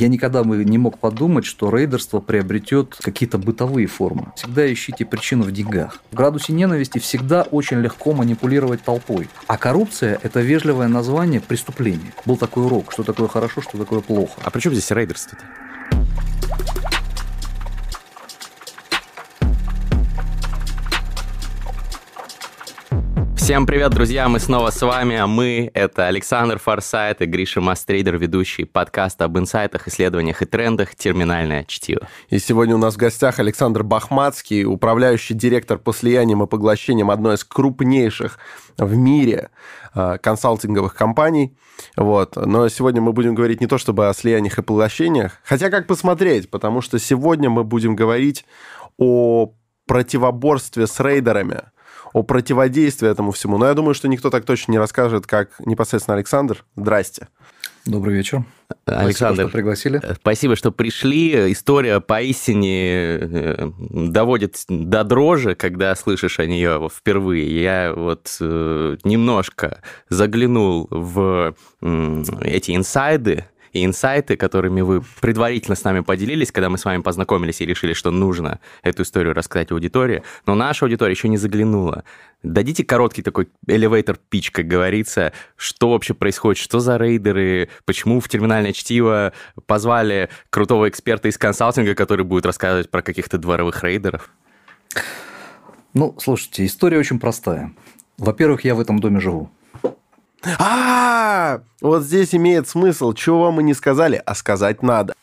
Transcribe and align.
Я 0.00 0.08
никогда 0.08 0.42
бы 0.44 0.64
не 0.64 0.78
мог 0.78 0.96
подумать, 0.98 1.44
что 1.44 1.68
рейдерство 1.68 2.20
приобретет 2.20 2.96
какие-то 3.02 3.36
бытовые 3.36 3.86
формы. 3.86 4.32
Всегда 4.34 4.72
ищите 4.72 5.04
причину 5.04 5.44
в 5.44 5.52
деньгах. 5.52 6.00
В 6.10 6.14
градусе 6.14 6.54
ненависти 6.54 6.98
всегда 6.98 7.42
очень 7.42 7.80
легко 7.80 8.14
манипулировать 8.14 8.82
толпой. 8.82 9.28
А 9.46 9.58
коррупция– 9.58 10.18
это 10.22 10.40
вежливое 10.40 10.88
название 10.88 11.42
преступления. 11.42 12.14
Был 12.24 12.38
такой 12.38 12.64
урок, 12.64 12.92
что 12.92 13.02
такое 13.02 13.28
хорошо, 13.28 13.60
что 13.60 13.76
такое 13.76 14.00
плохо. 14.00 14.40
А 14.42 14.48
при 14.48 14.60
чем 14.60 14.72
здесь 14.72 14.90
рейдерство-то? 14.90 15.44
Всем 23.50 23.66
привет, 23.66 23.90
друзья! 23.90 24.28
Мы 24.28 24.38
снова 24.38 24.70
с 24.70 24.80
вами, 24.80 25.16
а 25.16 25.26
мы— 25.26 25.72
это 25.74 26.06
Александр 26.06 26.60
Форсайт 26.60 27.20
и 27.20 27.26
Гриша 27.26 27.60
Мастрейдер, 27.60 28.16
ведущий 28.16 28.62
подкаста 28.62 29.24
об 29.24 29.36
инсайтах, 29.38 29.88
исследованиях 29.88 30.40
и 30.40 30.46
трендах 30.46 30.94
«Терминальное 30.94 31.64
чтиво». 31.64 32.06
И 32.28 32.38
сегодня 32.38 32.76
у 32.76 32.78
нас 32.78 32.94
в 32.94 32.96
гостях 32.96 33.40
Александр 33.40 33.82
Бахматский, 33.82 34.64
управляющий 34.64 35.34
директор 35.34 35.78
по 35.78 35.92
слияниям 35.92 36.44
и 36.44 36.46
поглощениям 36.46 37.10
одной 37.10 37.34
из 37.34 37.42
крупнейших 37.42 38.38
в 38.78 38.96
мире 38.96 39.50
э, 39.96 40.18
консалтинговых 40.22 40.94
компаний. 40.94 41.56
Вот. 41.96 42.36
Но 42.36 42.68
сегодня 42.68 43.00
мы 43.00 43.12
будем 43.12 43.34
говорить 43.34 43.60
не 43.60 43.66
то 43.66 43.78
чтобы 43.78 44.08
о 44.08 44.14
слияниях 44.14 44.60
и 44.60 44.62
поглощениях, 44.62 45.40
хотя 45.42 45.70
как 45.70 45.88
посмотреть, 45.88 46.52
потому 46.52 46.82
что 46.82 47.00
сегодня 47.00 47.50
мы 47.50 47.64
будем 47.64 47.96
говорить 47.96 48.44
о 48.96 49.54
противоборстве 49.86 50.86
с 50.86 51.00
рейдерами– 51.00 51.62
о 52.12 52.22
противодействии 52.22 53.08
этому 53.08 53.32
всему. 53.32 53.58
Но 53.58 53.66
я 53.66 53.74
думаю, 53.74 53.94
что 53.94 54.08
никто 54.08 54.30
так 54.30 54.44
точно 54.44 54.72
не 54.72 54.78
расскажет, 54.78 55.26
как 55.26 55.60
непосредственно 55.60 56.16
Александр. 56.16 56.64
Здрасте. 56.76 57.28
Добрый 57.86 58.14
вечер. 58.14 58.44
Александр, 58.84 59.34
спасибо, 59.34 59.48
что 59.48 59.48
пригласили. 59.48 60.00
Э, 60.02 60.14
спасибо, 60.14 60.56
что 60.56 60.70
пришли. 60.70 61.52
История 61.52 62.00
поистине 62.00 62.92
э, 62.94 63.70
доводит 63.78 64.64
до 64.68 65.02
дрожи, 65.02 65.54
когда 65.54 65.94
слышишь 65.94 66.38
о 66.38 66.46
нее 66.46 66.88
впервые. 66.94 67.62
Я 67.62 67.94
вот 67.94 68.36
э, 68.40 68.96
немножко 69.04 69.80
заглянул 70.08 70.88
в 70.90 71.54
эти 71.80 72.76
инсайды, 72.76 73.46
и 73.72 73.84
инсайты, 73.84 74.36
которыми 74.36 74.80
вы 74.80 75.02
предварительно 75.20 75.76
с 75.76 75.84
нами 75.84 76.00
поделились, 76.00 76.52
когда 76.52 76.68
мы 76.68 76.78
с 76.78 76.84
вами 76.84 77.02
познакомились 77.02 77.60
и 77.60 77.66
решили, 77.66 77.92
что 77.92 78.10
нужно 78.10 78.60
эту 78.82 79.02
историю 79.02 79.34
рассказать 79.34 79.70
аудитории, 79.70 80.22
но 80.46 80.54
наша 80.54 80.84
аудитория 80.84 81.12
еще 81.12 81.28
не 81.28 81.36
заглянула. 81.36 82.04
Дадите 82.42 82.84
короткий 82.84 83.22
такой 83.22 83.48
elevator 83.66 84.18
pitch, 84.30 84.50
как 84.50 84.66
говорится, 84.66 85.32
что 85.56 85.90
вообще 85.90 86.14
происходит, 86.14 86.58
что 86.58 86.80
за 86.80 86.96
рейдеры, 86.96 87.68
почему 87.84 88.20
в 88.20 88.28
терминальное 88.28 88.72
чтиво 88.72 89.32
позвали 89.66 90.30
крутого 90.48 90.88
эксперта 90.88 91.28
из 91.28 91.36
консалтинга, 91.38 91.94
который 91.94 92.24
будет 92.24 92.46
рассказывать 92.46 92.90
про 92.90 93.02
каких-то 93.02 93.38
дворовых 93.38 93.84
рейдеров? 93.84 94.30
Ну, 95.92 96.16
слушайте, 96.18 96.64
история 96.64 96.98
очень 96.98 97.18
простая. 97.18 97.72
Во-первых, 98.16 98.64
я 98.64 98.74
в 98.74 98.80
этом 98.80 99.00
доме 99.00 99.20
живу. 99.20 99.50
А, 100.58 101.60
вот 101.80 102.02
здесь 102.02 102.34
имеет 102.34 102.68
смысл, 102.68 103.12
чего 103.12 103.52
мы 103.52 103.62
не 103.62 103.74
сказали, 103.74 104.22
а 104.24 104.34
сказать 104.34 104.82
надо. 104.82 105.14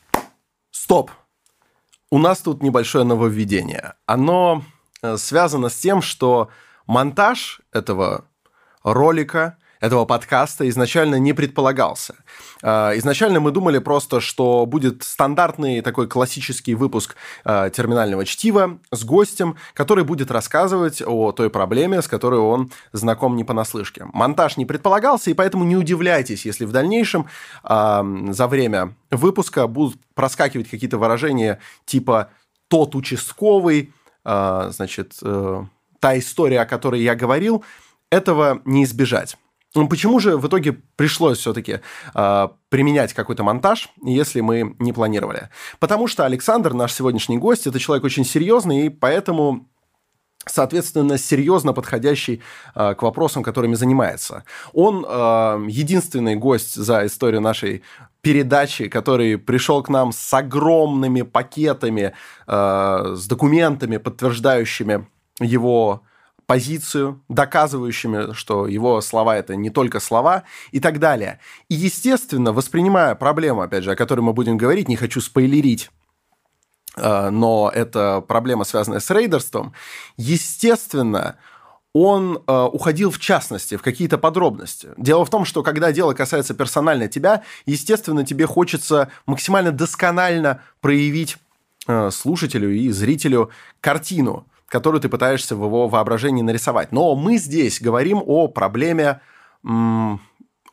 Стоп. 0.71 1.11
У 2.09 2.19
нас 2.19 2.39
тут 2.39 2.63
небольшое 2.63 3.03
нововведение. 3.03 3.95
Оно 4.05 4.63
э, 5.01 5.17
связано 5.17 5.69
с 5.69 5.75
тем, 5.75 6.01
что 6.01 6.49
монтаж 6.85 7.61
этого 7.73 8.25
ролика 8.83 9.57
этого 9.79 10.05
подкаста 10.05 10.67
изначально 10.69 11.15
не 11.15 11.33
предполагался. 11.33 12.15
А, 12.63 12.93
изначально 12.97 13.39
мы 13.39 13.51
думали 13.51 13.79
просто, 13.79 14.21
что 14.21 14.65
будет 14.65 15.03
стандартный 15.03 15.81
такой 15.81 16.07
классический 16.07 16.75
выпуск 16.75 17.15
а, 17.43 17.69
терминального 17.69 18.25
чтива 18.25 18.79
с 18.91 19.03
гостем, 19.03 19.55
который 19.73 20.03
будет 20.03 20.31
рассказывать 20.31 21.01
о 21.05 21.31
той 21.31 21.49
проблеме, 21.49 22.01
с 22.01 22.07
которой 22.07 22.39
он 22.39 22.71
знаком 22.93 23.35
не 23.35 23.43
понаслышке. 23.43 24.05
Монтаж 24.13 24.57
не 24.57 24.65
предполагался, 24.65 25.29
и 25.31 25.33
поэтому 25.33 25.63
не 25.63 25.75
удивляйтесь, 25.75 26.45
если 26.45 26.65
в 26.65 26.71
дальнейшем 26.71 27.27
а, 27.63 28.05
за 28.29 28.47
время 28.47 28.95
выпуска 29.11 29.67
будут 29.67 29.99
проскакивать 30.13 30.69
какие-то 30.69 30.97
выражения 30.97 31.59
типа 31.85 32.29
«тот 32.67 32.95
участковый», 32.95 33.93
значит, 34.23 35.13
э, 35.21 35.63
та 35.99 36.19
история, 36.19 36.61
о 36.61 36.65
которой 36.65 37.01
я 37.01 37.15
говорил, 37.15 37.63
этого 38.09 38.61
не 38.65 38.83
избежать. 38.83 39.37
Ну, 39.77 39.87
почему 39.87 40.19
же 40.19 40.37
в 40.37 40.47
итоге 40.47 40.73
пришлось 40.95 41.37
все-таки 41.37 41.73
э, 41.73 41.79
а, 42.15 42.53
применять 42.69 43.13
какой-то 43.13 43.43
монтаж, 43.43 43.89
если 44.03 44.41
мы 44.41 44.75
не 44.79 44.91
планировали? 44.91 45.49
Потому 45.79 46.07
что 46.07 46.25
Александр, 46.25 46.73
наш 46.73 46.93
сегодняшний 46.93 47.37
гость, 47.37 47.67
это 47.67 47.79
человек 47.79 48.03
очень 48.03 48.25
серьезный, 48.25 48.87
и 48.87 48.89
поэтому 48.89 49.67
соответственно, 50.47 51.17
серьезно 51.17 51.73
подходящий 51.73 52.41
э, 52.73 52.95
к 52.95 53.03
вопросам, 53.03 53.43
которыми 53.43 53.75
занимается. 53.75 54.45
Он 54.73 55.05
э, 55.07 55.65
единственный 55.67 56.35
гость 56.35 56.73
за 56.73 57.05
историю 57.05 57.41
нашей 57.41 57.83
передачи, 58.21 58.87
который 58.87 59.37
пришел 59.37 59.83
к 59.83 59.89
нам 59.89 60.11
с 60.11 60.33
огромными 60.33 61.21
пакетами, 61.21 62.13
э, 62.47 63.13
с 63.15 63.27
документами, 63.27 63.97
подтверждающими 63.97 65.05
его 65.39 66.01
позицию, 66.47 67.21
доказывающими, 67.27 68.33
что 68.33 68.67
его 68.67 69.01
слова 69.01 69.37
это 69.37 69.55
не 69.55 69.69
только 69.69 69.99
слова 69.99 70.43
и 70.71 70.79
так 70.79 70.99
далее. 70.99 71.39
И, 71.69 71.75
естественно, 71.75 72.53
воспринимая 72.53 73.13
проблему, 73.15 73.61
опять 73.61 73.83
же, 73.83 73.91
о 73.91 73.95
которой 73.95 74.21
мы 74.21 74.33
будем 74.33 74.57
говорить, 74.57 74.87
не 74.87 74.95
хочу 74.95 75.19
спойлерить, 75.21 75.91
э, 76.95 77.29
но 77.29 77.69
это 77.73 78.21
проблема, 78.21 78.63
связанная 78.63 79.01
с 79.01 79.11
рейдерством, 79.11 79.73
естественно, 80.15 81.35
он 81.93 82.43
э, 82.47 82.63
уходил 82.71 83.11
в 83.11 83.19
частности, 83.19 83.75
в 83.75 83.81
какие-то 83.81 84.17
подробности. 84.17 84.89
Дело 84.97 85.25
в 85.25 85.29
том, 85.29 85.43
что 85.43 85.63
когда 85.63 85.91
дело 85.91 86.13
касается 86.13 86.53
персонально 86.53 87.09
тебя, 87.09 87.43
естественно, 87.65 88.25
тебе 88.25 88.45
хочется 88.45 89.11
максимально 89.25 89.71
досконально 89.73 90.61
проявить 90.79 91.37
э, 91.87 92.09
слушателю 92.11 92.73
и 92.73 92.89
зрителю 92.89 93.49
картину 93.81 94.47
которую 94.67 95.01
ты 95.01 95.09
пытаешься 95.09 95.55
в 95.55 95.63
его 95.63 95.87
воображении 95.87 96.41
нарисовать. 96.41 96.91
Но 96.91 97.15
мы 97.15 97.37
здесь 97.37 97.81
говорим 97.81 98.21
о 98.25 98.47
проблеме 98.47 99.21
м, 99.63 100.21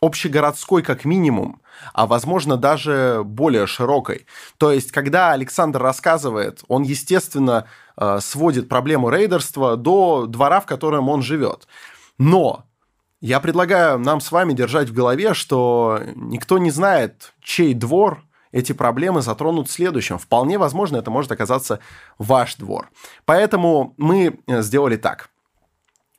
общегородской 0.00 0.82
как 0.82 1.04
минимум, 1.04 1.60
а 1.92 2.06
возможно 2.06 2.56
даже 2.56 3.22
более 3.24 3.66
широкой. 3.66 4.26
То 4.58 4.72
есть, 4.72 4.92
когда 4.92 5.32
Александр 5.32 5.80
рассказывает, 5.80 6.62
он, 6.68 6.82
естественно, 6.82 7.66
э, 7.96 8.18
сводит 8.20 8.68
проблему 8.68 9.10
рейдерства 9.10 9.76
до 9.76 10.26
двора, 10.26 10.60
в 10.60 10.66
котором 10.66 11.08
он 11.08 11.22
живет. 11.22 11.66
Но 12.18 12.64
я 13.20 13.40
предлагаю 13.40 13.98
нам 13.98 14.20
с 14.20 14.30
вами 14.30 14.52
держать 14.52 14.90
в 14.90 14.94
голове, 14.94 15.34
что 15.34 16.00
никто 16.14 16.58
не 16.58 16.70
знает, 16.70 17.32
чей 17.40 17.74
двор– 17.74 18.22
эти 18.54 18.72
проблемы 18.72 19.20
затронут 19.20 19.68
в 19.68 19.72
следующем. 19.72 20.16
Вполне 20.16 20.58
возможно, 20.58 20.96
это 20.96 21.10
может 21.10 21.32
оказаться 21.32 21.80
ваш 22.18 22.54
двор. 22.54 22.88
Поэтому 23.24 23.94
мы 23.96 24.38
э, 24.46 24.62
сделали 24.62 24.96
так 24.96 25.30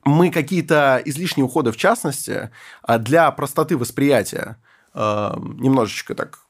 мы 0.07 0.29
какие-то 0.29 1.01
излишние 1.03 1.45
уходы, 1.45 1.71
в 1.71 1.77
частности, 1.77 2.51
а, 2.83 2.99
для 2.99 3.31
простоты 3.31 3.75
восприятия 3.75 4.57
э, 4.93 4.99
немножечко 5.57 6.13
так 6.13 6.41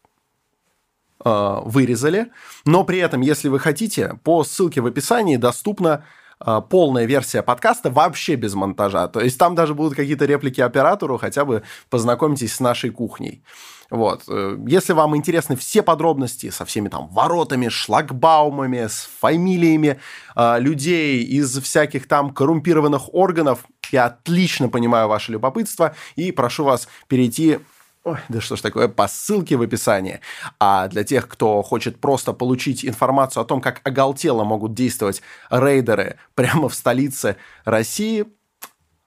э, 1.23 1.61
вырезали. 1.63 2.33
Но 2.65 2.83
при 2.83 2.97
этом, 2.97 3.21
если 3.21 3.47
вы 3.47 3.59
хотите, 3.59 4.19
по 4.25 4.43
ссылке 4.43 4.81
в 4.81 4.85
описании 4.87 5.37
доступна 5.37 6.03
полная 6.69 7.05
версия 7.05 7.41
подкаста 7.43 7.89
вообще 7.89 8.35
без 8.35 8.55
монтажа. 8.55 9.07
То 9.07 9.21
есть 9.21 9.39
там 9.39 9.55
даже 9.55 9.73
будут 9.73 9.95
какие-то 9.95 10.25
реплики 10.25 10.59
оператору, 10.59 11.17
хотя 11.17 11.45
бы 11.45 11.63
познакомьтесь 11.89 12.55
с 12.55 12.59
нашей 12.59 12.89
кухней. 12.89 13.41
Вот. 13.89 14.23
Э, 14.27 14.57
если 14.67 14.93
вам 14.93 15.15
интересны 15.15 15.55
все 15.55 15.83
подробности 15.83 16.49
со 16.49 16.65
всеми 16.65 16.89
там 16.89 17.07
воротами, 17.09 17.69
шлагбаумами, 17.69 18.87
с 18.87 19.09
фамилиями 19.19 19.99
э, 20.35 20.59
людей 20.59 21.23
из 21.23 21.57
всяких 21.59 22.07
там 22.07 22.33
коррумпированных 22.33 23.13
органов, 23.13 23.65
я 23.91 24.05
отлично 24.05 24.69
понимаю 24.69 25.07
ваше 25.07 25.31
любопытство 25.31 25.95
и 26.15 26.31
прошу 26.31 26.63
вас 26.63 26.87
перейти 27.07 27.59
Ой, 28.05 28.19
да 28.29 28.39
что 28.39 28.55
ж 28.55 28.61
такое, 28.61 28.87
по 28.87 29.07
ссылке 29.07 29.55
в 29.55 29.63
описании. 29.63 30.19
А 30.59 30.87
для 30.87 31.03
тех, 31.03 31.27
кто 31.27 31.63
хочет 31.63 31.99
просто 31.99 32.33
получить 32.33 32.85
информацию 32.85 33.41
о 33.41 33.45
том, 33.45 33.61
как 33.61 33.81
оголтело 33.83 34.43
могут 34.43 34.75
действовать 34.75 35.23
рейдеры 35.49 36.17
прямо 36.35 36.69
в 36.69 36.75
столице 36.75 37.37
России, 37.63 38.25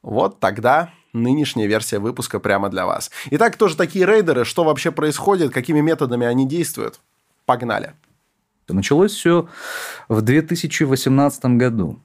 вот 0.03 0.41
тогда 0.41 0.91
нынешняя 1.13 1.67
версия 1.67 1.99
выпуска 1.99 2.41
прямо 2.41 2.69
для 2.69 2.87
вас. 2.87 3.11
Итак, 3.31 3.55
кто 3.55 3.69
же 3.69 3.77
такие 3.77 4.07
рейдеры, 4.07 4.45
что 4.45 4.65
вообще 4.65 4.91
происходит, 4.91 5.53
какими 5.53 5.81
методами 5.81 6.27
они 6.27 6.47
действуют? 6.47 7.01
Погнали. 7.47 7.95
Началось 8.69 9.13
все 9.13 9.49
в 10.09 10.21
2018 10.21 11.45
году. 11.57 12.01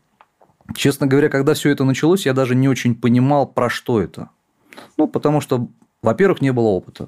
Честно 0.75 1.07
говоря, 1.07 1.29
когда 1.29 1.53
все 1.53 1.69
это 1.71 1.83
началось, 1.83 2.25
я 2.25 2.33
даже 2.33 2.55
не 2.55 2.69
очень 2.69 2.95
понимал, 2.95 3.45
про 3.45 3.69
что 3.69 4.01
это. 4.01 4.29
Ну, 4.97 5.07
потому 5.07 5.41
что 5.41 5.67
Во-первых, 6.03 6.41
не 6.41 6.51
было 6.51 6.67
опыта. 6.67 7.07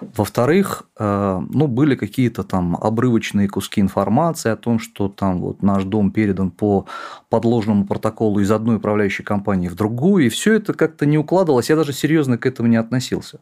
Во-вторых, 0.00 0.82
э, 0.98 1.40
ну, 1.48 1.68
были 1.68 1.94
какие-то 1.94 2.42
там 2.42 2.76
обрывочные 2.76 3.48
куски 3.48 3.80
информации 3.80 4.50
о 4.50 4.56
том, 4.56 4.80
что 4.80 5.08
там 5.08 5.40
вот 5.40 5.62
наш 5.62 5.84
дом 5.84 6.10
передан 6.10 6.50
по 6.50 6.86
подложному 7.30 7.86
протоколу 7.86 8.40
из 8.40 8.50
одной 8.50 8.76
управляющей 8.76 9.24
компании 9.24 9.68
в 9.68 9.76
другую, 9.76 10.26
и 10.26 10.28
все 10.28 10.54
это 10.54 10.74
как-то 10.74 11.06
не 11.06 11.16
укладывалось. 11.16 11.70
Я 11.70 11.76
даже 11.76 11.92
серьезно 11.92 12.36
к 12.36 12.44
этому 12.44 12.68
не 12.68 12.76
относился. 12.76 13.38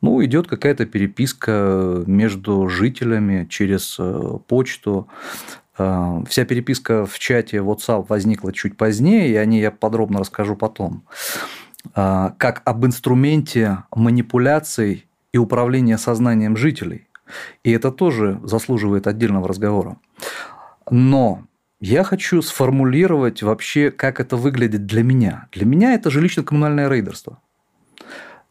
Ну, 0.00 0.24
идет 0.24 0.48
какая-то 0.48 0.86
переписка 0.86 2.02
между 2.06 2.66
жителями 2.70 3.46
через 3.50 3.96
э, 3.98 4.38
почту. 4.48 5.06
Э, 5.76 6.22
вся 6.26 6.46
переписка 6.46 7.04
в 7.04 7.18
чате 7.18 7.58
WhatsApp 7.58 8.06
возникла 8.08 8.54
чуть 8.54 8.78
позднее, 8.78 9.28
и 9.28 9.36
о 9.36 9.44
ней 9.44 9.60
я 9.60 9.70
подробно 9.70 10.20
расскажу 10.20 10.56
потом. 10.56 11.04
А, 11.92 12.34
как 12.38 12.62
об 12.64 12.86
инструменте 12.86 13.84
манипуляций 13.94 15.06
и 15.32 15.38
управления 15.38 15.98
сознанием 15.98 16.56
жителей. 16.56 17.08
И 17.62 17.70
это 17.70 17.90
тоже 17.90 18.40
заслуживает 18.42 19.06
отдельного 19.06 19.48
разговора. 19.48 19.96
Но 20.90 21.44
я 21.80 22.04
хочу 22.04 22.40
сформулировать 22.42 23.42
вообще, 23.42 23.90
как 23.90 24.20
это 24.20 24.36
выглядит 24.36 24.86
для 24.86 25.02
меня. 25.02 25.48
Для 25.52 25.66
меня 25.66 25.94
это 25.94 26.10
жилищно-коммунальное 26.10 26.88
рейдерство. 26.88 27.40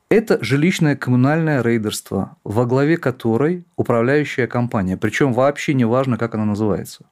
Это 0.09 0.37
жилищное 0.43 0.95
коммунальное 0.95 1.63
рейдерство, 1.63 2.37
во 2.43 2.65
главе 2.65 2.97
которой 2.97 3.65
управляющая 3.75 4.45
компания. 4.45 4.97
Причем 4.97 5.33
вообще 5.33 5.73
не 5.73 5.85
важно, 5.85 6.17
как 6.17 6.35
она 6.35 6.45
называется. 6.45 7.05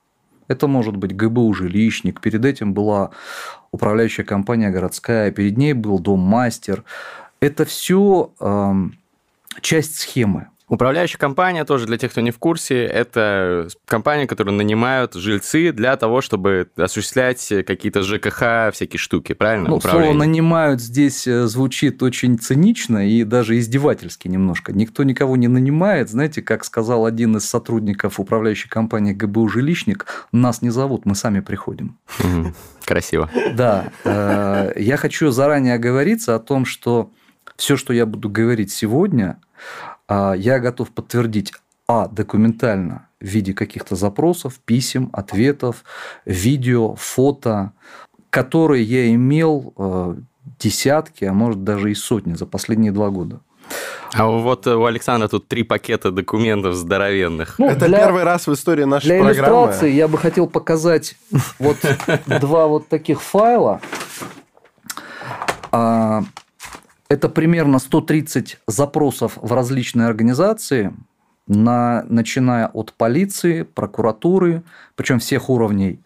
Это 0.48 0.68
может 0.68 0.96
быть 0.96 1.16
ГБУ 1.16 1.54
«Жилищник», 1.54 2.22
перед 2.22 2.46
этим 2.46 2.74
была 2.74 3.12
управляющая 3.72 4.26
компания 4.26 4.70
городская, 4.70 5.32
перед 5.32 5.58
ней 5.58 5.74
был 5.74 6.00
дом-мастер. 6.00 6.84
Это 7.40 7.66
все 7.66 8.32
э, 8.40 8.74
часть 9.62 10.00
схемы. 10.00 10.48
Управляющая 10.72 11.20
компания, 11.20 11.66
тоже 11.66 11.86
для 11.86 11.98
тех, 11.98 12.12
кто 12.12 12.22
не 12.22 12.32
в 12.32 12.40
курсе, 12.40 12.86
это 12.86 13.68
компания, 13.84 14.26
которую 14.26 14.56
нанимают 14.56 15.16
жильцы 15.16 15.74
для 15.74 15.98
того, 15.98 16.22
чтобы 16.22 16.70
осуществлять 16.78 17.46
какие-то 17.68 18.04
ЖКХ, 18.04 18.74
всякие 18.74 18.98
штуки, 18.98 19.34
правильно? 19.34 19.68
Ну, 19.68 19.82
слово 19.82 20.14
«нанимают» 20.14 20.80
здесь 20.80 21.28
э, 21.28 21.46
звучит 21.48 22.02
очень 22.02 22.40
цинично 22.40 23.06
и 23.06 23.26
даже 23.26 23.60
издевательски 23.60 24.30
немножко. 24.30 24.72
Никто 24.72 25.04
никого 25.04 25.36
не 25.36 25.50
нанимает. 25.50 26.10
Знаете, 26.10 26.42
как 26.42 26.64
сказал 26.64 27.06
один 27.06 27.36
из 27.36 27.44
сотрудников 27.50 28.18
управляющей 28.22 28.70
компании 28.70 29.12
ГБУ 29.12 29.50
«Жилищник», 29.50 30.06
нас 30.32 30.62
не 30.62 30.70
зовут, 30.70 31.06
мы 31.06 31.16
сами 31.16 31.42
приходим. 31.42 31.98
Красиво. 32.86 33.30
Да. 33.56 33.92
Э, 34.06 34.72
я 34.78 34.96
хочу 34.96 35.32
заранее 35.32 35.74
оговориться 35.74 36.34
о 36.34 36.40
том, 36.40 36.64
что 36.64 37.12
все, 37.58 37.76
что 37.76 37.92
я 37.92 38.06
буду 38.06 38.30
говорить 38.30 38.72
сегодня– 38.72 39.42
я 40.38 40.60
готов 40.60 40.92
подтвердить 40.92 41.54
а. 41.88 42.08
документально 42.08 43.08
в 43.20 43.26
виде 43.26 43.54
каких-то 43.54 43.96
запросов, 43.96 44.60
писем, 44.66 45.10
ответов, 45.14 45.84
видео, 46.26 46.96
фото, 46.96 47.74
которые 48.30 48.84
я 48.84 49.14
имел 49.14 49.74
э, 49.78 50.16
десятки, 50.60 51.26
а 51.26 51.34
может 51.34 51.64
даже 51.64 51.92
и 51.92 51.94
сотни 51.94 52.34
за 52.34 52.46
последние 52.46 52.92
два 52.92 53.10
года. 53.10 53.42
А 54.14 54.28
вот 54.28 54.68
у 54.68 54.86
Александра 54.86 55.28
тут 55.28 55.48
три 55.48 55.64
пакета 55.64 56.12
документов 56.12 56.76
здоровенных. 56.76 57.56
Ну, 57.60 57.68
Это 57.68 57.88
для, 57.88 58.00
первый 58.00 58.24
раз 58.24 58.48
в 58.48 58.54
истории 58.54 58.84
нашей 58.84 59.06
для 59.06 59.24
программы. 59.24 59.34
Для 59.34 59.66
иллюстрации 59.66 59.92
я 59.92 60.08
бы 60.08 60.18
хотел 60.18 60.48
показать 60.48 61.16
вот 61.60 61.78
два 62.42 62.68
вот 62.68 62.88
таких 62.88 63.22
файла. 63.22 63.80
Это 67.12 67.28
примерно 67.28 67.80
130 67.80 68.58
запросов 68.68 69.38
в 69.42 69.52
различные 69.52 70.08
организации, 70.08 70.94
на, 71.46 72.06
начиная 72.08 72.68
от 72.68 72.94
полиции, 72.94 73.64
прокуратуры, 73.64 74.64
причем 74.96 75.20
всех 75.20 75.50
уровней, 75.50 76.00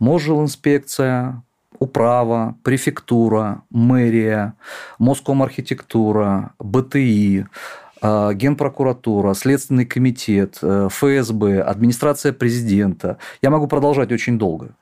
Можжилинспекция, 0.00 1.44
управа, 1.78 2.56
префектура, 2.64 3.62
мэрия, 3.70 4.54
Москомархитектура, 4.98 6.50
БТИ, 6.58 7.46
э, 8.02 8.30
Генпрокуратура, 8.34 9.34
Следственный 9.34 9.86
комитет, 9.86 10.58
э, 10.60 10.88
ФСБ, 10.90 11.62
администрация 11.62 12.32
президента. 12.32 13.18
Я 13.42 13.50
могу 13.50 13.68
продолжать 13.68 14.10
очень 14.10 14.40
долго. 14.40 14.74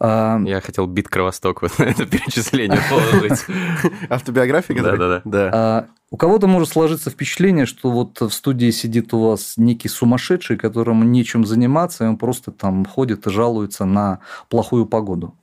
Я 0.00 0.60
хотел 0.64 0.86
бит 0.86 1.08
Кровосток 1.08 1.62
вот 1.62 1.78
на 1.78 1.84
это 1.84 2.06
перечисление 2.06 2.80
положить. 2.88 3.44
Автобиография? 4.08 4.80
Да-да-да. 4.80 5.22
да. 5.24 5.86
У 6.10 6.16
кого-то 6.16 6.46
может 6.46 6.70
сложиться 6.70 7.10
впечатление, 7.10 7.66
что 7.66 7.90
вот 7.90 8.20
в 8.20 8.30
студии 8.30 8.70
сидит 8.70 9.12
у 9.12 9.20
вас 9.20 9.54
некий 9.56 9.88
сумасшедший, 9.88 10.56
которому 10.56 11.04
нечем 11.04 11.44
заниматься, 11.44 12.04
и 12.04 12.06
он 12.06 12.16
просто 12.16 12.50
там 12.50 12.86
ходит 12.86 13.26
и 13.26 13.30
жалуется 13.30 13.84
на 13.84 14.20
плохую 14.48 14.86
погоду. 14.86 15.34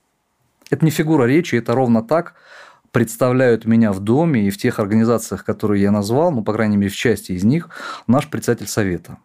Это 0.70 0.84
не 0.84 0.90
фигура 0.90 1.24
речи, 1.24 1.54
это 1.54 1.74
ровно 1.74 2.02
так 2.02 2.34
представляют 2.90 3.66
меня 3.66 3.92
в 3.92 4.00
доме 4.00 4.46
и 4.46 4.50
в 4.50 4.56
тех 4.56 4.78
организациях, 4.78 5.44
которые 5.44 5.82
я 5.82 5.90
назвал, 5.90 6.32
ну, 6.32 6.42
по 6.42 6.54
крайней 6.54 6.78
мере, 6.78 6.90
в 6.90 6.96
части 6.96 7.32
из 7.32 7.44
них, 7.44 7.68
наш 8.06 8.30
председатель 8.30 8.66
совета. 8.66 9.18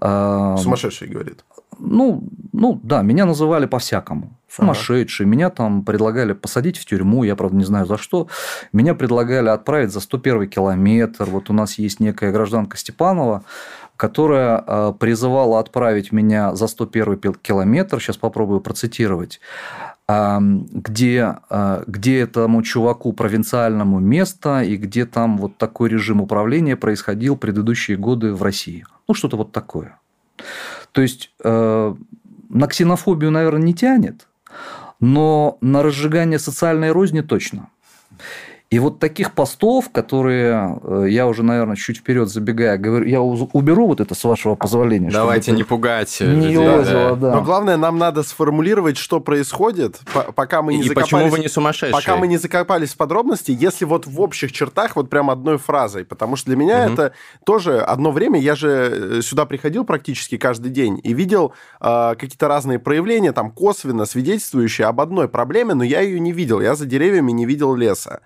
Сумасшедший, 0.00 1.06
говорит. 1.06 1.44
Ну, 1.84 2.22
ну 2.52 2.80
да, 2.82 3.02
меня 3.02 3.26
называли 3.26 3.66
по-всякому. 3.66 4.38
Сумасшедший. 4.48 5.24
Ага. 5.26 5.30
Меня 5.32 5.50
там 5.50 5.84
предлагали 5.84 6.32
посадить 6.32 6.78
в 6.78 6.84
тюрьму, 6.84 7.24
я, 7.24 7.34
правда, 7.34 7.56
не 7.56 7.64
знаю 7.64 7.86
за 7.86 7.96
что. 7.96 8.28
Меня 8.72 8.94
предлагали 8.94 9.48
отправить 9.48 9.90
за 9.90 10.00
101 10.00 10.48
километр. 10.48 11.24
Вот 11.24 11.50
у 11.50 11.52
нас 11.52 11.78
есть 11.78 12.00
некая 12.00 12.30
гражданка 12.30 12.76
Степанова, 12.76 13.42
которая 13.96 14.62
э, 14.64 14.92
призывала 14.98 15.58
отправить 15.58 16.12
меня 16.12 16.54
за 16.54 16.68
101 16.68 17.34
километр, 17.42 18.00
сейчас 18.00 18.16
попробую 18.16 18.60
процитировать, 18.60 19.40
где, 20.08 21.36
э, 21.50 21.84
где 21.86 22.20
этому 22.20 22.62
чуваку 22.62 23.12
провинциальному 23.12 23.98
место 23.98 24.62
и 24.62 24.76
где 24.76 25.06
там 25.06 25.38
вот 25.38 25.56
такой 25.56 25.88
режим 25.88 26.20
управления 26.20 26.76
происходил 26.76 27.36
предыдущие 27.36 27.96
годы 27.96 28.34
в 28.34 28.42
России. 28.42 28.84
Ну, 29.08 29.14
что-то 29.14 29.36
вот 29.36 29.52
такое. 29.52 29.98
То 30.92 31.00
есть 31.00 31.32
э, 31.42 31.94
на 32.48 32.66
ксенофобию, 32.66 33.30
наверное, 33.30 33.62
не 33.62 33.74
тянет, 33.74 34.28
но 35.00 35.58
на 35.60 35.82
разжигание 35.82 36.38
социальной 36.38 36.92
розни 36.92 37.22
точно. 37.22 37.68
И 38.72 38.78
вот 38.78 38.98
таких 38.98 39.32
постов, 39.32 39.90
которые 39.92 40.80
э, 40.82 41.06
я 41.10 41.26
уже, 41.26 41.42
наверное, 41.42 41.76
чуть 41.76 41.98
вперед 41.98 42.30
забегая, 42.30 42.78
говорю, 42.78 43.04
я 43.04 43.20
уберу 43.20 43.86
вот 43.86 44.00
это 44.00 44.14
с 44.14 44.24
вашего 44.24 44.54
позволения. 44.54 45.10
Давайте 45.10 45.52
не 45.52 45.62
пугать. 45.62 46.22
Не 46.22 46.56
лозило, 46.56 47.14
да. 47.14 47.34
Но 47.34 47.42
главное, 47.42 47.76
нам 47.76 47.98
надо 47.98 48.22
сформулировать, 48.22 48.96
что 48.96 49.20
происходит, 49.20 50.00
пока 50.34 50.62
мы 50.62 50.72
не 50.72 50.80
и 50.80 50.82
закопались. 50.84 51.10
почему 51.10 51.28
вы 51.28 51.38
не 51.40 51.48
сумасшедшие? 51.48 51.92
Пока 51.92 52.16
мы 52.16 52.26
не 52.26 52.38
закопались 52.38 52.94
в 52.94 52.96
подробности, 52.96 53.54
если 53.54 53.84
вот 53.84 54.06
в 54.06 54.18
общих 54.22 54.52
чертах 54.52 54.96
вот 54.96 55.10
прям 55.10 55.28
одной 55.28 55.58
фразой, 55.58 56.06
потому 56.06 56.36
что 56.36 56.46
для 56.46 56.56
меня 56.56 56.86
угу. 56.86 56.94
это 56.94 57.12
тоже 57.44 57.78
одно 57.78 58.10
время, 58.10 58.40
я 58.40 58.54
же 58.54 59.18
э, 59.18 59.20
сюда 59.20 59.44
приходил 59.44 59.84
практически 59.84 60.38
каждый 60.38 60.70
день 60.70 60.98
и 61.04 61.12
видел 61.12 61.52
э, 61.78 62.14
какие-то 62.18 62.48
разные 62.48 62.78
проявления, 62.78 63.32
там 63.32 63.50
косвенно 63.50 64.06
свидетельствующие 64.06 64.86
об 64.86 64.98
одной 65.02 65.28
проблеме, 65.28 65.74
но 65.74 65.84
я 65.84 66.00
ее 66.00 66.18
не 66.18 66.32
видел, 66.32 66.62
я 66.62 66.74
за 66.74 66.86
деревьями 66.86 67.32
не 67.32 67.44
видел 67.44 67.74
леса. 67.74 68.22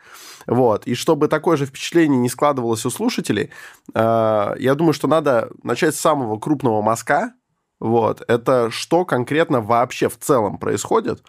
Вот. 0.46 0.86
И 0.86 0.94
чтобы 0.94 1.28
такое 1.28 1.56
же 1.56 1.66
впечатление 1.66 2.18
не 2.18 2.28
складывалось 2.28 2.84
у 2.86 2.90
слушателей, 2.90 3.50
э, 3.94 4.54
я 4.58 4.74
думаю, 4.74 4.92
что 4.92 5.08
надо 5.08 5.50
начать 5.62 5.94
с 5.94 6.00
самого 6.00 6.38
крупного 6.38 6.82
мазка. 6.82 7.32
Вот. 7.80 8.22
Это 8.28 8.70
что 8.70 9.04
конкретно 9.04 9.60
вообще 9.60 10.08
в 10.08 10.18
целом 10.18 10.58
происходит. 10.58 11.22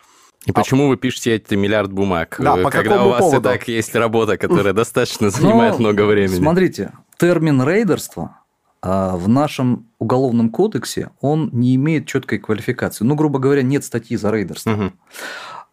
И 0.46 0.52
почему 0.52 0.86
а... 0.86 0.88
вы 0.90 0.98
пишете 0.98 1.36
эти 1.36 1.56
миллиард 1.56 1.92
бумаг, 1.92 2.38
да, 2.40 2.56
по 2.56 2.70
когда 2.70 3.04
у 3.04 3.10
вас 3.10 3.20
поводу? 3.20 3.40
и 3.40 3.44
так 3.44 3.68
есть 3.68 3.94
работа, 3.96 4.38
которая 4.38 4.74
достаточно 4.74 5.30
занимает 5.30 5.74
ну, 5.74 5.80
много 5.80 6.06
времени? 6.06 6.38
Смотрите, 6.38 6.94
термин 7.18 7.62
рейдерство 7.62 8.38
а, 8.82 9.18
в 9.18 9.28
нашем 9.28 9.88
уголовном 10.00 10.50
кодексе 10.50 11.10
он 11.20 11.50
не 11.52 11.76
имеет 11.76 12.08
четкой 12.08 12.40
квалификации. 12.40 13.04
Ну, 13.04 13.16
грубо 13.16 13.40
говоря, 13.40 13.62
нет 13.62 13.84
статьи 13.84 14.16
за 14.16 14.32
рейдерство. 14.32 14.72
Угу. 14.72 14.92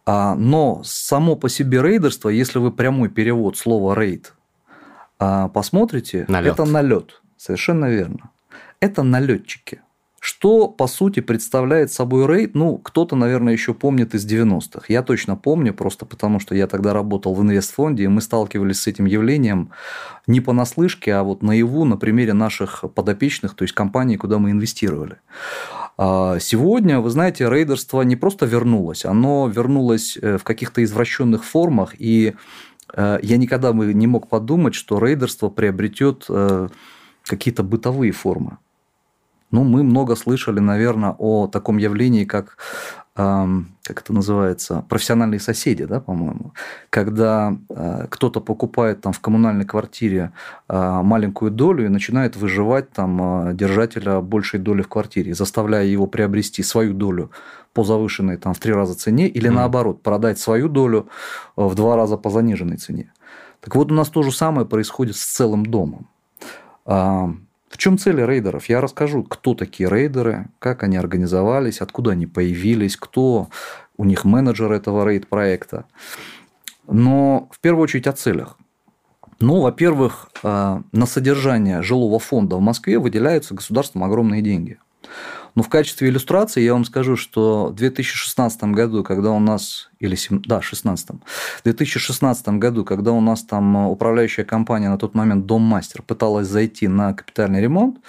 А, 0.05 0.35
но 0.35 0.81
само 0.83 1.35
по 1.35 1.49
себе 1.49 1.81
рейдерство, 1.81 2.29
если 2.29 2.59
вы 2.59 2.71
прямой 2.71 3.09
перевод 3.09 3.57
слова 3.57 3.95
рейд 3.95 4.33
а, 5.17 5.47
посмотрите, 5.49 6.25
налет. 6.27 6.53
это 6.53 6.65
налет. 6.65 7.21
Совершенно 7.37 7.85
верно. 7.85 8.31
Это 8.79 9.03
налетчики. 9.03 9.81
Что, 10.19 10.67
по 10.67 10.87
сути, 10.87 11.19
представляет 11.19 11.91
собой 11.91 12.25
рейд? 12.25 12.55
Ну, 12.55 12.79
кто-то, 12.79 13.15
наверное, 13.15 13.53
еще 13.53 13.75
помнит 13.75 14.15
из 14.15 14.25
90-х. 14.25 14.85
Я 14.87 15.03
точно 15.03 15.35
помню, 15.35 15.71
просто 15.71 16.07
потому 16.07 16.39
что 16.39 16.55
я 16.55 16.65
тогда 16.65 16.93
работал 16.93 17.35
в 17.35 17.43
инвестфонде, 17.43 18.05
и 18.05 18.07
мы 18.07 18.21
сталкивались 18.21 18.81
с 18.81 18.87
этим 18.87 19.05
явлением 19.05 19.69
не 20.25 20.41
понаслышке, 20.41 21.13
а 21.13 21.21
вот 21.21 21.43
наяву 21.43 21.85
на 21.85 21.95
примере 21.95 22.33
наших 22.33 22.85
подопечных, 22.95 23.53
то 23.53 23.63
есть 23.63 23.75
компаний, 23.75 24.17
куда 24.17 24.39
мы 24.39 24.49
инвестировали. 24.49 25.17
А 25.97 26.39
сегодня, 26.39 26.99
вы 26.99 27.09
знаете, 27.09 27.49
рейдерство 27.49 28.01
не 28.01 28.15
просто 28.15 28.45
вернулось, 28.45 29.05
оно 29.05 29.47
вернулось 29.47 30.17
э, 30.21 30.37
в 30.37 30.43
каких-то 30.43 30.83
извращенных 30.83 31.45
формах, 31.45 31.95
и 31.97 32.35
э, 32.93 33.19
я 33.21 33.37
никогда 33.37 33.71
бы 33.71 33.93
не 33.93 34.07
мог 34.07 34.27
подумать, 34.27 34.75
что 34.75 34.99
рейдерство 34.99 35.49
приобретет 35.49 36.25
э, 36.27 36.67
какие-то 37.23 37.63
бытовые 37.63 38.11
формы. 38.11 38.57
Ну, 39.51 39.63
мы 39.63 39.83
много 39.83 40.15
слышали, 40.15 40.59
наверное, 40.59 41.15
о 41.17 41.47
таком 41.47 41.77
явлении, 41.77 42.25
как 42.25 42.57
как 43.15 44.01
это 44.01 44.11
называется, 44.11 44.83
профессиональные 44.89 45.39
соседи, 45.39 45.85
да, 45.85 46.01
по-моему, 46.01 46.53
когда 46.89 47.55
э, 47.69 48.07
кто-то 48.09 48.41
покупает 48.41 48.99
там 48.99 49.13
в 49.13 49.21
коммунальной 49.21 49.63
квартире 49.63 50.33
э, 50.67 51.01
маленькую 51.01 51.51
долю 51.51 51.85
и 51.85 51.89
начинает 51.89 52.35
выживать 52.35 52.91
там 52.91 53.49
э, 53.49 53.53
держателя 53.53 54.19
большей 54.19 54.59
доли 54.59 54.81
в 54.81 54.89
квартире, 54.89 55.33
заставляя 55.33 55.85
его 55.85 56.07
приобрести 56.07 56.61
свою 56.61 56.93
долю 56.93 57.31
по 57.73 57.85
завышенной 57.85 58.35
там 58.35 58.53
в 58.53 58.59
три 58.59 58.73
раза 58.73 58.95
цене 58.95 59.29
или 59.29 59.49
mm. 59.49 59.53
наоборот 59.53 60.01
продать 60.01 60.37
свою 60.37 60.67
долю 60.67 61.07
в 61.55 61.73
два 61.73 61.95
раза 61.95 62.17
по 62.17 62.29
заниженной 62.29 62.77
цене. 62.77 63.13
Так 63.61 63.75
вот 63.77 63.93
у 63.93 63.95
нас 63.95 64.09
то 64.09 64.23
же 64.23 64.31
самое 64.33 64.67
происходит 64.67 65.15
с 65.15 65.25
целым 65.25 65.65
домом. 65.65 66.09
В 67.75 67.77
чем 67.77 67.97
цель 67.97 68.25
рейдеров? 68.25 68.69
Я 68.69 68.79
расскажу, 68.79 69.23
кто 69.23 69.53
такие 69.53 69.89
рейдеры, 69.89 70.47
как 70.59 70.83
они 70.83 70.95
организовались, 70.95 71.81
откуда 71.81 72.11
они 72.11 72.25
появились, 72.25 72.95
кто 72.95 73.49
у 73.97 74.05
них 74.05 74.23
менеджер 74.23 74.71
этого 74.71 75.05
рейд-проекта. 75.05 75.83
Но 76.87 77.49
в 77.51 77.59
первую 77.59 77.83
очередь 77.83 78.07
о 78.07 78.13
целях. 78.13 78.57
Ну, 79.41 79.59
во-первых, 79.59 80.29
э, 80.41 80.81
на 80.89 81.05
содержание 81.05 81.81
жилого 81.81 82.17
фонда 82.17 82.55
в 82.55 82.61
Москве 82.61 82.97
выделяются 82.97 83.53
государством 83.53 84.05
огромные 84.05 84.41
деньги. 84.41 84.79
Но 85.55 85.63
в 85.63 85.69
качестве 85.69 86.09
иллюстрации 86.09 86.61
я 86.61 86.73
вам 86.73 86.83
скажу, 86.83 87.15
что 87.15 87.67
в 87.67 87.75
2016 87.75 88.63
году, 88.65 89.03
когда 89.03 89.31
у 89.31 89.39
нас, 89.39 89.89
или, 89.99 90.17
да, 90.45 90.61
16 90.61 91.09
в 91.11 91.63
2016 91.63 92.47
году, 92.49 92.83
когда 92.83 93.13
у 93.13 93.21
нас 93.21 93.43
там 93.43 93.77
э, 93.77 93.89
управляющая 93.89 94.43
компания 94.43 94.89
на 94.89 94.97
тот 94.97 95.15
момент 95.15 95.45
Доммастер 95.45 96.01
пыталась 96.01 96.47
зайти 96.47 96.89
на 96.89 97.13
капитальный 97.13 97.61
ремонт, 97.61 97.99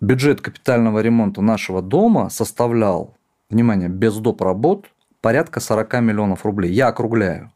бюджет 0.00 0.42
капитального 0.42 1.00
ремонта 1.00 1.40
нашего 1.40 1.80
дома 1.80 2.28
составлял, 2.28 3.16
внимание, 3.48 3.88
без 3.88 4.16
доп. 4.16 4.42
работ, 4.42 4.86
порядка 5.22 5.60
40 5.60 6.00
миллионов 6.02 6.44
рублей. 6.44 6.70
Я 6.70 6.88
округляю. 6.88 7.50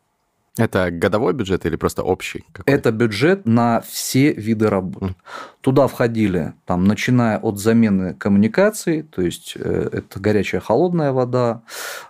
Это 0.61 0.91
годовой 0.91 1.33
бюджет 1.33 1.65
или 1.65 1.77
просто 1.77 2.03
общий? 2.03 2.45
Какой? 2.53 2.75
Это 2.75 2.93
бюджет 2.93 3.47
на 3.47 3.81
все 3.81 4.33
виды 4.33 4.69
работ. 4.69 5.03
Mm. 5.03 5.15
Туда 5.63 5.87
входили, 5.87 6.53
там, 6.67 6.85
начиная 6.85 7.39
от 7.39 7.59
замены 7.59 8.15
коммуникаций, 8.15 9.03
то 9.03 9.23
есть 9.23 9.55
э, 9.57 9.89
это 9.93 10.21
горячая 10.21 10.61
холодная 10.61 11.13
вода, 11.13 11.63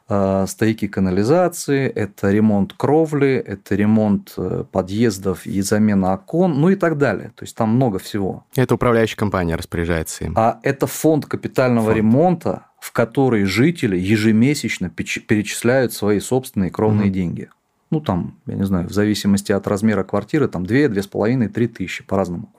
э, 0.08 0.46
стояки 0.48 0.88
канализации, 0.88 1.88
это 1.88 2.30
ремонт 2.30 2.72
кровли, 2.72 3.34
это 3.34 3.76
ремонт 3.76 4.34
э, 4.36 4.64
подъездов 4.70 5.46
и 5.46 5.62
замена 5.62 6.14
окон, 6.14 6.60
ну 6.60 6.70
и 6.70 6.74
так 6.74 6.98
далее. 6.98 7.32
То 7.36 7.44
есть 7.44 7.56
там 7.56 7.70
много 7.70 8.00
всего. 8.00 8.44
Это 8.56 8.74
управляющая 8.74 9.16
компания 9.16 9.54
распоряжается 9.54 10.24
им. 10.24 10.34
А 10.36 10.58
это 10.64 10.88
фонд 10.88 11.26
капитального 11.26 11.86
фонд. 11.86 11.96
ремонта, 11.96 12.66
в 12.80 12.90
который 12.92 13.44
жители 13.44 13.96
ежемесячно 13.96 14.90
перечисляют 14.90 15.92
свои 15.92 16.18
собственные 16.18 16.70
кровные 16.70 17.08
mm. 17.08 17.12
деньги 17.12 17.48
ну, 17.90 18.00
там, 18.00 18.38
я 18.46 18.54
не 18.54 18.64
знаю, 18.64 18.88
в 18.88 18.92
зависимости 18.92 19.52
от 19.52 19.66
размера 19.66 20.04
квартиры, 20.04 20.48
там 20.48 20.64
2, 20.64 20.76
2,5, 20.76 21.48
3 21.48 21.66
тысячи 21.68 22.04
по-разному. 22.04 22.52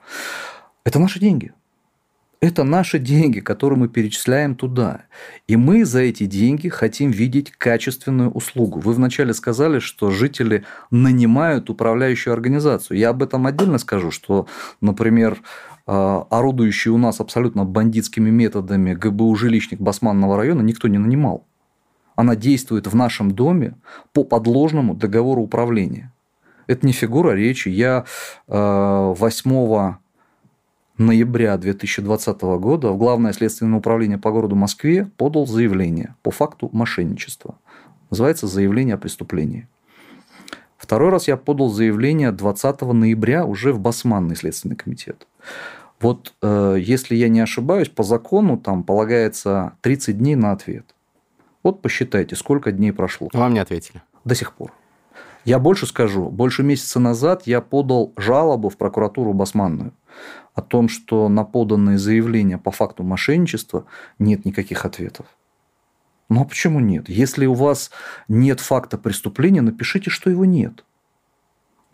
Это 0.83 1.00
наши 1.00 1.19
деньги. 1.19 1.53
Это 2.41 2.63
наши 2.63 2.97
деньги, 2.97 3.39
которые 3.39 3.77
мы 3.77 3.88
перечисляем 3.88 4.55
туда. 4.55 5.03
И 5.47 5.55
мы 5.55 5.85
за 5.85 6.00
эти 6.00 6.25
деньги 6.25 6.69
хотим 6.69 7.11
видеть 7.11 7.51
качественную 7.51 8.31
услугу. 8.31 8.79
Вы 8.79 8.93
вначале 8.93 9.35
сказали, 9.35 9.77
что 9.77 10.09
жители 10.09 10.65
нанимают 10.89 11.69
управляющую 11.69 12.33
организацию. 12.33 12.97
Я 12.97 13.09
об 13.09 13.21
этом 13.21 13.45
отдельно 13.45 13.77
скажу, 13.77 14.09
что, 14.09 14.47
например, 14.81 15.39
а, 15.85 16.25
орудующий 16.31 16.89
у 16.89 16.97
нас 16.97 17.19
абсолютно 17.19 17.63
бандитскими 17.63 18.31
методами 18.31 18.95
ГБУ 18.95 19.35
жилищник 19.35 19.79
Басманного 19.79 20.35
района 20.35 20.61
никто 20.61 20.88
не 20.88 20.97
нанимал 20.97 21.45
она 22.15 22.35
действует 22.35 22.87
в 22.87 22.95
нашем 22.95 23.31
доме 23.31 23.75
по 24.13 24.23
подложному 24.23 24.93
договору 24.93 25.41
управления. 25.41 26.11
Это 26.67 26.85
не 26.85 26.93
фигура 26.93 27.31
речи. 27.31 27.69
Я 27.69 28.05
8 28.47 29.51
э, 29.51 29.95
ноября 30.97 31.57
2020 31.57 32.41
года 32.41 32.91
в 32.91 32.97
Главное 32.97 33.33
следственное 33.33 33.79
управление 33.79 34.17
по 34.17 34.31
городу 34.31 34.55
Москве 34.55 35.09
подал 35.17 35.47
заявление 35.47 36.15
по 36.21 36.31
факту 36.31 36.69
мошенничества. 36.71 37.55
Называется 38.09 38.47
заявление 38.47 38.95
о 38.95 38.97
преступлении. 38.97 39.67
Второй 40.77 41.09
раз 41.09 41.27
я 41.27 41.37
подал 41.37 41.69
заявление 41.69 42.31
20 42.31 42.81
ноября 42.81 43.45
уже 43.45 43.71
в 43.71 43.79
Басманный 43.79 44.35
следственный 44.35 44.75
комитет. 44.75 45.27
Вот 45.99 46.33
э, 46.41 46.77
если 46.79 47.15
я 47.15 47.29
не 47.29 47.39
ошибаюсь, 47.39 47.89
по 47.89 48.03
закону 48.03 48.57
там 48.57 48.83
полагается 48.83 49.73
30 49.81 50.17
дней 50.17 50.35
на 50.35 50.51
ответ. 50.51 50.85
Вот 51.63 51.81
посчитайте, 51.81 52.35
сколько 52.35 52.71
дней 52.71 52.91
прошло. 52.91 53.29
Вам 53.33 53.53
не 53.53 53.59
ответили. 53.59 54.01
До 54.25 54.35
сих 54.35 54.53
пор. 54.53 54.73
Я 55.45 55.59
больше 55.59 55.87
скажу. 55.87 56.29
Больше 56.29 56.63
месяца 56.63 56.99
назад 56.99 57.43
я 57.45 57.61
подал 57.61 58.13
жалобу 58.17 58.69
в 58.69 58.77
прокуратуру 58.77 59.33
Басманную 59.33 59.93
о 60.53 60.61
том, 60.61 60.89
что 60.89 61.29
на 61.29 61.43
поданные 61.43 61.97
заявления 61.97 62.57
по 62.57 62.71
факту 62.71 63.03
мошенничества 63.03 63.85
нет 64.19 64.45
никаких 64.45 64.85
ответов. 64.85 65.25
Ну 66.29 66.41
а 66.41 66.45
почему 66.45 66.79
нет? 66.79 67.09
Если 67.09 67.45
у 67.45 67.53
вас 67.53 67.91
нет 68.27 68.59
факта 68.59 68.97
преступления, 68.97 69.61
напишите, 69.61 70.09
что 70.09 70.29
его 70.29 70.45
нет. 70.45 70.85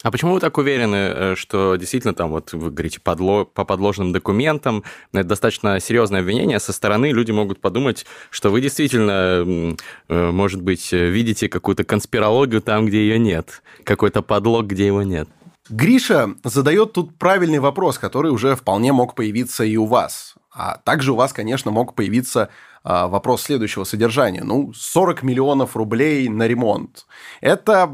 А 0.03 0.11
почему 0.11 0.33
вы 0.33 0.39
так 0.39 0.57
уверены, 0.57 0.95
э, 0.95 1.35
что 1.35 1.75
действительно 1.75 2.13
там, 2.13 2.29
вот 2.29 2.53
вы 2.53 2.69
говорите, 2.69 2.99
подло, 2.99 3.45
по 3.45 3.65
подложным 3.65 4.11
документам, 4.11 4.83
это 5.11 5.29
достаточно 5.29 5.79
серьезное 5.79 6.21
обвинение, 6.21 6.59
со 6.59 6.71
стороны 6.71 7.11
люди 7.11 7.31
могут 7.31 7.59
подумать, 7.59 8.05
что 8.29 8.49
вы 8.49 8.61
действительно, 8.61 9.75
э, 10.07 10.31
может 10.31 10.61
быть, 10.61 10.91
видите 10.91 11.49
какую-то 11.49 11.83
конспирологию 11.83 12.61
там, 12.61 12.85
где 12.85 12.99
ее 12.99 13.17
нет, 13.17 13.63
какой-то 13.83 14.21
подлог, 14.21 14.67
где 14.67 14.85
его 14.85 15.01
нет. 15.01 15.27
Гриша 15.69 16.35
задает 16.43 16.93
тут 16.93 17.17
правильный 17.17 17.59
вопрос, 17.59 17.97
который 17.97 18.31
уже 18.31 18.55
вполне 18.55 18.93
мог 18.93 19.15
появиться 19.15 19.63
и 19.63 19.75
у 19.77 19.85
вас. 19.85 20.35
А 20.53 20.77
также 20.77 21.11
у 21.11 21.15
вас, 21.15 21.33
конечно, 21.33 21.71
мог 21.71 21.93
появиться 21.93 22.49
а, 22.83 23.07
вопрос 23.07 23.43
следующего 23.43 23.83
содержания. 23.83 24.43
Ну, 24.43 24.71
40 24.73 25.21
миллионов 25.23 25.75
рублей 25.75 26.29
на 26.29 26.47
ремонт. 26.47 27.05
Это, 27.41 27.91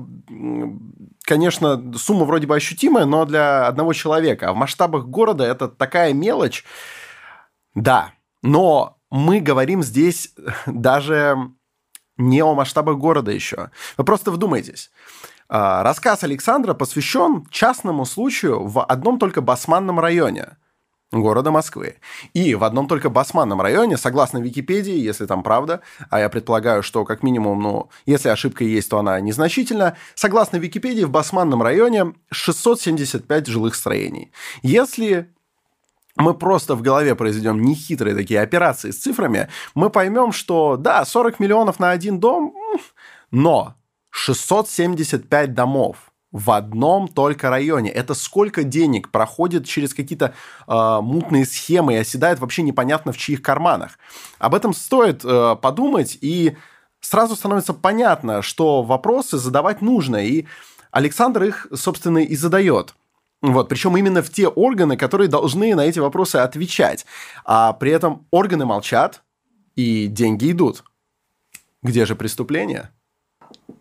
конечно, 1.33 1.93
сумма 1.97 2.25
вроде 2.25 2.45
бы 2.45 2.55
ощутимая, 2.55 3.05
но 3.05 3.25
для 3.25 3.65
одного 3.65 3.93
человека. 3.93 4.49
А 4.49 4.53
в 4.53 4.55
масштабах 4.55 5.05
города 5.05 5.43
это 5.43 5.67
такая 5.67 6.13
мелочь. 6.13 6.63
Да, 7.73 8.11
но 8.43 8.99
мы 9.09 9.39
говорим 9.39 9.81
здесь 9.81 10.35
даже 10.67 11.35
не 12.17 12.43
о 12.43 12.53
масштабах 12.53 12.97
города 12.97 13.31
еще. 13.31 13.71
Вы 13.97 14.03
просто 14.03 14.29
вдумайтесь. 14.29 14.91
А, 15.49 15.81
рассказ 15.81 16.23
Александра 16.23 16.75
посвящен 16.75 17.47
частному 17.49 18.05
случаю 18.05 18.67
в 18.67 18.83
одном 18.83 19.17
только 19.17 19.41
Басманном 19.41 19.99
районе– 19.99 20.57
города 21.21 21.51
Москвы. 21.51 21.95
И 22.33 22.55
в 22.55 22.63
одном 22.63 22.87
только 22.87 23.09
Басманном 23.09 23.61
районе, 23.61 23.97
согласно 23.97 24.39
Википедии, 24.39 24.95
если 24.95 25.25
там 25.25 25.43
правда, 25.43 25.81
а 26.09 26.19
я 26.19 26.29
предполагаю, 26.29 26.83
что 26.83 27.05
как 27.05 27.23
минимум, 27.23 27.61
ну, 27.61 27.89
если 28.05 28.29
ошибка 28.29 28.63
есть, 28.63 28.89
то 28.89 28.99
она 28.99 29.19
незначительна, 29.19 29.95
согласно 30.15 30.57
Википедии, 30.57 31.03
в 31.03 31.11
Басманном 31.11 31.61
районе 31.61 32.13
675 32.31 33.47
жилых 33.47 33.75
строений. 33.75 34.31
Если 34.61 35.29
мы 36.15 36.33
просто 36.33 36.75
в 36.75 36.81
голове 36.81 37.15
произведем 37.15 37.61
нехитрые 37.61 38.15
такие 38.15 38.41
операции 38.41 38.91
с 38.91 38.99
цифрами, 38.99 39.49
мы 39.75 39.89
поймем, 39.89 40.31
что 40.31 40.77
да, 40.77 41.05
40 41.05 41.39
миллионов 41.39 41.79
на 41.79 41.91
один 41.91 42.19
дом, 42.19 42.55
но 43.31 43.75
675 44.11 45.53
домов– 45.53 45.97
в 46.33 46.51
одном 46.51 47.07
только 47.07 47.49
районе. 47.49 47.91
Это 47.91 48.15
сколько 48.15 48.63
денег 48.63 49.09
проходит 49.09 49.65
через 49.65 49.93
какие-то 49.93 50.33
э, 50.67 50.99
мутные 51.01 51.45
схемы 51.45 51.93
и 51.93 51.97
оседает 51.97 52.39
вообще 52.39 52.63
непонятно 52.63 53.13
в 53.13 53.17
чьих 53.17 53.41
карманах. 53.41 53.99
Об 54.39 54.55
этом 54.55 54.73
стоит 54.73 55.23
э, 55.23 55.55
подумать, 55.61 56.17
и 56.19 56.57
сразу 56.99 57.35
становится 57.35 57.73
понятно, 57.73 58.41
что 58.41 58.81
вопросы 58.81 59.37
задавать 59.37 59.81
нужно, 59.81 60.17
и 60.17 60.45
Александр 60.91 61.43
их, 61.43 61.67
собственно, 61.73 62.17
и 62.17 62.35
задает. 62.35 62.95
Вот, 63.41 63.69
причем 63.69 63.95
именно 63.95 64.23
в 64.23 64.31
те 64.31 64.47
органы, 64.47 64.97
которые 64.97 65.27
должны 65.27 65.75
на 65.75 65.81
эти 65.81 65.99
вопросы 65.99 66.37
отвечать. 66.37 67.05
А 67.45 67.73
при 67.73 67.91
этом 67.91 68.25
органы 68.31 68.65
молчат, 68.65 69.21
и 69.75 70.07
деньги 70.07 70.51
идут. 70.51 70.83
Где 71.83 72.05
же 72.05 72.15
преступление? 72.15 72.89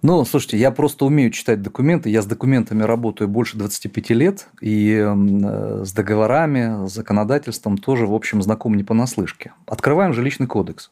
Ну, 0.03 0.25
слушайте, 0.25 0.59
я 0.59 0.71
просто 0.71 1.05
умею 1.05 1.31
читать 1.31 1.63
документы. 1.63 2.11
Я 2.11 2.23
с 2.23 2.27
документами 2.27 2.83
работаю 2.83 3.29
больше 3.29 3.57
25 3.57 4.11
лет. 4.11 4.49
И 4.61 4.93
э, 4.93 5.85
с 5.85 5.93
договорами, 5.93 6.87
с 6.87 6.93
законодательством 6.93 7.79
тоже, 7.79 8.07
в 8.07 8.15
общем, 8.15 8.43
знаком 8.43 8.75
не 8.75 8.85
понаслышке. 8.85 9.53
Открываем 9.67 10.13
жилищный 10.13 10.47
кодекс, 10.47 10.91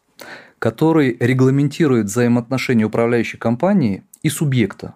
который 0.59 1.17
регламентирует 1.19 2.07
взаимоотношения 2.07 2.85
управляющей 2.85 3.39
компании 3.39 4.05
и 4.23 4.29
субъекта. 4.29 4.95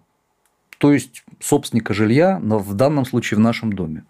то 0.79 0.93
есть 0.93 1.25
собственника 1.41 1.95
жилья, 1.95 2.39
но 2.41 2.59
в 2.59 2.75
данном 2.75 3.07
случае 3.07 3.39
в 3.39 3.41
нашем 3.41 3.73
доме. 3.73 4.05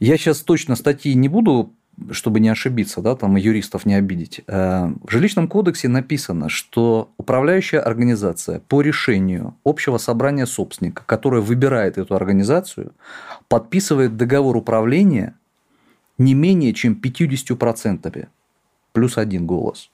Я 0.00 0.16
сейчас 0.16 0.40
точно 0.40 0.76
статьи 0.76 1.14
не 1.14 1.28
буду 1.28 1.72
чтобы 2.10 2.40
не 2.40 2.48
ошибиться, 2.48 3.00
да, 3.00 3.16
там 3.16 3.36
и 3.36 3.40
юристов 3.40 3.86
не 3.86 3.94
обидеть. 3.94 4.42
Э, 4.46 4.92
в 5.02 5.10
жилищном 5.10 5.48
кодексе 5.48 5.88
написано, 5.88 6.48
что 6.48 7.10
управляющая 7.16 7.80
организация 7.80 8.60
по 8.60 8.82
решению 8.82 9.56
общего 9.64 9.98
собрания 9.98 10.46
собственника, 10.46 11.02
которое 11.06 11.40
выбирает 11.40 11.98
эту 11.98 12.14
организацию, 12.14 12.92
подписывает 13.48 14.16
договор 14.16 14.56
управления 14.56 15.34
не 16.18 16.34
менее 16.34 16.72
чем 16.72 16.98
50% 17.02 18.28
плюс 18.92 19.18
один 19.18 19.46
голос. 19.46 19.90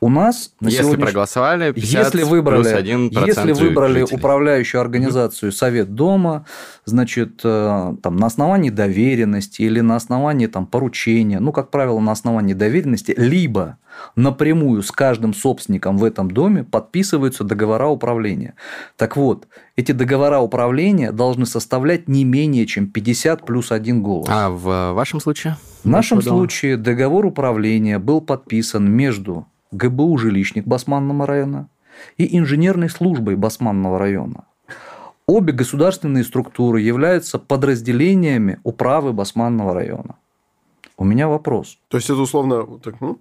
У 0.00 0.08
нас 0.08 0.52
на 0.60 0.68
если 0.68 0.82
сегодняш... 0.82 1.06
проголосовали, 1.06 1.72
50 1.72 2.04
если 2.04 2.22
выбрали, 2.24 2.62
плюс 2.62 2.72
1 2.72 3.08
если 3.26 3.52
выбрали 3.52 4.00
жителей. 4.00 4.18
управляющую 4.18 4.80
организацию 4.80 5.52
Совет 5.52 5.94
Дома, 5.94 6.44
значит, 6.84 7.40
э, 7.44 7.96
там, 8.02 8.16
на 8.16 8.26
основании 8.26 8.70
доверенности 8.70 9.62
или 9.62 9.80
на 9.80 9.96
основании 9.96 10.46
там, 10.46 10.66
поручения, 10.66 11.40
ну, 11.40 11.52
как 11.52 11.70
правило, 11.70 11.98
на 12.00 12.12
основании 12.12 12.54
доверенности, 12.54 13.14
либо 13.16 13.78
напрямую 14.14 14.82
с 14.82 14.90
каждым 14.90 15.34
собственником 15.34 15.96
в 15.96 16.04
этом 16.04 16.30
доме 16.30 16.64
подписываются 16.64 17.44
договора 17.44 17.88
управления. 17.88 18.54
Так 18.96 19.16
вот, 19.16 19.48
эти 19.76 19.92
договора 19.92 20.38
управления 20.40 21.12
должны 21.12 21.46
составлять 21.46 22.08
не 22.08 22.24
менее 22.24 22.66
чем 22.66 22.88
50 22.88 23.44
плюс 23.44 23.72
один 23.72 24.02
голос. 24.02 24.28
А 24.30 24.50
в 24.50 24.92
вашем 24.92 25.20
случае? 25.20 25.56
В 25.84 25.88
нашем 25.88 26.22
случае 26.22 26.76
договор 26.76 27.26
управления 27.26 27.98
был 27.98 28.20
подписан 28.20 28.90
между 28.90 29.46
ГБУ 29.72 30.18
«Жилищник» 30.18 30.66
Басманного 30.66 31.26
района 31.26 31.68
и 32.16 32.36
инженерной 32.38 32.90
службой 32.90 33.36
Басманного 33.36 33.98
района. 33.98 34.44
Обе 35.26 35.52
государственные 35.52 36.24
структуры 36.24 36.80
являются 36.80 37.38
подразделениями 37.38 38.60
управы 38.62 39.12
Басманного 39.12 39.74
района. 39.74 40.16
У 40.98 41.04
меня 41.04 41.28
вопрос. 41.28 41.78
То 41.88 41.98
есть 41.98 42.08
это 42.08 42.20
условно 42.20 42.78
так, 42.78 42.94
ну, 43.00 43.18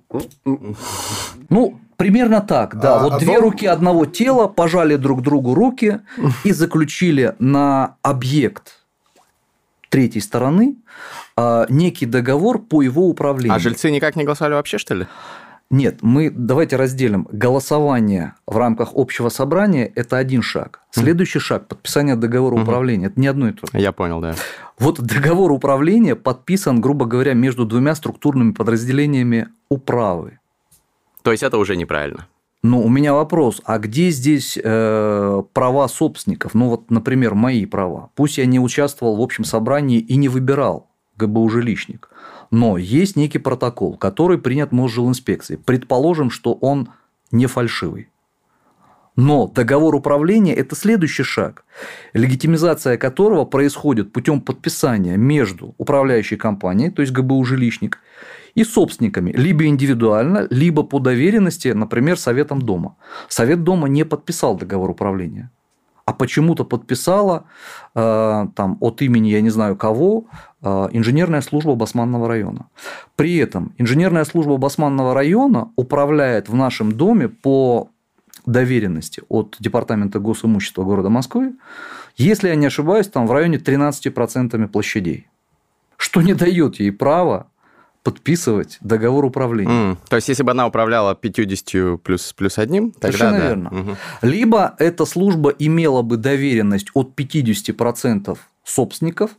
ну 1.50 1.80
примерно 1.98 2.42
так, 2.42 2.80
да. 2.80 3.00
А, 3.00 3.04
вот 3.04 3.14
одно... 3.14 3.20
две 3.20 3.38
руки 3.38 3.66
одного 3.66 4.06
тела 4.06 4.48
пожали 4.48 4.96
друг 4.96 5.22
другу 5.22 5.54
руки 5.54 6.00
и 6.44 6.52
заключили 6.54 7.36
на 7.40 7.98
объект 8.02 8.86
третьей 9.90 10.22
стороны 10.22 10.78
а, 11.36 11.66
некий 11.70 12.06
договор 12.06 12.60
по 12.60 12.82
его 12.82 13.10
управлению. 13.10 13.56
А 13.56 13.60
жильцы 13.60 13.92
никак 13.92 14.16
не 14.16 14.24
голосовали 14.24 14.54
вообще, 14.54 14.78
что 14.78 14.94
ли? 14.94 15.08
Нет, 15.72 16.00
мы 16.02 16.30
давайте 16.30 16.76
разделим. 16.76 17.28
Голосование 17.32 18.34
в 18.46 18.56
рамках 18.58 18.92
общего 18.94 19.30
собрания– 19.30 19.92
это 19.96 20.18
один 20.18 20.42
шаг. 20.42 20.82
Следующий 20.92 21.40
шаг– 21.40 21.68
подписание 21.68 22.16
договора 22.16 22.62
управления. 22.62 23.08
Это 23.08 23.20
не 23.20 23.28
одно 23.28 23.50
и 23.50 23.52
то 23.52 23.66
же. 23.68 23.80
Я 23.80 23.92
понял, 23.92 24.22
да. 24.22 24.36
Вот 24.78 25.02
договор 25.02 25.52
управления 25.52 26.16
подписан, 26.16 26.82
грубо 26.82 27.06
говоря, 27.06 27.34
между 27.34 27.66
двумя 27.66 27.96
структурными 27.96 28.52
подразделениями 28.52 29.48
управы. 29.70 30.40
То 31.24 31.32
есть 31.32 31.42
это 31.42 31.58
уже 31.58 31.76
неправильно. 31.76 32.28
Ну, 32.62 32.82
у 32.82 32.90
меня 32.90 33.14
вопрос, 33.14 33.62
а 33.64 33.78
где 33.78 34.10
здесь 34.10 34.58
э, 34.62 35.44
права 35.54 35.88
собственников? 35.88 36.54
Ну, 36.54 36.70
вот, 36.70 36.90
например, 36.90 37.36
мои 37.36 37.66
права. 37.66 38.10
Пусть 38.16 38.38
я 38.38 38.46
не 38.46 38.60
участвовал 38.60 39.18
в 39.18 39.22
общем 39.22 39.44
собрании 39.44 40.00
и 40.00 40.16
не 40.16 40.30
выбирал 40.30 40.90
ГБУ 41.18 41.50
жилищник. 41.50 42.10
Но 42.52 42.78
есть 42.78 43.16
некий 43.16 43.40
протокол, 43.40 43.98
который 43.98 44.38
принят 44.38 44.72
Мосжилинспекцией. 44.72 45.60
Предположим, 45.60 46.30
что 46.30 46.54
он 46.54 46.90
не 47.32 47.48
фальшивый. 47.48 48.10
Но 49.16 49.48
договор 49.48 49.96
управления– 49.96 50.54
это 50.56 50.76
следующий 50.76 51.24
шаг, 51.24 51.64
легитимизация 52.14 52.98
которого 52.98 53.46
происходит 53.46 54.12
путем 54.12 54.42
подписания 54.42 55.16
между 55.16 55.74
управляющей 55.78 56.36
компанией, 56.36 56.92
то 56.92 57.02
есть 57.02 57.14
ГБУ 57.14 57.46
«Жилищник», 57.46 58.00
и 58.56 58.64
собственниками, 58.64 59.32
либо 59.32 59.66
индивидуально, 59.66 60.48
либо 60.50 60.84
по 60.84 61.00
доверенности, 61.00 61.70
например, 61.70 62.18
Советом 62.18 62.62
Дома. 62.62 62.96
Совет 63.28 63.64
Дома 63.64 63.90
не 63.90 64.06
подписал 64.06 64.58
договор 64.58 64.90
управления 64.90 65.52
а 66.06 66.14
почему-то 66.14 66.66
подписала 66.66 67.46
э, 67.96 68.48
там, 68.56 68.78
от 68.80 69.02
имени, 69.02 69.30
я 69.30 69.42
не 69.42 69.50
знаю 69.50 69.76
кого, 69.76 70.26
э, 70.62 70.90
инженерная 70.92 71.42
служба 71.42 71.76
Басманного 71.76 72.28
района. 72.28 72.68
При 73.16 73.38
этом 73.38 73.74
инженерная 73.80 74.26
служба 74.26 74.58
Басманного 74.58 75.16
района 75.16 75.72
управляет 75.76 76.48
в 76.48 76.56
нашем 76.56 76.92
доме 76.92 77.28
по 77.28 77.90
доверенности 78.46 79.24
от 79.30 79.58
Департамента 79.60 80.20
госимущества 80.20 80.84
города 80.84 81.10
Москвы, 81.10 81.56
если 82.16 82.50
я 82.50 82.56
не 82.56 82.68
ошибаюсь, 82.68 83.08
там 83.08 83.26
в 83.26 83.32
районе 83.32 83.58
13% 83.58 84.68
площадей, 84.68 85.28
что 85.98 86.22
не 86.22 86.36
дает 86.36 86.80
ей 86.80 86.92
права 86.92 87.48
подписывать 88.06 88.78
договор 88.82 89.26
управления. 89.26 89.72
Mm. 89.72 89.98
То 90.08 90.18
есть, 90.18 90.30
если 90.30 90.44
бы 90.44 90.52
она 90.52 90.68
управляла 90.68 91.16
50 91.16 92.00
плюс, 92.04 92.34
плюс 92.34 92.60
одним, 92.60 92.92
тогда 92.92 93.18
Совершенно 93.18 93.40
да. 93.40 93.48
верно. 93.48 93.70
Угу. 93.70 93.98
Либо 94.22 94.76
эта 94.78 95.06
служба 95.06 95.50
имела 95.50 96.04
бы 96.04 96.18
доверенность 96.18 96.90
от 96.94 97.20
50% 97.20 98.38
собственников, 98.64 99.32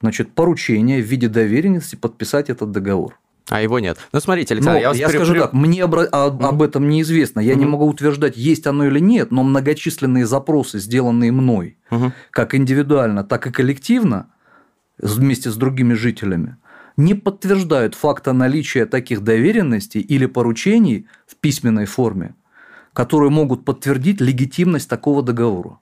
значит, 0.00 0.32
поручение 0.32 1.00
в 1.00 1.06
виде 1.06 1.28
доверенности 1.28 1.94
подписать 1.94 2.50
этот 2.50 2.72
договор. 2.72 3.16
А 3.48 3.62
его 3.62 3.78
нет. 3.78 3.98
Ну, 4.12 4.18
смотрите, 4.18 4.54
Александр, 4.54 4.78
но, 4.78 4.82
я, 4.82 4.88
вас 4.88 4.98
я 4.98 5.08
скажу 5.08 5.34
так, 5.34 5.52
мне 5.52 5.84
обра... 5.84 6.06
mm 6.06 6.44
об 6.44 6.62
этом 6.62 6.88
неизвестно. 6.88 7.38
Я 7.38 7.52
mm 7.52 7.58
не 7.58 7.64
могу 7.66 7.86
утверждать, 7.86 8.36
есть 8.36 8.66
оно 8.66 8.86
или 8.86 8.98
нет, 8.98 9.30
но 9.30 9.44
многочисленные 9.44 10.26
запросы, 10.26 10.80
сделанные 10.80 11.30
мной, 11.30 11.78
mm 11.92 12.10
как 12.32 12.56
индивидуально, 12.56 13.22
так 13.22 13.46
и 13.46 13.52
коллективно, 13.52 14.26
вместе 14.98 15.50
с 15.50 15.56
другими 15.56 15.94
жителями, 15.94 16.56
не 17.00 17.14
подтверждают 17.14 17.94
факта 17.94 18.32
наличия 18.32 18.86
таких 18.86 19.22
доверенностей 19.22 20.00
или 20.00 20.26
поручений 20.26 21.06
в 21.26 21.36
письменной 21.36 21.86
форме, 21.86 22.34
которые 22.92 23.30
могут 23.30 23.64
подтвердить 23.64 24.20
легитимность 24.20 24.88
такого 24.88 25.22
договора. 25.22 25.78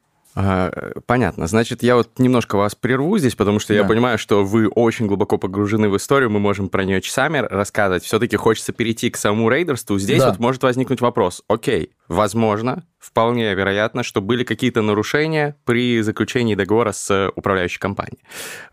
Понятно. 1.06 1.48
Значит, 1.48 1.82
я 1.82 1.96
вот 1.96 2.18
немножко 2.18 2.56
вас 2.56 2.76
прерву 2.76 3.18
здесь, 3.18 3.34
потому 3.34 3.58
что 3.58 3.72
да. 3.72 3.80
я 3.80 3.84
понимаю, 3.84 4.18
что 4.18 4.44
вы 4.44 4.68
очень 4.68 5.08
глубоко 5.08 5.36
погружены 5.36 5.88
в 5.88 5.96
историю, 5.96 6.30
мы 6.30 6.38
можем 6.38 6.68
про 6.68 6.84
нее 6.84 7.00
часами 7.00 7.38
рассказывать. 7.38 8.04
Все-таки 8.04 8.36
хочется 8.36 8.72
перейти 8.72 9.10
к 9.10 9.16
самому 9.16 9.50
рейдерству. 9.50 9.98
Здесь 9.98 10.20
да. 10.20 10.30
вот 10.30 10.38
может 10.38 10.62
возникнуть 10.62 11.00
вопрос. 11.00 11.42
Окей, 11.48 11.90
возможно, 12.06 12.84
вполне 13.08 13.54
вероятно, 13.54 14.02
что 14.02 14.20
были 14.20 14.44
какие-то 14.44 14.82
нарушения 14.82 15.56
при 15.64 16.02
заключении 16.02 16.54
договора 16.54 16.92
с 16.92 17.30
управляющей 17.34 17.78
компанией. 17.78 18.18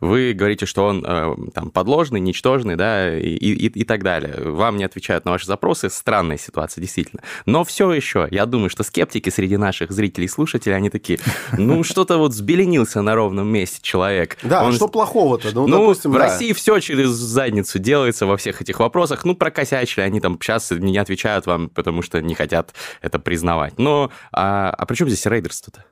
Вы 0.01 0.33
говорите, 0.33 0.65
что 0.65 0.85
он 0.85 1.05
э, 1.07 1.35
там 1.53 1.71
подложный, 1.71 2.19
ничтожный, 2.19 2.75
да, 2.75 3.17
и, 3.17 3.27
и, 3.27 3.67
и 3.67 3.83
так 3.85 4.03
далее. 4.03 4.35
Вам 4.37 4.77
не 4.77 4.83
отвечают 4.83 5.23
на 5.25 5.31
ваши 5.31 5.45
запросы. 5.45 5.89
Странная 5.89 6.37
ситуация, 6.37 6.81
действительно. 6.81 7.21
Но 7.45 7.63
все 7.63 7.91
еще, 7.91 8.27
я 8.29 8.45
думаю, 8.45 8.69
что 8.69 8.83
скептики 8.83 9.29
среди 9.29 9.55
наших 9.55 9.91
зрителей 9.91 10.25
и 10.25 10.29
слушателей, 10.29 10.75
они 10.75 10.89
такие, 10.89 11.19
ну, 11.57 11.83
что-то 11.83 12.17
вот 12.17 12.31
взбеленился 12.31 13.01
на 13.01 13.15
ровном 13.15 13.47
месте 13.47 13.79
человек. 13.81 14.37
Да, 14.43 14.65
он... 14.65 14.73
что 14.73 14.89
плохого-то? 14.89 15.51
Ну, 15.53 15.67
ну 15.67 15.79
допустим, 15.79 16.11
в 16.11 16.15
да. 16.15 16.25
России 16.25 16.51
все 16.51 16.79
через 16.79 17.09
задницу 17.09 17.79
делается 17.79 18.25
во 18.25 18.35
всех 18.35 18.61
этих 18.61 18.79
вопросах. 18.79 19.23
Ну, 19.23 19.35
прокосячили, 19.35 20.01
они 20.01 20.19
там 20.19 20.37
сейчас 20.41 20.71
не 20.71 20.97
отвечают 20.97 21.45
вам, 21.45 21.69
потому 21.69 22.01
что 22.01 22.21
не 22.21 22.35
хотят 22.35 22.73
это 23.01 23.17
признавать. 23.17 23.79
Но 23.79 24.11
а, 24.31 24.69
а 24.69 24.85
при 24.85 24.95
чем 24.95 25.07
здесь 25.07 25.25
рейдерство-то? 25.25 25.85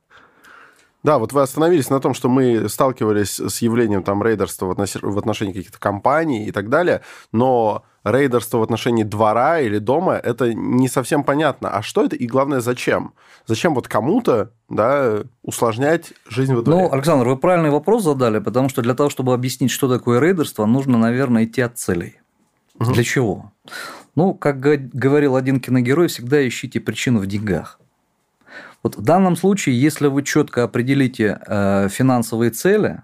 Да, 1.04 1.18
вот 1.20 1.34
вы 1.34 1.42
остановились 1.42 1.90
на 1.90 2.00
том, 2.00 2.14
что 2.14 2.30
мы 2.30 2.70
сталкивались 2.70 3.38
с 3.40 3.62
явлением 3.62 4.04
там 4.04 4.24
рейдерства 4.24 4.74
в 4.74 5.18
отношении 5.18 5.52
каких-то 5.52 5.78
компаний 5.78 6.48
и 6.48 6.52
так 6.52 6.70
далее, 6.70 7.02
но 7.34 7.84
рейдерство 8.06 8.60
в 8.60 8.64
отношении 8.64 9.04
двора 9.04 9.60
или 9.60 9.80
дома, 9.80 10.14
это 10.14 10.54
не 10.54 10.88
совсем 10.88 11.26
понятно. 11.26 11.70
А 11.70 11.82
что 11.82 12.06
это 12.06 12.16
и, 12.16 12.26
главное, 12.26 12.62
зачем? 12.62 13.14
Зачем 13.46 13.76
вот 13.76 13.90
кому-то 13.90 14.52
да, 14.70 15.24
усложнять 15.42 16.14
жизнь 16.30 16.54
во 16.54 16.62
дворе? 16.62 16.84
Ну, 16.84 16.94
Александр, 16.94 17.28
вы 17.28 17.38
правильный 17.38 17.70
вопрос 17.70 18.04
задали, 18.04 18.40
потому 18.40 18.70
что 18.70 18.82
для 18.82 18.94
того, 18.94 19.10
чтобы 19.10 19.34
объяснить, 19.34 19.72
что 19.72 19.90
такое 19.90 20.22
рейдерство, 20.22 20.66
нужно, 20.66 20.98
наверное, 20.98 21.44
идти 21.44 21.62
от 21.62 21.78
целей. 21.78 22.20
Угу. 22.80 22.94
Для 22.94 23.04
чего? 23.04 23.52
Ну, 24.16 24.34
как 24.34 24.60
говорил 24.60 25.36
один 25.36 25.60
киногерой, 25.60 26.08
всегда 26.08 26.46
ищите 26.48 26.80
причину 26.80 27.20
в 27.20 27.26
деньгах. 27.26 27.80
Вот 28.84 28.98
в 28.98 29.02
данном 29.02 29.36
случае, 29.38 29.80
если 29.80 30.08
вы 30.08 30.24
четко 30.24 30.64
определите 30.64 31.40
э, 31.48 31.88
финансовые 31.90 32.52
цели, 32.52 33.02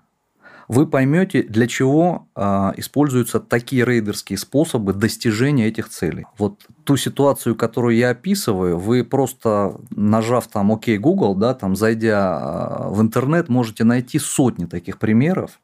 вы 0.67 0.85
поймете, 0.85 1.41
для 1.41 1.67
чего 1.67 2.27
э, 2.35 2.41
используются 2.77 3.39
такие 3.39 3.85
рейдерские 3.85 4.37
способы 4.37 4.93
достижения 4.93 5.67
этих 5.67 5.89
целей. 5.89 6.25
Вот 6.37 6.67
ту 6.89 6.97
ситуацию, 6.97 7.55
которую 7.55 7.95
я 7.95 8.09
описываю, 8.09 8.79
вы 8.79 9.03
просто 9.03 9.75
нажав 9.91 10.47
там 10.47 10.71
ОК 10.71 10.85
Google, 10.97 11.35
да, 11.35 11.53
там 11.53 11.75
зайдя 11.75 12.87
в 12.87 12.99
интернет, 12.99 13.47
можете 13.47 13.83
найти 13.83 14.17
сотни 14.17 14.65
таких 14.65 14.97
примеров, 14.97 15.59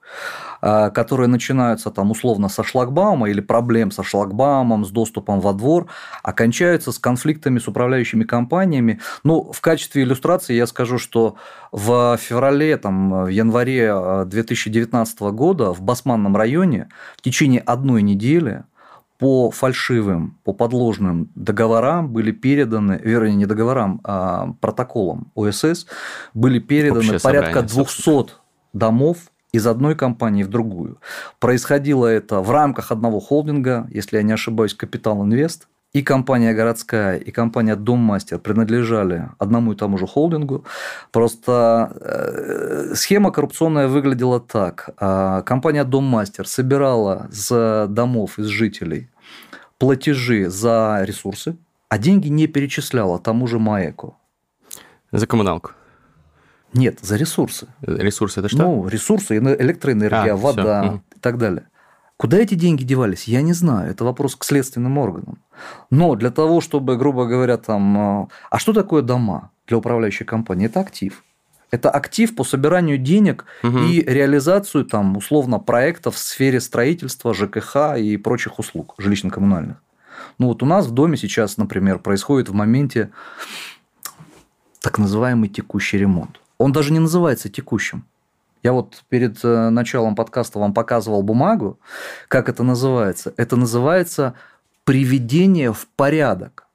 которые 0.62 1.28
начинаются 1.28 1.90
там 1.90 2.12
условно 2.12 2.48
со 2.48 2.64
шлагбаума 2.64 3.28
или 3.28 3.42
проблем 3.42 3.90
со 3.90 4.04
шлагбаумом, 4.04 4.86
с 4.86 4.92
доступом 4.92 5.40
во 5.42 5.54
двор, 5.54 5.88
окончаются 6.22 6.92
с 6.92 7.00
конфликтами 7.00 7.58
с 7.58 7.68
управляющими 7.68 8.24
компаниями. 8.24 9.00
Ну, 9.24 9.52
в 9.52 9.62
качестве 9.62 10.04
иллюстрации 10.04 10.54
я 10.54 10.68
скажу, 10.68 11.00
что 11.00 11.38
в 11.72 12.20
феврале, 12.22 12.78
там, 12.78 13.24
в 13.24 13.30
январе 13.30 14.26
2019 14.28 15.22
года 15.22 15.74
в 15.74 15.82
Басманном 15.82 16.38
районе 16.38 16.90
в 17.18 17.24
течение 17.24 17.62
одной 17.62 18.04
недели 18.04 18.66
по 19.18 19.50
фальшивым, 19.52 20.38
по 20.44 20.54
подложным 20.54 21.30
договорам 21.36 22.12
были 22.12 22.32
переданы, 22.32 23.00
вернее, 23.04 23.36
не 23.36 23.46
договорам, 23.46 24.02
а 24.04 24.54
протоколам 24.60 25.32
ОСС 25.36 25.88
были 26.34 26.60
переданы 26.60 27.20
порядка 27.20 27.62
200 27.62 28.34
домов 28.74 29.18
из 29.54 29.66
одной 29.68 29.96
компании 29.96 30.44
в 30.44 30.50
другую. 30.50 31.00
Происходило 31.40 32.08
это 32.08 32.42
в 32.42 32.52
рамках 32.52 32.92
одного 32.92 33.20
холдинга, 33.22 33.88
если 33.90 34.18
я 34.18 34.24
не 34.24 34.34
ошибаюсь, 34.34 34.74
Капитал 34.74 35.24
Инвест. 35.24 35.68
И 35.96 36.02
компания 36.02 36.54
городская, 36.54 37.16
и 37.16 37.32
компания 37.32 37.78
Доммастер 37.78 38.38
принадлежали 38.40 39.30
одному 39.40 39.72
и 39.72 39.76
тому 39.78 39.98
же 39.98 40.06
холдингу. 40.06 40.66
Просто 41.14 41.94
э, 42.02 42.96
схема 42.96 43.32
коррупционная 43.32 43.88
выглядела 43.88 44.42
так. 44.42 44.90
А, 44.98 45.42
компания 45.44 45.86
Доммастер 45.86 46.50
собирала 46.50 47.30
с 47.32 47.88
домов, 47.88 48.40
из 48.40 48.48
жителей 48.48 49.10
платежи 49.78 50.50
за 50.50 51.00
ресурсы, 51.04 51.56
а 51.88 51.98
деньги 51.98 52.28
не 52.28 52.48
перечисляла 52.48 53.18
тому 53.18 53.48
же 53.48 53.58
МАЭКу. 53.58 54.18
За 55.14 55.26
коммуналку. 55.28 55.72
Нет, 56.74 57.00
за 57.02 57.16
ресурсы. 57.16 57.68
Ресурсы 57.82 58.42
это 58.42 58.50
что? 58.50 58.58
Ну, 58.58 58.90
ресурсы, 58.90 59.38
электроэнергия, 59.38 60.34
а, 60.34 60.36
вода 60.36 60.82
все. 60.82 61.02
и 61.16 61.20
так 61.22 61.38
далее. 61.38 61.70
Куда 62.18 62.38
эти 62.38 62.54
деньги 62.56 62.84
девались, 62.84 63.28
я 63.28 63.42
не 63.42 63.54
знаю. 63.54 63.92
Это 63.92 64.06
вопрос 64.06 64.36
к 64.36 64.46
следственным 64.46 64.98
органам. 64.98 65.40
Но 65.90 66.16
для 66.16 66.32
того, 66.32 66.62
чтобы, 66.62 66.96
грубо 66.98 67.26
говоря, 67.26 67.58
там... 67.58 67.98
А, 67.98 68.28
а 68.50 68.60
что 68.60 68.72
такое 68.72 69.02
дома 69.02 69.52
для 69.68 69.78
управляющей 69.78 70.26
компании? 70.26 70.68
Это 70.68 70.80
актив. 70.80 71.24
Это 71.72 71.90
актив 71.90 72.34
по 72.34 72.46
собиранию 72.46 72.98
денег 72.98 73.46
угу. 73.64 73.80
и 73.80 74.02
реализацию 74.02 74.86
там 74.86 75.18
условно 75.18 75.60
проектов 75.60 76.16
в 76.16 76.20
сфере 76.20 76.62
строительства, 76.62 77.34
ЖКХ 77.34 77.98
и 77.98 78.16
прочих 78.16 78.60
услуг 78.60 78.96
жилищно-коммунальных. 78.98 79.76
Ну 80.38 80.48
вот 80.48 80.64
у 80.64 80.66
нас 80.66 80.88
в 80.88 80.92
доме 80.92 81.18
сейчас, 81.18 81.58
например, 81.58 82.00
происходит 82.00 82.48
в 82.48 82.54
моменте 82.54 83.10
так 84.80 84.98
называемый 84.98 85.50
текущий 85.50 85.98
ремонт. 85.98 86.40
Он 86.58 86.72
даже 86.72 86.94
не 86.94 87.00
называется 87.00 87.50
текущим. 87.50 88.06
Я 88.66 88.74
вот 88.74 89.04
перед 89.10 89.46
э, 89.46 89.70
началом 89.70 90.16
подкаста 90.16 90.58
вам 90.58 90.74
показывал 90.74 91.22
бумагу, 91.22 91.80
как 92.28 92.50
это 92.50 92.64
называется. 92.64 93.32
Это 93.38 93.58
называется 93.58 94.34
приведение 94.86 95.72
в 95.72 95.88
порядок. 95.96 96.66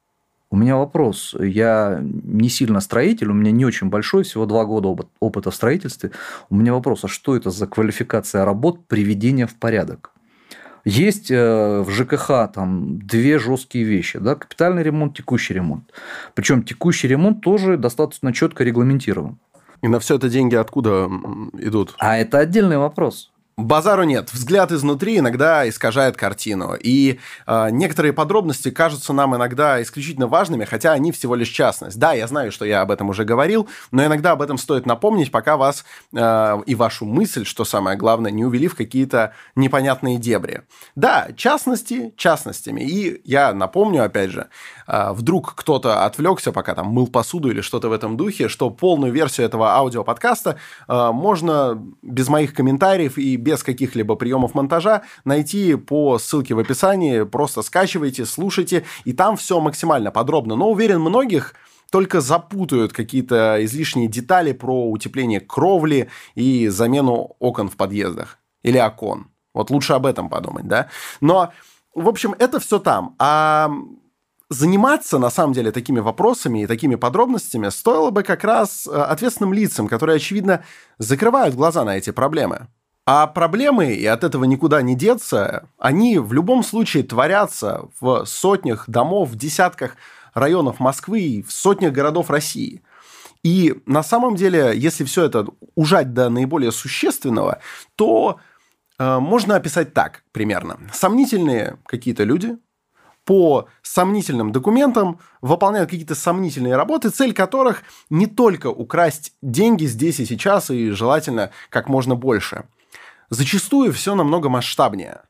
У 0.52 0.56
меня 0.56 0.76
вопрос. 0.76 1.34
Я 1.36 1.98
не 2.00 2.48
сильно 2.48 2.78
строитель, 2.78 3.30
у 3.30 3.34
меня 3.34 3.50
не 3.50 3.64
очень 3.64 3.88
большой, 3.88 4.22
всего 4.22 4.46
два 4.46 4.66
года 4.66 4.96
опыта 5.18 5.50
в 5.50 5.54
строительстве. 5.56 6.12
У 6.48 6.54
меня 6.54 6.74
вопрос, 6.74 7.04
а 7.04 7.08
что 7.08 7.34
это 7.34 7.50
за 7.50 7.66
квалификация 7.66 8.44
работ 8.44 8.86
приведения 8.86 9.48
в 9.48 9.56
порядок? 9.56 10.12
Есть 10.84 11.32
э, 11.32 11.80
в 11.80 11.90
ЖКХ 11.90 12.52
там 12.54 13.00
две 13.00 13.40
жесткие 13.40 13.82
вещи, 13.82 14.20
да, 14.20 14.36
капитальный 14.36 14.84
ремонт, 14.84 15.16
текущий 15.16 15.54
ремонт. 15.54 15.92
Причем 16.34 16.62
текущий 16.62 17.08
ремонт 17.08 17.40
тоже 17.40 17.76
достаточно 17.76 18.32
четко 18.32 18.62
регламентирован. 18.62 19.40
И 19.82 19.88
на 19.88 20.00
все 20.00 20.16
это 20.16 20.28
деньги 20.28 20.54
откуда 20.54 21.10
идут? 21.58 21.94
А 21.98 22.18
это 22.18 22.38
отдельный 22.38 22.78
вопрос. 22.78 23.30
Базару 23.62 24.04
нет. 24.04 24.32
Взгляд 24.32 24.72
изнутри 24.72 25.18
иногда 25.18 25.68
искажает 25.68 26.16
картину. 26.16 26.74
И 26.80 27.18
э, 27.46 27.68
некоторые 27.70 28.12
подробности 28.12 28.70
кажутся 28.70 29.12
нам 29.12 29.36
иногда 29.36 29.82
исключительно 29.82 30.26
важными, 30.26 30.64
хотя 30.64 30.92
они 30.92 31.12
всего 31.12 31.34
лишь 31.34 31.48
частность. 31.48 31.98
Да, 31.98 32.12
я 32.12 32.26
знаю, 32.26 32.52
что 32.52 32.64
я 32.64 32.80
об 32.80 32.90
этом 32.90 33.10
уже 33.10 33.24
говорил, 33.24 33.68
но 33.90 34.04
иногда 34.04 34.32
об 34.32 34.42
этом 34.42 34.56
стоит 34.56 34.86
напомнить, 34.86 35.30
пока 35.30 35.56
вас 35.56 35.84
э, 36.14 36.62
и 36.66 36.74
вашу 36.74 37.04
мысль, 37.04 37.44
что 37.44 37.64
самое 37.64 37.96
главное, 37.96 38.30
не 38.30 38.44
увели 38.44 38.68
в 38.68 38.76
какие-то 38.76 39.34
непонятные 39.56 40.16
дебри. 40.16 40.62
Да, 40.94 41.28
частности 41.36 42.14
частностями. 42.16 42.80
И 42.82 43.20
я 43.24 43.52
напомню, 43.52 44.04
опять 44.04 44.30
же, 44.30 44.48
вдруг 45.12 45.54
кто-то 45.54 46.04
отвлекся, 46.04 46.52
пока 46.52 46.74
там 46.74 46.88
мыл 46.88 47.06
посуду 47.06 47.50
или 47.50 47.60
что-то 47.60 47.88
в 47.88 47.92
этом 47.92 48.16
духе, 48.16 48.48
что 48.48 48.70
полную 48.70 49.12
версию 49.12 49.46
этого 49.46 49.76
аудиоподкаста 49.76 50.56
э, 50.88 51.10
можно 51.12 51.80
без 52.02 52.28
моих 52.28 52.54
комментариев 52.54 53.16
и 53.16 53.36
без 53.36 53.62
каких-либо 53.62 54.16
приемов 54.16 54.54
монтажа 54.54 55.02
найти 55.24 55.76
по 55.76 56.18
ссылке 56.18 56.54
в 56.54 56.58
описании. 56.58 57.22
Просто 57.22 57.62
скачивайте, 57.62 58.26
слушайте, 58.26 58.84
и 59.04 59.12
там 59.12 59.36
все 59.36 59.60
максимально 59.60 60.10
подробно. 60.10 60.56
Но 60.56 60.70
уверен, 60.70 61.00
многих 61.00 61.54
только 61.90 62.20
запутают 62.20 62.92
какие-то 62.92 63.64
излишние 63.64 64.08
детали 64.08 64.52
про 64.52 64.90
утепление 64.90 65.40
кровли 65.40 66.08
и 66.34 66.68
замену 66.68 67.36
окон 67.38 67.68
в 67.68 67.76
подъездах. 67.76 68.38
Или 68.62 68.78
окон. 68.78 69.28
Вот 69.54 69.70
лучше 69.70 69.92
об 69.92 70.06
этом 70.06 70.28
подумать, 70.28 70.66
да? 70.68 70.88
Но, 71.20 71.52
в 71.94 72.08
общем, 72.08 72.34
это 72.38 72.60
все 72.60 72.78
там. 72.78 73.16
А 73.18 73.70
заниматься, 74.50 75.18
на 75.18 75.30
самом 75.30 75.52
деле, 75.52 75.70
такими 75.70 76.00
вопросами 76.00 76.62
и 76.62 76.66
такими 76.66 76.96
подробностями 76.96 77.68
стоило 77.70 78.10
бы 78.10 78.24
как 78.24 78.44
раз 78.44 78.86
э, 78.86 78.90
ответственным 78.90 79.54
лицам, 79.54 79.86
которые, 79.88 80.16
очевидно, 80.16 80.64
закрывают 80.98 81.54
глаза 81.54 81.84
на 81.84 81.96
эти 81.96 82.10
проблемы. 82.10 82.66
А 83.06 83.26
проблемы, 83.28 83.94
и 83.94 84.04
от 84.04 84.24
этого 84.24 84.44
никуда 84.44 84.82
не 84.82 84.94
деться, 84.94 85.68
они 85.78 86.18
в 86.18 86.32
любом 86.32 86.62
случае 86.62 87.04
творятся 87.04 87.88
в 88.00 88.24
сотнях 88.26 88.84
домов, 88.88 89.30
в 89.30 89.36
десятках 89.36 89.96
районов 90.34 90.80
Москвы 90.80 91.20
и 91.20 91.42
в 91.42 91.50
сотнях 91.52 91.92
городов 91.92 92.28
России. 92.28 92.82
И 93.42 93.80
на 93.86 94.02
самом 94.02 94.36
деле, 94.36 94.72
если 94.74 95.04
все 95.04 95.24
это 95.24 95.46
ужать 95.74 96.12
до 96.12 96.28
наиболее 96.28 96.72
существенного, 96.72 97.60
то 97.94 98.38
э, 98.98 99.18
можно 99.18 99.56
описать 99.56 99.94
так 99.94 100.24
примерно. 100.32 100.78
Сомнительные 100.92 101.78
какие-то 101.86 102.24
люди 102.24 102.58
по 103.24 103.68
сомнительным 103.82 104.52
документам 104.52 105.20
выполняют 105.40 105.90
какие-то 105.90 106.14
сомнительные 106.14 106.76
работы, 106.76 107.10
цель 107.10 107.32
которых 107.32 107.82
не 108.08 108.26
только 108.26 108.68
украсть 108.68 109.34
деньги 109.42 109.84
здесь 109.84 110.20
и 110.20 110.26
сейчас, 110.26 110.70
и 110.70 110.90
желательно 110.90 111.50
как 111.70 111.88
можно 111.88 112.14
больше– 112.14 112.64
Зачастую 113.30 113.92
все 113.92 114.16
намного 114.16 114.48
масштабнее. 114.48 115.22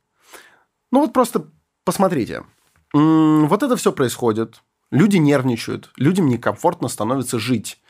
Ну 0.90 1.00
вот 1.03 1.12
просто 1.12 1.50
посмотрите. 1.85 2.44
Вот 2.92 3.62
это 3.62 3.76
все 3.76 3.92
происходит. 3.92 4.62
Люди 4.90 5.18
нервничают, 5.18 5.90
людям 5.96 6.29
некомфортно 6.29 6.88
становится 6.88 7.38
жить. 7.38 7.81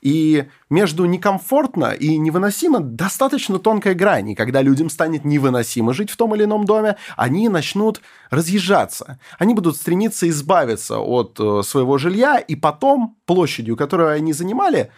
И 0.00 0.48
между 0.70 1.04
некомфортно 1.04 1.92
и 1.92 2.16
невыносимо 2.16 2.80
достаточно 2.80 3.60
тонкая 3.60 3.94
грань. 3.94 4.30
И 4.30 4.34
когда 4.34 4.60
людям 4.60 4.90
станет 4.90 5.24
невыносимо 5.24 5.92
жить 5.92 6.10
в 6.10 6.16
том 6.16 6.34
или 6.34 6.44
ином 6.44 6.64
доме, 6.64 6.96
они 7.16 7.48
начнут 7.48 8.00
разъезжаться. 8.30 9.20
Они 9.38 9.54
будут 9.54 9.76
стремиться 9.76 10.28
избавиться 10.28 10.98
от 10.98 11.38
э, 11.38 11.62
своего 11.62 11.96
жилья, 11.96 12.38
и 12.38 12.56
потом 12.56 13.16
площадью, 13.24 13.76
которую 13.76 14.10
они 14.10 14.32
занимали, 14.32 14.90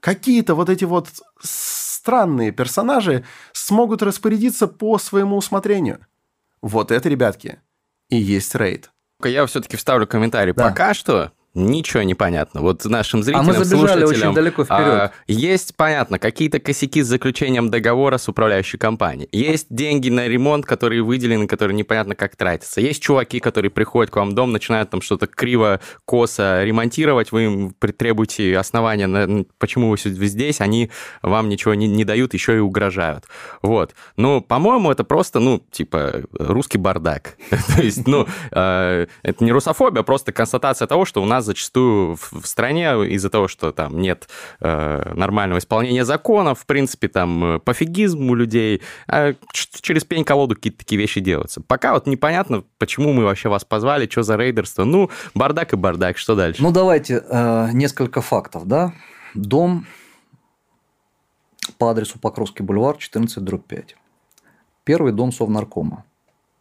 какие-то 0.00 0.54
вот 0.54 0.68
эти 0.68 0.84
вот 0.84 1.08
странные 1.40 2.52
персонажи 2.52 3.24
смогут 3.52 4.02
распорядиться 4.02 4.68
по 4.68 4.98
своему 4.98 5.38
усмотрению. 5.38 6.00
Вот 6.60 6.90
это, 6.90 7.08
ребятки, 7.08 7.60
и 8.10 8.16
есть 8.16 8.54
рейд. 8.54 8.90
Я 9.24 9.46
все-таки 9.46 9.76
вставлю 9.76 10.06
комментарий. 10.06 10.52
Да. 10.52 10.68
Пока 10.68 10.94
что 10.94 11.32
ничего 11.56 12.02
не 12.02 12.14
понятно. 12.14 12.60
Вот 12.60 12.84
нашим 12.84 13.22
зрителям, 13.22 13.48
а 13.48 13.52
мы 13.58 13.64
забежали 13.64 14.04
очень 14.04 14.34
далеко 14.34 14.64
вперед. 14.64 14.86
А, 14.86 15.12
есть, 15.26 15.74
понятно, 15.74 16.18
какие-то 16.18 16.60
косяки 16.60 17.02
с 17.02 17.06
заключением 17.06 17.70
договора 17.70 18.18
с 18.18 18.28
управляющей 18.28 18.78
компанией. 18.78 19.28
Есть 19.32 19.68
деньги 19.70 20.10
на 20.10 20.28
ремонт, 20.28 20.66
которые 20.66 21.02
выделены, 21.02 21.46
которые 21.46 21.76
непонятно 21.76 22.14
как 22.14 22.36
тратятся. 22.36 22.80
Есть 22.80 23.02
чуваки, 23.02 23.40
которые 23.40 23.70
приходят 23.70 24.12
к 24.12 24.16
вам 24.16 24.30
в 24.30 24.32
дом, 24.34 24.52
начинают 24.52 24.90
там 24.90 25.00
что-то 25.00 25.26
криво, 25.26 25.80
косо 26.04 26.62
ремонтировать, 26.62 27.32
вы 27.32 27.44
им 27.44 27.74
требуете 27.96 28.58
основания, 28.58 29.06
на, 29.06 29.44
почему 29.58 29.90
вы 29.90 29.96
здесь, 29.96 30.60
они 30.60 30.90
вам 31.22 31.48
ничего 31.48 31.74
не, 31.74 31.88
не 31.88 32.04
дают, 32.04 32.34
еще 32.34 32.56
и 32.56 32.58
угрожают. 32.58 33.24
Вот. 33.62 33.94
Ну, 34.16 34.40
по-моему, 34.42 34.90
это 34.90 35.04
просто, 35.04 35.40
ну, 35.40 35.62
типа, 35.70 36.22
русский 36.32 36.78
бардак. 36.78 37.36
То 37.76 37.82
есть, 37.82 38.06
ну, 38.06 38.26
а, 38.52 39.06
это 39.22 39.44
не 39.44 39.52
русофобия, 39.52 40.00
а 40.00 40.04
просто 40.04 40.32
констатация 40.32 40.86
того, 40.86 41.04
что 41.04 41.22
у 41.22 41.24
нас 41.24 41.45
нас 41.45 41.45
зачастую 41.46 42.16
в, 42.16 42.42
в 42.42 42.46
стране 42.46 42.86
из-за 43.14 43.30
того, 43.30 43.48
что 43.48 43.72
там 43.72 43.98
нет 44.00 44.28
э, 44.60 45.12
нормального 45.14 45.58
исполнения 45.58 46.04
законов, 46.04 46.60
в 46.60 46.66
принципе, 46.66 47.08
там 47.08 47.44
э, 47.44 47.58
пофигизм 47.58 48.30
у 48.30 48.34
людей, 48.34 48.82
а 49.08 49.34
через 49.52 50.04
пень-колоду 50.04 50.54
какие-то 50.54 50.78
такие 50.78 51.00
вещи 51.00 51.20
делаются. 51.20 51.60
Пока 51.60 51.94
вот 51.94 52.06
непонятно, 52.06 52.64
почему 52.78 53.12
мы 53.12 53.24
вообще 53.24 53.48
вас 53.48 53.64
позвали, 53.64 54.08
что 54.08 54.22
за 54.22 54.36
рейдерство. 54.36 54.84
Ну, 54.84 55.10
бардак 55.34 55.72
и 55.72 55.76
бардак, 55.76 56.18
что 56.18 56.34
дальше? 56.34 56.62
Ну, 56.62 56.72
давайте 56.72 57.24
э, 57.26 57.70
несколько 57.72 58.20
фактов, 58.20 58.66
да. 58.66 58.92
Дом 59.34 59.86
по 61.78 61.90
адресу 61.90 62.18
Покровский 62.18 62.64
бульвар, 62.64 62.96
14, 62.96 63.42
дробь 63.42 63.66
5. 63.66 63.96
Первый 64.84 65.12
дом 65.12 65.32
Совнаркома. 65.32 66.04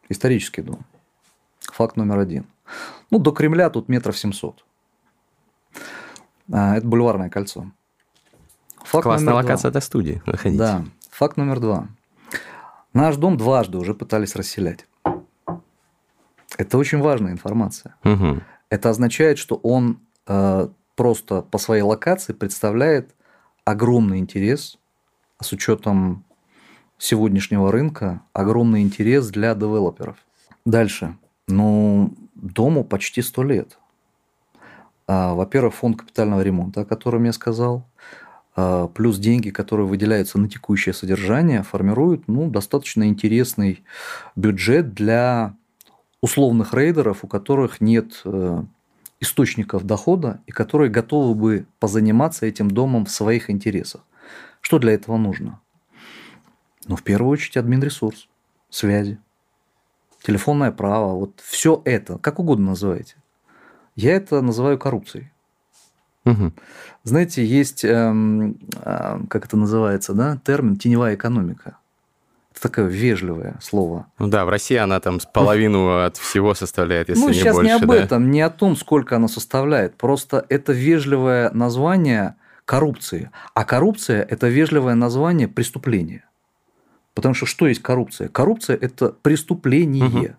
Исторический 0.10 0.62
дом. 0.62 0.86
Факт 1.60 1.96
номер 1.96 2.20
один. 2.20 2.46
Ну, 3.12 3.20
до 3.20 3.32
Кремля 3.32 3.70
тут 3.70 3.90
метров 3.90 4.18
700. 4.18 4.66
А, 6.52 6.78
это 6.78 6.88
бульварное 6.88 7.30
кольцо. 7.30 7.72
Факт 8.84 9.04
Классная 9.04 9.34
локация 9.34 9.72
для 9.72 9.82
студии. 9.82 10.22
Заходите. 10.26 10.60
Да. 10.60 10.86
Факт 11.12 11.38
номер 11.38 11.60
два. 11.60 11.88
Наш 12.94 13.16
дом 13.18 13.38
дважды 13.38 13.78
уже 13.78 13.94
пытались 13.94 14.36
расселять. 14.36 14.86
Это 16.58 16.78
очень 16.78 17.00
важная 17.00 17.32
информация. 17.32 17.96
Угу. 18.04 18.42
Это 18.70 18.90
означает, 18.90 19.38
что 19.38 19.56
он 19.56 20.00
э, 20.28 20.70
просто 20.96 21.42
по 21.42 21.58
своей 21.58 21.82
локации 21.82 22.34
представляет 22.34 23.14
огромный 23.66 24.20
интерес, 24.20 24.78
а 25.38 25.44
с 25.44 25.52
учетом 25.52 26.24
сегодняшнего 26.98 27.72
рынка, 27.72 28.22
огромный 28.34 28.82
интерес 28.82 29.28
для 29.30 29.54
девелоперов. 29.56 30.18
Дальше. 30.66 31.18
Ну, 31.48 32.14
дому 32.36 32.84
почти 32.84 33.22
сто 33.22 33.44
лет. 33.44 33.78
А, 35.08 35.34
во-первых, 35.34 35.76
фонд 35.76 36.00
капитального 36.00 36.42
ремонта, 36.42 36.82
о 36.82 36.86
котором 36.86 37.26
я 37.26 37.34
сказал, 37.34 37.88
а, 38.56 38.88
плюс 38.88 39.18
деньги, 39.18 39.50
которые 39.50 39.86
выделяются 39.88 40.40
на 40.40 40.50
текущее 40.50 40.94
содержание, 40.94 41.64
формируют 41.64 42.28
ну, 42.28 42.50
достаточно 42.50 43.08
интересный 43.08 43.84
бюджет 44.36 44.94
для 44.94 45.56
условных 46.22 46.74
рейдеров, 46.74 47.24
у 47.24 47.28
которых 47.28 47.82
нет 47.82 48.22
э, 48.26 48.64
источников 49.20 49.84
дохода 49.84 50.42
и 50.48 50.52
которые 50.52 50.90
готовы 50.90 51.36
бы 51.36 51.68
позаниматься 51.80 52.48
этим 52.48 52.72
домом 52.72 53.06
в 53.06 53.12
своих 53.12 53.52
интересах. 53.52 54.02
Что 54.60 54.80
для 54.80 54.94
этого 54.94 55.18
нужно? 55.18 55.60
Ну, 56.88 56.96
в 56.96 57.04
первую 57.04 57.32
очередь, 57.32 57.58
админ-ресурс, 57.58 58.28
связи, 58.70 59.20
телефонное 60.24 60.72
право, 60.72 61.14
вот 61.14 61.42
все 61.46 61.82
это, 61.86 62.18
как 62.18 62.40
угодно 62.40 62.72
называйте. 62.72 63.16
Я 63.96 64.16
это 64.16 64.42
называю 64.42 64.78
коррупцией. 64.78 65.32
Угу. 66.26 66.54
Знаете, 67.04 67.46
есть, 67.46 67.86
эм, 67.86 68.58
э, 68.84 69.20
как 69.30 69.46
это 69.46 69.58
называется, 69.58 70.14
да, 70.14 70.40
термин 70.44 70.76
теневая 70.76 71.16
экономика. 71.16 71.78
Это 72.52 72.70
такое 72.70 72.86
вежливое 72.86 73.58
слово. 73.62 74.08
Ну 74.18 74.28
да, 74.28 74.46
в 74.46 74.50
России 74.50 74.78
она 74.78 75.00
там 75.00 75.20
с 75.20 75.26
половину 75.26 76.04
от 76.04 76.18
всего 76.18 76.54
составляет, 76.56 77.10
если 77.10 77.22
ну, 77.22 77.28
не 77.30 77.34
сейчас 77.36 77.56
больше. 77.56 77.68
не 77.68 77.76
об 77.76 77.86
да? 77.86 77.96
этом, 77.96 78.32
не 78.32 78.42
о 78.42 78.50
том, 78.50 78.76
сколько 78.76 79.18
она 79.18 79.28
составляет. 79.28 79.96
Просто 79.96 80.46
это 80.50 80.72
вежливое 80.72 81.52
название 81.52 82.36
коррупции. 82.64 83.30
А 83.54 83.66
коррупция– 83.66 84.24
это 84.30 84.48
вежливое 84.48 84.96
название 84.96 85.48
преступления. 85.48 86.24
Потому 87.14 87.36
что 87.36 87.46
что 87.46 87.68
есть 87.68 87.82
коррупция? 87.82 88.30
Коррупция– 88.30 88.78
это 88.82 89.10
преступление. 89.10 90.06
Угу. 90.06 90.36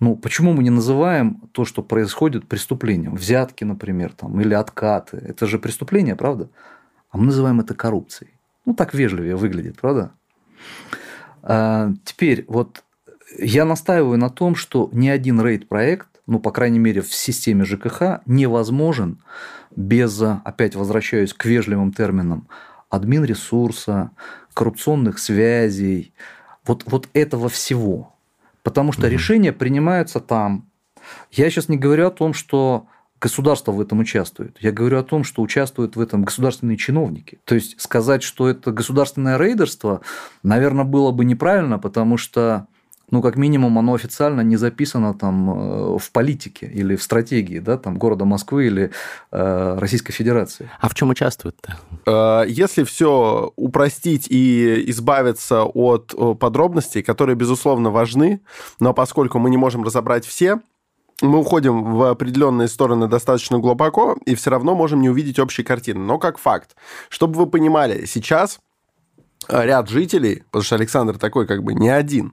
Ну, 0.00 0.16
почему 0.16 0.52
мы 0.52 0.62
не 0.62 0.70
называем 0.70 1.42
то, 1.52 1.64
что 1.64 1.82
происходит, 1.82 2.48
преступлением? 2.48 3.14
Взятки, 3.14 3.64
например, 3.64 4.12
там, 4.12 4.40
или 4.40 4.54
откаты. 4.54 5.16
Это 5.18 5.46
же 5.46 5.58
преступление, 5.58 6.16
правда? 6.16 6.50
А 7.10 7.18
мы 7.18 7.26
называем 7.26 7.60
это 7.60 7.74
коррупцией. 7.74 8.32
Ну, 8.64 8.74
так 8.74 8.94
вежливее 8.94 9.36
выглядит, 9.36 9.80
правда? 9.80 10.12
А, 11.42 11.92
теперь, 12.04 12.44
вот 12.48 12.82
я 13.38 13.64
настаиваю 13.64 14.18
на 14.18 14.30
том, 14.30 14.54
что 14.54 14.88
ни 14.92 15.08
один 15.08 15.40
рейд-проект, 15.40 16.08
ну, 16.26 16.40
по 16.40 16.50
крайней 16.50 16.78
мере, 16.78 17.02
в 17.02 17.12
системе 17.12 17.64
ЖКХ, 17.64 18.20
невозможен 18.26 19.22
без, 19.76 20.20
опять 20.22 20.74
возвращаюсь 20.74 21.34
к 21.34 21.44
вежливым 21.44 21.92
терминам, 21.92 22.48
админ 22.88 23.24
ресурса, 23.24 24.10
коррупционных 24.54 25.18
связей, 25.18 26.14
вот, 26.64 26.84
вот 26.86 27.08
этого 27.12 27.48
всего. 27.48 28.13
Потому 28.64 28.90
что 28.90 29.02
угу. 29.02 29.12
решения 29.12 29.52
принимаются 29.52 30.18
там. 30.18 30.68
Я 31.30 31.48
сейчас 31.50 31.68
не 31.68 31.76
говорю 31.76 32.08
о 32.08 32.10
том, 32.10 32.34
что 32.34 32.88
государство 33.20 33.70
в 33.70 33.80
этом 33.80 34.00
участвует. 34.00 34.56
Я 34.60 34.72
говорю 34.72 34.98
о 34.98 35.04
том, 35.04 35.22
что 35.22 35.42
участвуют 35.42 35.94
в 35.94 36.00
этом 36.00 36.24
государственные 36.24 36.76
чиновники. 36.76 37.38
То 37.44 37.54
есть 37.54 37.80
сказать, 37.80 38.22
что 38.22 38.48
это 38.48 38.72
государственное 38.72 39.38
рейдерство, 39.38 40.00
наверное, 40.42 40.84
было 40.84 41.12
бы 41.12 41.24
неправильно, 41.24 41.78
потому 41.78 42.16
что 42.16 42.66
ну, 43.10 43.22
как 43.22 43.36
минимум, 43.36 43.78
оно 43.78 43.94
официально 43.94 44.40
не 44.40 44.56
записано 44.56 45.14
там 45.14 45.50
э, 45.50 45.98
в 45.98 46.10
политике 46.12 46.66
или 46.66 46.96
в 46.96 47.02
стратегии, 47.02 47.58
да, 47.58 47.76
там, 47.76 47.96
города 47.96 48.24
Москвы 48.24 48.66
или 48.66 48.90
э, 49.30 49.78
Российской 49.78 50.12
Федерации. 50.12 50.70
А 50.80 50.88
в 50.88 50.94
чем 50.94 51.10
участвуют-то? 51.10 51.76
Э, 52.06 52.48
если 52.48 52.84
все 52.84 53.52
упростить 53.56 54.26
и 54.30 54.90
избавиться 54.90 55.64
от 55.64 56.14
подробностей, 56.38 57.02
которые, 57.02 57.36
безусловно, 57.36 57.90
важны, 57.90 58.40
но 58.80 58.94
поскольку 58.94 59.38
мы 59.38 59.50
не 59.50 59.56
можем 59.56 59.84
разобрать 59.84 60.26
все, 60.26 60.60
мы 61.22 61.38
уходим 61.38 61.84
в 61.94 62.02
определенные 62.10 62.68
стороны 62.68 63.06
достаточно 63.06 63.58
глубоко 63.58 64.16
и 64.26 64.34
все 64.34 64.50
равно 64.50 64.74
можем 64.74 65.00
не 65.00 65.08
увидеть 65.08 65.38
общей 65.38 65.62
картины. 65.62 66.00
Но 66.00 66.18
как 66.18 66.38
факт, 66.38 66.74
чтобы 67.08 67.38
вы 67.38 67.46
понимали, 67.46 68.04
сейчас 68.06 68.58
ряд 69.48 69.88
жителей, 69.88 70.42
потому 70.50 70.64
что 70.64 70.76
Александр 70.76 71.18
такой 71.18 71.46
как 71.46 71.62
бы 71.62 71.74
не 71.74 71.88
один, 71.88 72.32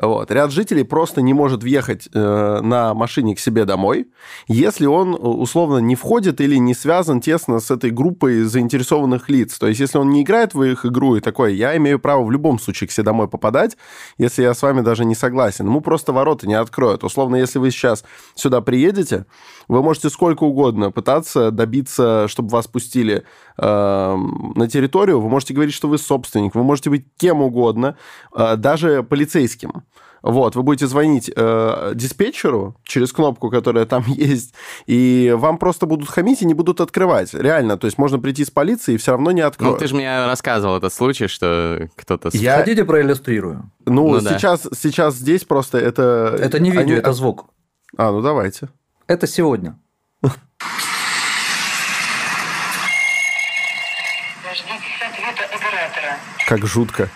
вот, 0.00 0.30
ряд 0.30 0.50
жителей 0.50 0.84
просто 0.84 1.22
не 1.22 1.34
может 1.34 1.62
въехать 1.62 2.08
э, 2.12 2.60
на 2.62 2.94
машине 2.94 3.34
к 3.34 3.40
себе 3.40 3.64
домой, 3.64 4.08
если 4.48 4.86
он 4.86 5.16
условно 5.20 5.78
не 5.78 5.96
входит 5.96 6.40
или 6.40 6.56
не 6.56 6.74
связан 6.74 7.20
тесно 7.20 7.60
с 7.60 7.70
этой 7.70 7.90
группой 7.90 8.42
заинтересованных 8.42 9.28
лиц. 9.28 9.58
То 9.58 9.66
есть, 9.66 9.80
если 9.80 9.98
он 9.98 10.10
не 10.10 10.22
играет 10.22 10.54
в 10.54 10.62
их 10.62 10.86
игру 10.86 11.16
и 11.16 11.20
такой, 11.20 11.54
я 11.54 11.76
имею 11.76 11.98
право 11.98 12.24
в 12.24 12.30
любом 12.30 12.58
случае 12.58 12.88
к 12.88 12.92
себе 12.92 13.04
домой 13.04 13.28
попадать, 13.28 13.76
если 14.18 14.42
я 14.42 14.54
с 14.54 14.62
вами 14.62 14.80
даже 14.80 15.04
не 15.04 15.14
согласен. 15.14 15.66
Ему 15.66 15.80
просто 15.80 16.12
ворота 16.12 16.46
не 16.46 16.54
откроют. 16.54 17.04
Условно, 17.04 17.36
если 17.36 17.58
вы 17.58 17.70
сейчас 17.70 18.04
сюда 18.34 18.60
приедете, 18.60 19.26
вы 19.68 19.82
можете 19.82 20.10
сколько 20.10 20.44
угодно 20.44 20.90
пытаться 20.90 21.50
добиться, 21.50 22.26
чтобы 22.28 22.50
вас 22.50 22.66
пустили 22.66 23.24
э, 23.56 24.16
на 24.56 24.68
территорию. 24.68 25.20
Вы 25.20 25.28
можете 25.28 25.54
говорить, 25.54 25.74
что 25.74 25.88
вы 25.88 25.98
собственник, 25.98 26.49
вы 26.54 26.64
можете 26.64 26.90
быть 26.90 27.06
кем 27.18 27.42
угодно, 27.42 27.96
э, 28.34 28.56
даже 28.56 29.02
полицейским. 29.02 29.84
Вот, 30.22 30.54
вы 30.54 30.62
будете 30.62 30.86
звонить 30.86 31.30
э, 31.34 31.92
диспетчеру 31.94 32.76
через 32.84 33.12
кнопку, 33.12 33.50
которая 33.50 33.86
там 33.86 34.04
есть, 34.06 34.54
и 34.86 35.34
вам 35.36 35.58
просто 35.58 35.86
будут 35.86 36.08
хамить 36.08 36.42
и 36.42 36.46
не 36.46 36.54
будут 36.54 36.80
открывать. 36.80 37.32
Реально, 37.32 37.78
то 37.78 37.86
есть 37.86 37.98
можно 37.98 38.18
прийти 38.18 38.44
с 38.44 38.50
полиции 38.50 38.94
и 38.94 38.96
все 38.98 39.12
равно 39.12 39.30
не 39.30 39.40
откроют. 39.40 39.74
Ну, 39.74 39.78
ты 39.78 39.86
же 39.86 39.94
мне 39.94 40.26
рассказывал 40.26 40.76
этот 40.76 40.92
случай, 40.92 41.26
что 41.26 41.88
кто-то... 41.96 42.30
Я... 42.32 42.58
Хотите 42.58 42.84
проиллюстрирую? 42.84 43.70
Ну, 43.86 44.10
ну 44.10 44.20
сейчас, 44.20 44.62
да. 44.62 44.70
сейчас 44.76 45.14
здесь 45.14 45.44
просто 45.44 45.78
это... 45.78 46.36
Это 46.38 46.60
не 46.60 46.70
видео, 46.70 46.82
Они... 46.82 46.92
это 46.92 47.12
звук. 47.12 47.46
А, 47.96 48.12
ну 48.12 48.20
давайте. 48.20 48.68
Это 49.06 49.26
сегодня. 49.26 49.78
Как 56.50 56.66
жутко. 56.66 57.08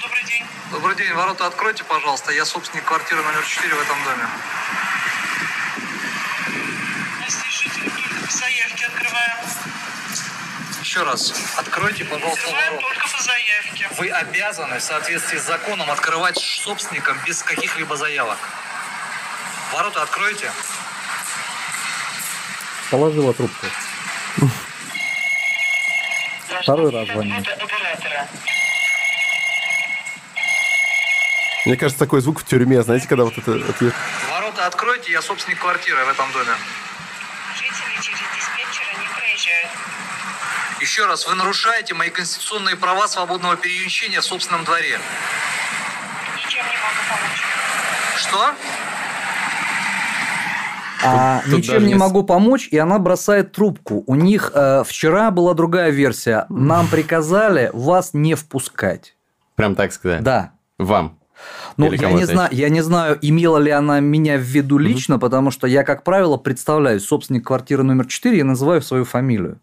добрый 0.00 0.24
день. 0.24 0.42
Добрый 0.70 0.96
день. 0.96 1.12
Ворота 1.12 1.46
откройте, 1.46 1.84
пожалуйста. 1.84 2.32
Я 2.32 2.46
собственник 2.46 2.86
квартиры 2.86 3.22
номер 3.22 3.44
4 3.44 3.74
в 3.74 3.78
этом 3.82 4.02
доме. 4.04 4.26
Разрешите, 7.26 7.80
только 7.82 8.26
по 8.26 8.32
заявке 8.32 8.86
открываем. 8.86 9.36
Еще 10.80 11.02
раз, 11.02 11.34
откройте, 11.58 12.06
пожалуйста, 12.06 12.40
Открываем 12.40 12.76
ворота. 12.76 12.86
только 12.88 13.08
по 13.14 13.22
заявке. 13.22 13.90
Вы 13.98 14.08
обязаны 14.08 14.78
в 14.78 14.82
соответствии 14.82 15.36
с 15.36 15.44
законом 15.44 15.90
открывать 15.90 16.38
собственникам 16.38 17.18
без 17.26 17.42
каких-либо 17.42 17.98
заявок. 17.98 18.38
Ворота 19.74 20.00
откройте. 20.00 20.50
Положила 22.90 23.34
трубку. 23.34 23.66
Второй 26.64 26.90
раз 26.90 27.06
звоню. 27.08 27.34
Мне 31.66 31.76
кажется, 31.76 31.98
такой 31.98 32.22
звук 32.22 32.40
в 32.40 32.44
тюрьме, 32.44 32.82
знаете, 32.82 33.06
когда 33.06 33.24
вот 33.24 33.36
это... 33.36 33.52
это... 33.52 33.92
Ворота 34.30 34.66
откройте, 34.66 35.12
я 35.12 35.20
собственник 35.20 35.60
квартиры 35.60 36.02
в 36.04 36.08
этом 36.08 36.32
доме. 36.32 36.52
Жители 37.54 38.00
через 38.00 38.20
диспетчера 38.34 38.98
не 38.98 39.08
проезжают. 39.08 39.70
Еще 40.80 41.04
раз, 41.04 41.26
вы 41.26 41.34
нарушаете 41.34 41.92
мои 41.92 42.08
конституционные 42.08 42.76
права 42.76 43.08
свободного 43.08 43.56
перемещения 43.56 44.20
в 44.20 44.24
собственном 44.24 44.64
дворе. 44.64 44.98
Ничем 46.36 46.64
не 46.64 46.76
могу 46.76 47.02
помочь. 47.10 47.44
Что? 48.16 48.54
А 51.04 51.42
Тут- 51.44 51.58
ничем 51.58 51.82
не 51.82 51.88
не 51.88 51.94
могу 51.94 52.22
помочь, 52.24 52.68
и 52.70 52.78
она 52.78 52.98
бросает 52.98 53.52
трубку. 53.52 54.04
У 54.06 54.14
них 54.14 54.52
э, 54.54 54.82
вчера 54.86 55.30
была 55.30 55.54
другая 55.54 55.90
версия. 55.90 56.46
Нам 56.48 56.86
приказали 56.88 57.70
вас 57.72 58.10
не 58.12 58.34
впускать. 58.34 59.16
Прям 59.54 59.74
так 59.74 59.92
сказать. 59.92 60.22
Да. 60.22 60.52
Вам. 60.78 61.18
Ну, 61.76 61.92
я 61.92 62.12
не, 62.12 62.24
знаю, 62.24 62.48
я 62.52 62.68
не 62.68 62.80
знаю, 62.80 63.18
имела 63.20 63.58
ли 63.58 63.70
она 63.70 64.00
меня 64.00 64.36
в 64.36 64.42
виду 64.42 64.78
лично, 64.78 65.18
потому 65.18 65.50
что 65.50 65.66
я, 65.66 65.82
как 65.82 66.04
правило, 66.04 66.36
представляюсь 66.36 67.04
собственник 67.04 67.46
квартиры 67.46 67.82
номер 67.82 68.06
4 68.06 68.38
и 68.38 68.42
называю 68.42 68.80
свою 68.82 69.04
фамилию. 69.04 69.58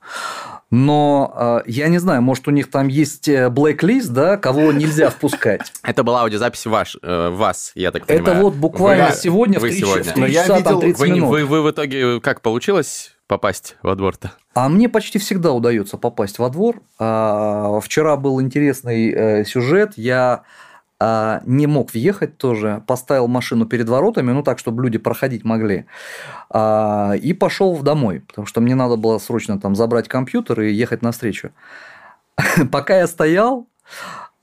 Но 0.71 1.34
э, 1.36 1.69
я 1.69 1.89
не 1.89 1.97
знаю, 1.99 2.21
может, 2.21 2.47
у 2.47 2.51
них 2.51 2.71
там 2.71 2.88
есть 2.88 3.27
э, 3.27 3.49
blacklist, 3.49 4.07
да, 4.10 4.38
кого 4.38 4.71
нельзя 4.71 5.10
впускать. 5.10 5.71
Это 5.84 6.03
была 6.03 6.21
аудиозапись 6.21 6.65
ваш, 6.65 6.97
э, 7.01 7.29
вас, 7.29 7.73
я 7.75 7.91
так 7.91 8.03
Это 8.07 8.23
понимаю. 8.23 8.43
вот 8.45 8.53
буквально 8.55 9.07
Вы- 9.07 9.15
сегодня 9.15 9.60
в 9.60 9.63
вы 9.63 9.69
3, 9.69 9.79
сегодня. 9.79 10.13
Но 10.15 10.25
я 10.25 10.41
часа 10.43 10.57
видел- 10.57 10.71
там 10.71 10.79
30 10.79 10.99
Вы, 10.99 11.10
не- 11.10 11.15
минут. 11.19 11.29
вы, 11.29 11.45
вы 11.45 11.62
в 11.62 11.69
итоге 11.71 12.21
как 12.21 12.41
получилось 12.41 13.12
попасть 13.27 13.75
во 13.84 13.95
двор-то? 13.95 14.31
А 14.53 14.69
мне 14.69 14.88
почти 14.88 15.19
всегда 15.19 15.51
удается 15.51 15.97
попасть 15.97 16.39
во 16.39 16.49
двор. 16.49 16.81
А, 16.99 17.79
Вчера 17.81 18.15
был 18.15 18.41
интересный 18.41 19.12
э, 19.12 19.45
сюжет. 19.45 19.93
Я 19.97 20.43
а, 21.03 21.41
не 21.47 21.65
мог 21.65 21.93
въехать 21.93 22.37
тоже. 22.37 22.83
Поставил 22.85 23.27
машину 23.27 23.65
перед 23.65 23.89
воротами, 23.89 24.31
ну 24.31 24.43
так, 24.43 24.59
чтобы 24.59 24.83
люди 24.83 24.99
проходить 24.99 25.43
могли. 25.43 25.85
А, 26.51 27.13
И 27.19 27.33
пошел 27.33 27.75
домой, 27.79 28.19
потому 28.19 28.45
что 28.45 28.61
мне 28.61 28.75
надо 28.75 28.97
было 28.97 29.17
срочно 29.17 29.59
там 29.59 29.75
забрать 29.75 30.07
компьютер 30.07 30.61
и 30.61 30.71
ехать 30.71 31.01
навстречу. 31.01 31.53
Пока 32.71 32.99
я 32.99 33.07
стоял, 33.07 33.67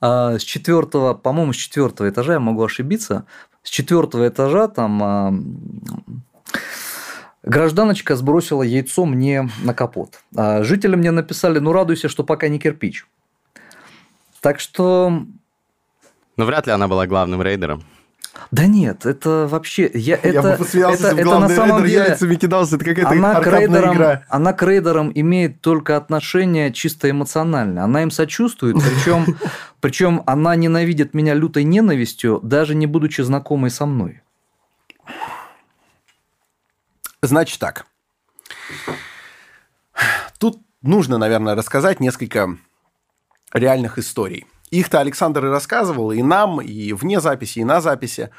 а, 0.01 0.37
с 0.37 0.41
четвертого, 0.41 1.13
по-моему, 1.13 1.53
с 1.53 1.55
четвертого 1.55 2.09
этажа, 2.09 2.33
я 2.33 2.39
могу 2.41 2.61
ошибиться, 2.61 3.25
с 3.63 3.69
четвертого 3.69 4.27
этажа 4.27 4.67
там 4.67 5.01
а, 5.01 5.33
Гражданочка 7.41 8.17
сбросила 8.17 8.63
яйцо 8.63 9.05
мне 9.05 9.49
на 9.63 9.73
капот. 9.73 10.19
Жители 10.35 10.97
мне 10.97 11.11
написали, 11.11 11.59
ну 11.59 11.71
радуйся, 11.71 12.09
что 12.09 12.25
пока 12.25 12.49
не 12.49 12.59
кирпич. 12.59 13.07
Так 14.41 14.59
что, 14.59 15.23
Ну, 16.39 16.45
вряд 16.45 16.67
ли 16.67 16.71
она 16.71 16.87
была 16.87 17.05
главным 17.05 17.41
рейдером. 17.41 17.83
да 18.49 18.65
нет, 18.65 19.05
это 19.05 19.45
вообще, 19.45 19.91
я, 19.93 20.15
это, 20.15 20.29
Я 20.29 20.41
бы 20.41 20.55
посмеялся, 20.57 21.07
это, 21.07 21.19
это 21.19 21.37
на 21.37 21.49
самом 21.49 21.83
рейдер 21.83 21.89
деле, 21.89 22.09
яйцами 22.11 22.35
кидался. 22.35 22.75
Это 22.77 22.85
какая-то 22.85 23.09
она 23.09 23.41
к, 23.41 23.47
рейдерам, 23.47 23.93
игра. 23.93 24.23
она 24.29 24.53
к 24.53 24.63
рейдерам 24.63 25.11
имеет 25.13 25.59
только 25.59 25.97
отношение 25.97 26.71
чисто 26.71 27.09
эмоциональное. 27.09 27.83
Она 27.83 28.03
им 28.03 28.09
сочувствует, 28.09 28.77
причем, 28.77 29.37
причем 29.81 30.23
она 30.25 30.55
ненавидит 30.55 31.13
меня 31.13 31.33
лютой 31.33 31.65
ненавистью, 31.65 32.39
даже 32.41 32.73
не 32.73 32.87
будучи 32.87 33.19
знакомой 33.19 33.69
со 33.69 33.85
мной. 33.85 34.21
Значит 37.21 37.59
так. 37.59 37.85
Тут 40.37 40.61
нужно, 40.81 41.17
наверное, 41.17 41.55
рассказать 41.55 41.99
несколько 41.99 42.55
реальных 43.51 43.97
историй. 43.97 44.47
Их-то 44.71 44.99
Александр 44.99 45.45
и 45.45 45.49
рассказывал 45.49 46.11
и 46.11 46.21
нам, 46.21 46.61
и 46.61 46.93
вне 46.93 47.19
записи, 47.19 47.59
и 47.59 47.63
на 47.63 47.81
записи. 47.81 48.29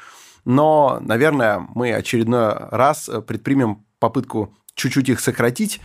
Но, 0.45 0.99
наверное, 1.01 1.67
мы 1.75 1.93
очередной 1.93 2.53
раз 2.71 3.09
предпримем 3.27 3.85
попытку 3.99 4.55
чуть-чуть 4.73 5.09
их 5.09 5.19
сократить, 5.19 5.79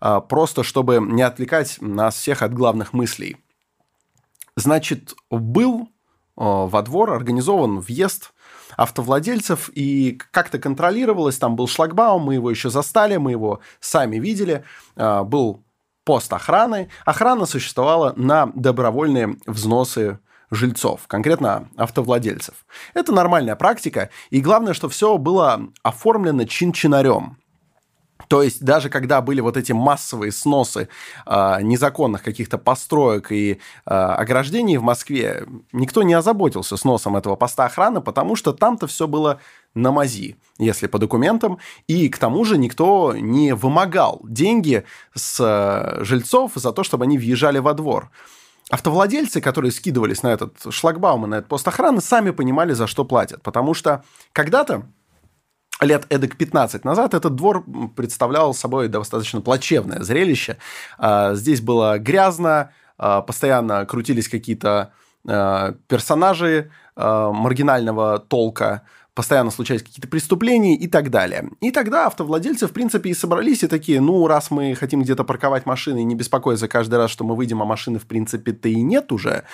а, 0.00 0.20
просто 0.20 0.62
чтобы 0.62 0.98
не 1.00 1.22
отвлекать 1.22 1.78
нас 1.80 2.16
всех 2.16 2.42
от 2.42 2.52
главных 2.52 2.92
мыслей. 2.92 3.36
Значит, 4.56 5.14
был 5.30 5.88
а, 6.36 6.66
во 6.66 6.82
двор 6.82 7.12
организован 7.12 7.80
въезд 7.80 8.32
автовладельцев, 8.76 9.70
и 9.74 10.18
как-то 10.30 10.58
контролировалось, 10.58 11.38
там 11.38 11.56
был 11.56 11.68
шлагбаум, 11.68 12.22
мы 12.22 12.34
его 12.34 12.50
еще 12.50 12.70
застали, 12.70 13.16
мы 13.16 13.30
его 13.30 13.60
сами 13.80 14.16
видели, 14.16 14.64
А, 14.96 15.24
был 15.24 15.64
пост 16.04 16.32
охраны. 16.32 16.88
Охрана 17.04 17.46
существовала 17.46 18.12
на 18.16 18.46
добровольные 18.54 19.36
взносы 19.46 20.18
жильцов, 20.50 21.06
конкретно 21.06 21.68
автовладельцев. 21.76 22.54
Это 22.94 23.12
нормальная 23.12 23.56
практика, 23.56 24.10
и 24.30 24.40
главное, 24.40 24.74
что 24.74 24.88
все 24.88 25.16
было 25.16 25.68
оформлено 25.82 26.44
чин-чинарем. 26.44 27.38
То 28.32 28.42
есть 28.42 28.64
даже 28.64 28.88
когда 28.88 29.20
были 29.20 29.42
вот 29.42 29.58
эти 29.58 29.72
массовые 29.72 30.32
сносы 30.32 30.88
э, 31.26 31.58
незаконных 31.60 32.22
каких-то 32.22 32.56
построек 32.56 33.30
и 33.30 33.52
э, 33.52 33.58
ограждений 33.84 34.78
в 34.78 34.82
Москве, 34.82 35.46
никто 35.70 36.02
не 36.02 36.14
озаботился 36.14 36.78
сносом 36.78 37.14
этого 37.14 37.36
поста 37.36 37.66
охраны, 37.66 38.00
потому 38.00 38.34
что 38.34 38.54
там-то 38.54 38.86
все 38.86 39.06
было 39.06 39.38
на 39.74 39.92
мази, 39.92 40.38
если 40.56 40.86
по 40.86 40.98
документам, 40.98 41.58
и 41.88 42.08
к 42.08 42.16
тому 42.16 42.46
же 42.46 42.56
никто 42.56 43.14
не 43.14 43.54
вымогал 43.54 44.22
деньги 44.24 44.84
с 45.14 45.38
э, 45.38 46.02
жильцов 46.02 46.52
за 46.54 46.72
то, 46.72 46.84
чтобы 46.84 47.04
они 47.04 47.18
въезжали 47.18 47.58
во 47.58 47.74
двор. 47.74 48.10
Автовладельцы, 48.70 49.42
которые 49.42 49.72
скидывались 49.72 50.22
на 50.22 50.28
этот 50.28 50.56
шлагбаум 50.70 51.26
и 51.26 51.28
на 51.28 51.34
этот 51.34 51.48
пост 51.48 51.68
охраны, 51.68 52.00
сами 52.00 52.30
понимали, 52.30 52.72
за 52.72 52.86
что 52.86 53.04
платят, 53.04 53.42
потому 53.42 53.74
что 53.74 54.04
когда-то 54.32 54.86
лет 55.84 56.06
эдак 56.08 56.36
15 56.36 56.84
назад 56.84 57.14
этот 57.14 57.34
двор 57.34 57.64
представлял 57.96 58.54
собой 58.54 58.88
достаточно 58.88 59.40
плачевное 59.40 60.00
зрелище. 60.00 60.58
А, 60.98 61.34
Здесь 61.34 61.60
было 61.60 61.98
грязно, 61.98 62.72
а, 62.98 63.20
постоянно 63.22 63.84
крутились 63.86 64.28
какие-то 64.28 64.92
а, 65.26 65.74
персонажи 65.88 66.70
маргинального 66.94 68.18
толка, 68.18 68.82
постоянно 69.14 69.50
случались 69.50 69.82
какие-то 69.82 70.08
преступления 70.08 70.74
и 70.74 70.86
так 70.88 71.10
далее. 71.10 71.50
И 71.60 71.70
тогда 71.70 72.06
автовладельцы, 72.06 72.66
в 72.66 72.72
принципе, 72.72 73.10
и 73.10 73.14
собрались 73.14 73.62
и 73.62 73.66
такие, 73.66 74.00
ну, 74.00 74.26
раз 74.26 74.50
мы 74.50 74.74
хотим 74.74 75.02
где-то 75.02 75.24
парковать 75.24 75.66
машины 75.66 76.00
и 76.00 76.04
не 76.04 76.14
беспокоиться 76.14 76.68
каждый 76.68 76.96
раз, 76.96 77.10
что 77.10 77.24
мы 77.24 77.34
выйдем, 77.34 77.62
а 77.62 77.64
машины, 77.64 77.98
в 77.98 78.06
принципе-то 78.06 78.68
и 78.68 78.80
нет 78.80 79.12
уже, 79.12 79.44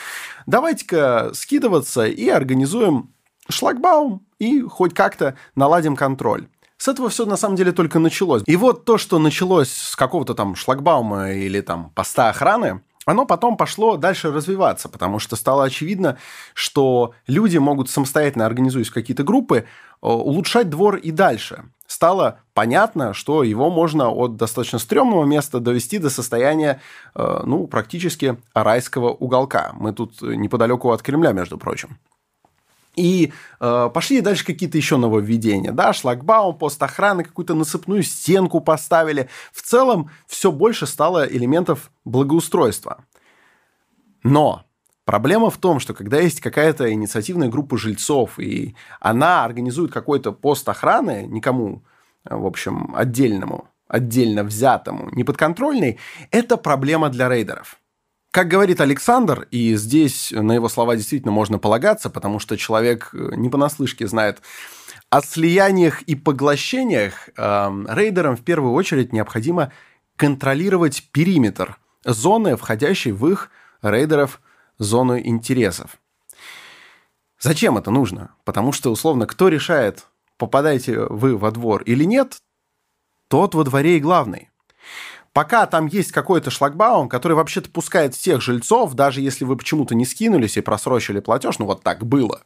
давайте-ка 0.46 1.30
скидываться 1.32 2.06
и 2.06 2.28
организуем 2.28 3.10
шлагбаум 3.50 4.26
и 4.38 4.60
хоть 4.62 4.94
как-то 4.94 5.36
наладим 5.54 5.96
контроль. 5.96 6.48
С 6.76 6.86
этого 6.86 7.08
все 7.08 7.26
на 7.26 7.36
самом 7.36 7.56
деле 7.56 7.72
только 7.72 7.98
началось. 7.98 8.42
И 8.46 8.56
вот 8.56 8.84
то, 8.84 8.98
что 8.98 9.18
началось 9.18 9.70
с 9.70 9.96
какого-то 9.96 10.34
там 10.34 10.54
шлагбаума 10.54 11.32
или 11.32 11.60
там 11.60 11.90
поста 11.90 12.28
охраны, 12.28 12.82
оно 13.04 13.24
потом 13.24 13.56
пошло 13.56 13.96
дальше 13.96 14.30
развиваться, 14.30 14.88
потому 14.88 15.18
что 15.18 15.34
стало 15.34 15.64
очевидно, 15.64 16.18
что 16.52 17.14
люди 17.26 17.56
могут 17.56 17.88
самостоятельно, 17.88 18.44
организуясь 18.44 18.90
какие-то 18.90 19.24
группы, 19.24 19.56
э, 19.56 19.64
улучшать 20.02 20.68
двор 20.68 20.96
и 20.96 21.10
дальше. 21.10 21.64
Стало 21.86 22.40
понятно, 22.52 23.14
что 23.14 23.42
его 23.42 23.70
можно 23.70 24.10
от 24.10 24.36
достаточно 24.36 24.78
стрёмного 24.78 25.24
места 25.24 25.58
довести 25.58 25.98
до 25.98 26.10
состояния, 26.10 26.82
э, 27.14 27.40
ну, 27.46 27.66
практически 27.66 28.36
райского 28.52 29.08
уголка. 29.08 29.72
Мы 29.72 29.94
тут 29.94 30.20
неподалеку 30.20 30.90
от 30.90 31.00
Кремля, 31.00 31.32
между 31.32 31.56
прочим. 31.56 31.98
И 32.98 33.32
э, 33.60 33.90
пошли 33.94 34.20
дальше 34.20 34.44
какие-то 34.44 34.76
еще 34.76 34.96
нововведения. 34.96 35.70
Да, 35.70 35.92
шлагбаум, 35.92 36.58
пост 36.58 36.82
охраны, 36.82 37.22
какую-то 37.22 37.54
насыпную 37.54 38.02
стенку 38.02 38.60
поставили. 38.60 39.28
В 39.52 39.62
целом 39.62 40.10
все 40.26 40.50
больше 40.50 40.86
стало 40.86 41.24
элементов 41.24 41.92
благоустройства. 42.04 43.04
Но 44.24 44.64
проблема 45.04 45.48
в 45.50 45.58
том, 45.58 45.78
что 45.78 45.94
когда 45.94 46.18
есть 46.18 46.40
какая-то 46.40 46.92
инициативная 46.92 47.48
группа 47.48 47.78
жильцов, 47.78 48.40
и 48.40 48.74
она 48.98 49.44
организует 49.44 49.92
какой-то 49.92 50.32
пост 50.32 50.68
охраны, 50.68 51.24
никому, 51.28 51.84
в 52.24 52.46
общем, 52.46 52.96
отдельному, 52.96 53.68
отдельно 53.86 54.42
взятому, 54.42 55.08
неподконтрольный, 55.12 56.00
это 56.32 56.56
проблема 56.56 57.10
для 57.10 57.28
рейдеров. 57.28 57.78
Как 58.30 58.48
говорит 58.48 58.80
Александр, 58.80 59.48
и 59.50 59.74
здесь 59.76 60.32
на 60.32 60.52
его 60.52 60.68
слова 60.68 60.96
действительно 60.96 61.32
можно 61.32 61.58
полагаться, 61.58 62.10
потому 62.10 62.38
что 62.38 62.58
человек 62.58 63.10
э, 63.12 63.30
не 63.36 63.48
понаслышке 63.48 64.06
знает 64.06 64.42
о 65.08 65.22
слияниях 65.22 66.02
и 66.02 66.14
поглощениях, 66.14 67.30
э, 67.30 67.32
рейдерам 67.88 68.36
в 68.36 68.42
первую 68.42 68.74
очередь 68.74 69.14
необходимо 69.14 69.72
контролировать 70.16 71.08
периметр 71.10 71.78
зоны, 72.04 72.56
входящей 72.56 73.12
в 73.12 73.26
их 73.28 73.50
рейдеров 73.80 74.42
зону 74.78 75.18
интересов. 75.18 75.98
Зачем 77.40 77.78
это 77.78 77.90
нужно? 77.90 78.34
Потому 78.44 78.72
что, 78.72 78.90
условно, 78.90 79.26
кто 79.26 79.48
решает, 79.48 80.06
попадаете 80.36 81.00
вы 81.00 81.38
во 81.38 81.50
двор 81.50 81.82
или 81.82 82.04
нет, 82.04 82.42
тот 83.28 83.54
во 83.54 83.64
дворе 83.64 83.96
и 83.96 84.00
главный. 84.00 84.50
Пока 85.32 85.66
там 85.66 85.86
есть 85.86 86.12
какой-то 86.12 86.50
шлагбаум, 86.50 87.08
который 87.08 87.34
вообще-то 87.34 87.70
пускает 87.70 88.14
всех 88.14 88.40
жильцов, 88.40 88.94
даже 88.94 89.20
если 89.20 89.44
вы 89.44 89.56
почему-то 89.56 89.94
не 89.94 90.04
скинулись 90.04 90.56
и 90.56 90.62
просрочили 90.62 91.20
платеж, 91.20 91.58
ну 91.58 91.66
вот 91.66 91.82
так 91.82 92.04
было, 92.04 92.42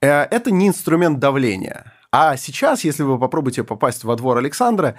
э, 0.00 0.08
это 0.08 0.50
не 0.50 0.68
инструмент 0.68 1.18
давления. 1.18 1.92
А 2.10 2.36
сейчас, 2.36 2.84
если 2.84 3.02
вы 3.02 3.18
попробуете 3.18 3.64
попасть 3.64 4.04
во 4.04 4.16
двор 4.16 4.38
Александра, 4.38 4.96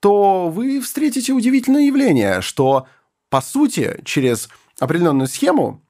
то 0.00 0.48
вы 0.48 0.80
встретите 0.80 1.32
удивительное 1.32 1.82
явление, 1.82 2.40
что, 2.40 2.86
по 3.28 3.40
сути, 3.40 4.00
через 4.04 4.48
определенную 4.78 5.28
схему 5.28 5.82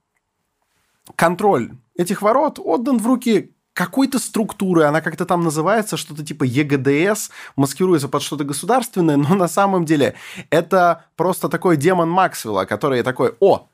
контроль 1.16 1.72
этих 1.96 2.22
ворот 2.22 2.58
отдан 2.58 2.98
в 2.98 3.06
руки 3.06 3.54
какой-то 3.74 4.18
структуры, 4.18 4.84
она 4.84 5.00
как-то 5.00 5.24
там 5.24 5.42
называется, 5.42 5.96
что-то 5.96 6.24
типа 6.24 6.44
ЕГДС, 6.44 7.30
маскируется 7.56 8.08
под 8.08 8.22
что-то 8.22 8.44
государственное, 8.44 9.16
но 9.16 9.34
на 9.34 9.48
самом 9.48 9.84
деле 9.84 10.14
это 10.50 11.04
просто 11.16 11.48
такой 11.48 11.76
демон 11.76 12.10
Максвелла, 12.10 12.64
который 12.64 13.02
такой, 13.02 13.34
о, 13.40 13.68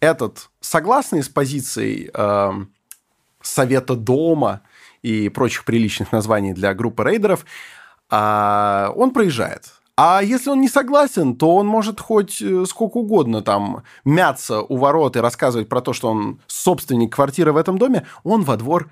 этот 0.00 0.48
согласный 0.60 1.22
с 1.22 1.28
позицией 1.28 2.10
э, 2.12 2.50
Совета 3.42 3.94
Дома 3.94 4.62
и 5.02 5.28
прочих 5.28 5.64
приличных 5.64 6.12
названий 6.12 6.52
для 6.52 6.74
группы 6.74 7.04
рейдеров, 7.04 7.44
э, 8.10 8.92
он 8.96 9.10
проезжает. 9.12 9.74
А 9.96 10.22
если 10.22 10.48
он 10.48 10.62
не 10.62 10.68
согласен, 10.68 11.36
то 11.36 11.56
он 11.56 11.66
может 11.66 12.00
хоть 12.00 12.40
э, 12.40 12.64
сколько 12.66 12.96
угодно 12.96 13.42
там 13.42 13.82
мяться 14.06 14.62
у 14.62 14.76
ворот 14.78 15.16
и 15.16 15.20
рассказывать 15.20 15.68
про 15.68 15.82
то, 15.82 15.92
что 15.92 16.08
он 16.08 16.40
собственник 16.46 17.14
квартиры 17.14 17.52
в 17.52 17.58
этом 17.58 17.76
доме, 17.76 18.06
он 18.24 18.42
во 18.42 18.56
двор 18.56 18.90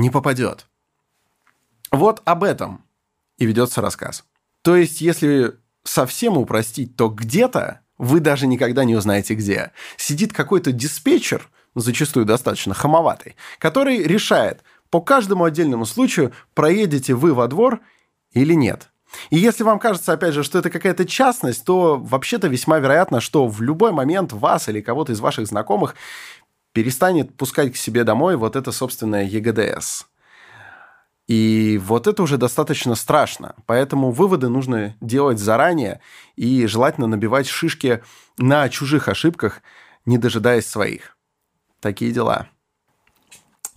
не 0.00 0.10
попадет. 0.10 0.66
Вот 1.90 2.22
об 2.24 2.44
этом 2.44 2.84
и 3.38 3.46
ведется 3.46 3.80
рассказ. 3.80 4.24
То 4.62 4.76
есть, 4.76 5.00
если 5.00 5.56
совсем 5.84 6.36
упростить, 6.36 6.96
то 6.96 7.08
где-то 7.08 7.80
вы 7.98 8.20
даже 8.20 8.46
никогда 8.46 8.84
не 8.84 8.94
узнаете 8.94 9.34
где. 9.34 9.72
Сидит 9.96 10.32
какой-то 10.32 10.72
диспетчер, 10.72 11.48
зачастую 11.74 12.26
достаточно 12.26 12.74
хамоватый, 12.74 13.36
который 13.58 14.02
решает 14.02 14.62
по 14.90 15.00
каждому 15.00 15.44
отдельному 15.44 15.86
случаю, 15.86 16.32
проедете 16.54 17.14
вы 17.14 17.32
во 17.32 17.46
двор 17.46 17.80
или 18.32 18.54
нет. 18.54 18.90
И 19.30 19.36
если 19.36 19.64
вам 19.64 19.78
кажется, 19.78 20.12
опять 20.12 20.34
же, 20.34 20.42
что 20.42 20.58
это 20.58 20.70
какая-то 20.70 21.04
частность, 21.04 21.64
то 21.64 21.96
вообще-то 21.96 22.48
весьма 22.48 22.78
вероятно, 22.78 23.20
что 23.20 23.46
в 23.48 23.60
любой 23.60 23.92
момент 23.92 24.32
вас 24.32 24.68
или 24.68 24.80
кого-то 24.80 25.12
из 25.12 25.20
ваших 25.20 25.46
знакомых 25.46 25.94
перестанет 26.72 27.36
пускать 27.36 27.72
к 27.72 27.76
себе 27.76 28.04
домой 28.04 28.36
вот 28.36 28.56
это 28.56 28.72
собственное 28.72 29.24
ЕГДС. 29.24 30.04
И 31.26 31.80
вот 31.84 32.08
это 32.08 32.22
уже 32.24 32.38
достаточно 32.38 32.96
страшно. 32.96 33.54
Поэтому 33.66 34.10
выводы 34.10 34.48
нужно 34.48 34.96
делать 35.00 35.38
заранее 35.38 36.00
и 36.34 36.66
желательно 36.66 37.06
набивать 37.06 37.46
шишки 37.46 38.02
на 38.36 38.68
чужих 38.68 39.06
ошибках, 39.08 39.62
не 40.06 40.18
дожидаясь 40.18 40.66
своих. 40.66 41.16
Такие 41.78 42.10
дела. 42.10 42.48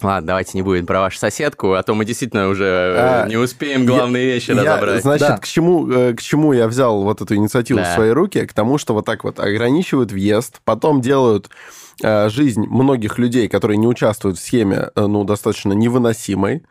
Ладно, 0.02 0.28
давайте 0.28 0.52
не 0.56 0.64
будем 0.64 0.86
про 0.86 1.00
вашу 1.00 1.20
соседку, 1.20 1.74
а 1.74 1.84
то 1.84 1.94
мы 1.94 2.06
действительно 2.06 2.50
уже 2.50 2.66
а, 2.98 3.28
не 3.28 3.38
успеем 3.38 3.86
главные 3.86 4.28
я, 4.28 4.34
вещи 4.34 4.52
разобрать. 4.52 4.96
Я, 4.96 5.02
значит, 5.02 5.28
да. 5.28 5.38
к, 5.38 5.48
чему, 5.48 5.90
э, 5.90 6.14
к 6.14 6.22
чему 6.22 6.52
я 6.54 6.68
взял 6.68 7.04
вот 7.04 7.22
эту 7.22 7.36
инициативу 7.36 7.80
да. 7.80 7.92
в 7.92 7.94
свои 7.94 8.10
руки? 8.10 8.46
К 8.46 8.52
тому, 8.52 8.78
что 8.80 8.96
вот 8.96 9.06
так 9.06 9.24
вот 9.24 9.40
ограничивают 9.40 10.12
въезд, 10.12 10.60
потом 10.66 11.02
делают 11.02 11.50
Э, 11.50 11.83
жизнь 12.02 12.66
многих 12.68 13.20
людей, 13.20 13.48
которые 13.48 13.78
не 13.78 13.88
участвуют 13.88 14.38
в 14.38 14.42
схеме, 14.42 14.90
э, 14.96 15.08
ну, 15.08 15.24
достаточно 15.24 15.74
невыносимой. 15.74 16.64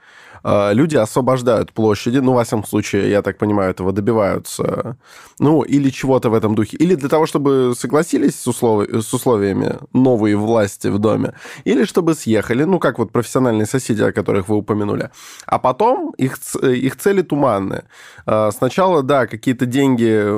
Э, 0.44 0.74
люди 0.74 0.96
освобождают 0.96 1.72
площади, 1.72 2.18
ну, 2.18 2.32
во 2.32 2.44
всяком 2.44 2.64
случае, 2.64 3.10
я 3.10 3.22
так 3.22 3.38
понимаю, 3.38 3.70
этого 3.70 3.92
добиваются, 3.92 4.96
ну, 5.38 5.62
или 5.62 5.90
чего-то 5.90 6.30
в 6.30 6.34
этом 6.34 6.54
духе, 6.54 6.76
или 6.76 6.96
для 6.96 7.08
того, 7.08 7.26
чтобы 7.26 7.74
согласились 7.76 8.40
с, 8.40 8.48
услов... 8.48 8.88
с 8.90 9.14
условиями 9.14 9.78
новые 9.92 10.36
власти 10.36 10.88
в 10.88 10.98
доме, 10.98 11.34
или 11.64 11.84
чтобы 11.84 12.14
съехали, 12.14 12.64
ну, 12.64 12.78
как 12.78 12.98
вот 12.98 13.12
профессиональные 13.12 13.66
соседи, 13.66 14.02
о 14.02 14.12
которых 14.12 14.48
вы 14.48 14.56
упомянули. 14.56 15.10
А 15.46 15.58
потом 15.58 16.14
их, 16.18 16.38
их 16.62 16.96
цели 16.96 17.22
туманны. 17.22 17.84
Сначала, 18.26 19.02
да, 19.02 19.26
какие-то 19.26 19.66
деньги 19.66 20.36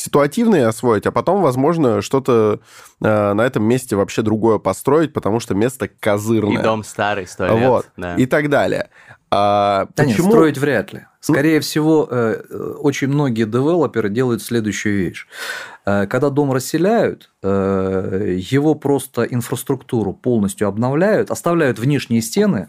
ситуативные 0.00 0.66
освоить, 0.66 1.06
а 1.06 1.12
потом, 1.12 1.42
возможно, 1.42 2.00
что-то 2.00 2.60
э, 3.02 3.32
на 3.32 3.40
этом 3.42 3.64
месте 3.64 3.96
вообще 3.96 4.22
другое 4.22 4.58
построить, 4.58 5.12
потому 5.12 5.40
что 5.40 5.54
место 5.54 5.88
козырное. 5.88 6.60
И 6.60 6.62
дом 6.62 6.82
старый, 6.84 7.26
сто 7.26 7.46
лет. 7.46 7.68
Вот, 7.68 7.86
да. 7.96 8.16
и 8.16 8.26
так 8.26 8.48
далее. 8.48 8.88
А, 9.30 9.86
да 9.94 10.04
почему... 10.04 10.24
нет, 10.24 10.32
строить 10.32 10.58
вряд 10.58 10.92
ли. 10.92 11.06
Скорее 11.20 11.56
ну... 11.56 11.60
всего, 11.60 12.08
э, 12.10 12.42
очень 12.78 13.08
многие 13.08 13.44
девелоперы 13.44 14.08
делают 14.08 14.42
следующую 14.42 14.98
вещь. 14.98 15.26
Э, 15.84 16.06
когда 16.06 16.30
дом 16.30 16.52
расселяют, 16.52 17.30
э, 17.42 18.36
его 18.38 18.74
просто 18.74 19.22
инфраструктуру 19.24 20.14
полностью 20.14 20.66
обновляют, 20.66 21.30
оставляют 21.30 21.78
внешние 21.78 22.22
стены, 22.22 22.68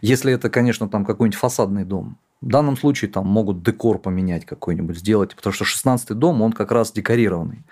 если 0.00 0.32
это, 0.32 0.48
конечно, 0.48 0.88
там 0.88 1.04
какой-нибудь 1.04 1.38
фасадный 1.38 1.84
дом. 1.84 2.18
В 2.42 2.48
данном 2.48 2.76
случае 2.76 3.10
там 3.10 3.26
могут 3.28 3.62
декор 3.62 3.98
поменять 3.98 4.44
какой-нибудь, 4.44 4.98
сделать, 4.98 5.34
потому 5.36 5.54
что 5.54 5.64
16-й 5.64 6.14
дом, 6.14 6.42
он 6.42 6.52
как 6.52 6.72
раз 6.72 6.90
декорированный. 6.90 7.62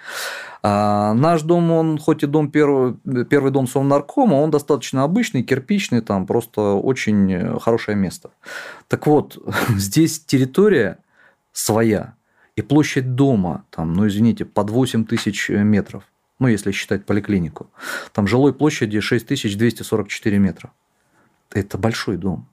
А 0.62 1.12
наш 1.14 1.43
дом, 1.43 1.73
он 1.73 1.99
хоть 1.99 2.23
и 2.23 2.27
дом 2.27 2.51
первый, 2.51 2.95
первый 3.25 3.51
дом 3.51 3.66
Совнаркома, 3.66 4.35
он 4.35 4.53
достаточно 4.53 5.03
обычный, 5.03 5.43
кирпичный, 5.43 6.03
там 6.03 6.25
просто 6.25 6.61
очень 6.61 7.59
хорошее 7.59 7.97
место. 7.97 8.31
Так 8.87 9.09
вот, 9.09 9.39
здесь 9.71 10.21
территория 10.21 10.99
своя, 11.53 12.14
и 12.55 12.62
площадь 12.62 13.16
дома, 13.16 13.64
там, 13.71 13.93
ну, 13.95 14.07
извините, 14.07 14.45
под 14.45 14.71
8 14.71 15.05
тысяч 15.05 15.49
метров, 15.49 16.05
ну, 16.39 16.47
если 16.47 16.71
считать 16.71 17.07
поликлинику. 17.07 17.68
Там 18.12 18.29
жилой 18.29 18.55
площади 18.55 19.01
6244 19.01 20.39
метра. 20.39 20.71
Это 21.51 21.77
большой 21.77 22.16
дом. 22.16 22.47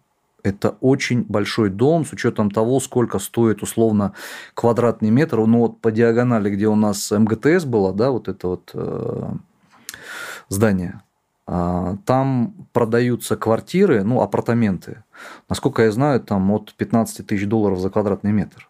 Это 0.44 0.78
очень 0.82 1.24
большой 1.24 1.70
дом 1.70 2.06
с 2.06 2.14
учетом 2.14 2.52
того, 2.52 2.80
сколько 2.80 3.20
стоит 3.20 3.64
условно 3.64 4.14
квадратный 4.54 5.10
метр. 5.10 5.40
Ну 5.46 5.60
вот 5.60 5.82
по 5.82 5.92
диагонали, 5.92 6.50
где 6.50 6.68
у 6.68 6.76
нас 6.76 7.12
МГТС 7.12 7.66
было, 7.66 7.94
да, 7.94 8.12
вот 8.12 8.28
это 8.28 8.48
вот 8.48 8.72
э, 8.74 9.30
здание, 10.50 11.02
а, 11.48 11.96
там 12.06 12.68
продаются 12.74 13.38
квартиры, 13.38 14.04
ну, 14.04 14.22
апартаменты. 14.22 15.04
Насколько 15.50 15.84
я 15.84 15.92
знаю, 15.92 16.20
там 16.20 16.52
от 16.52 16.74
15 16.74 17.26
тысяч 17.26 17.48
долларов 17.48 17.80
за 17.80 17.90
квадратный 17.90 18.34
метр. 18.34 18.67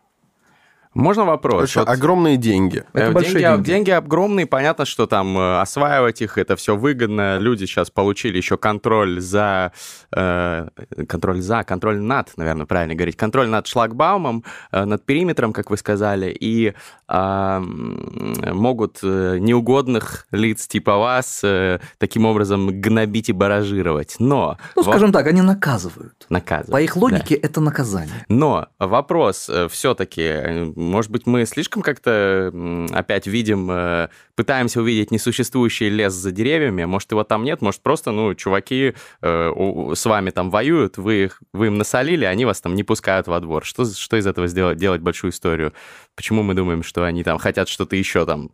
Можно 0.97 1.25
вопрос? 1.25 1.55
Короче, 1.55 1.79
вот, 1.81 1.89
огромные 1.89 2.37
деньги. 2.37 2.83
Это 2.93 3.21
деньги, 3.21 3.37
деньги. 3.39 3.63
деньги 3.63 3.91
огромные, 3.91 4.47
понятно, 4.47 4.85
что 4.85 5.05
там 5.05 5.37
э, 5.37 5.59
осваивать 5.61 6.23
их, 6.23 6.39
это 6.39 6.55
все 6.55 6.75
выгодно. 6.75 7.37
Люди 7.37 7.65
сейчас 7.65 7.91
получили 7.91 8.37
еще 8.37 8.57
контроль 8.57 9.21
за... 9.21 9.73
Э, 10.11 10.67
контроль 11.07 11.41
за, 11.41 11.63
контроль 11.63 11.99
над, 11.99 12.35
наверное, 12.35 12.65
правильно 12.65 12.95
говорить. 12.95 13.15
Контроль 13.15 13.47
над 13.47 13.67
шлагбаумом, 13.67 14.43
э, 14.71 14.85
над 14.85 15.05
периметром, 15.05 15.53
как 15.53 15.69
вы 15.69 15.77
сказали, 15.77 16.31
и 16.31 16.73
э, 17.07 17.59
могут 17.59 18.97
э, 19.03 19.37
неугодных 19.39 20.25
лиц 20.31 20.67
типа 20.67 20.97
вас 20.97 21.41
э, 21.43 21.79
таким 21.99 22.25
образом 22.25 22.81
гнобить 22.81 23.29
и 23.29 23.33
баражировать. 23.33 24.15
Но... 24.17 24.57
Ну, 24.75 24.81
скажем 24.81 25.11
так, 25.11 25.27
они 25.27 25.43
наказывают. 25.43 26.25
Наказывают. 26.29 26.71
По 26.71 26.81
их 26.81 26.95
логике 26.95 27.37
да. 27.37 27.47
это 27.47 27.61
наказание. 27.61 28.25
Но 28.29 28.67
вопрос 28.79 29.47
все-таки 29.69 30.73
может 30.87 31.11
быть, 31.11 31.27
мы 31.27 31.45
слишком 31.45 31.81
как-то 31.81 32.51
опять 32.91 33.27
видим, 33.27 33.69
э, 33.71 34.09
пытаемся 34.35 34.81
увидеть 34.81 35.11
несуществующий 35.11 35.89
лес 35.89 36.13
за 36.13 36.31
деревьями, 36.31 36.85
может, 36.85 37.11
его 37.11 37.23
там 37.23 37.43
нет, 37.43 37.61
может, 37.61 37.81
просто, 37.81 38.11
ну, 38.11 38.33
чуваки 38.35 38.93
э, 39.21 39.93
с 39.95 40.05
вами 40.05 40.29
там 40.29 40.49
воюют, 40.49 40.97
вы, 40.97 41.25
их, 41.25 41.41
вы 41.53 41.67
им 41.67 41.77
насолили, 41.77 42.25
они 42.25 42.45
вас 42.45 42.61
там 42.61 42.75
не 42.75 42.83
пускают 42.83 43.27
во 43.27 43.39
двор. 43.39 43.65
Что, 43.65 43.85
что 43.85 44.17
из 44.17 44.25
этого 44.25 44.47
сделать, 44.47 44.77
делать 44.77 45.01
большую 45.01 45.31
историю? 45.31 45.73
Почему 46.15 46.43
мы 46.43 46.53
думаем, 46.53 46.83
что 46.83 47.03
они 47.03 47.23
там 47.23 47.37
хотят 47.37 47.67
что-то 47.67 47.95
еще 47.95 48.25
там 48.25 48.51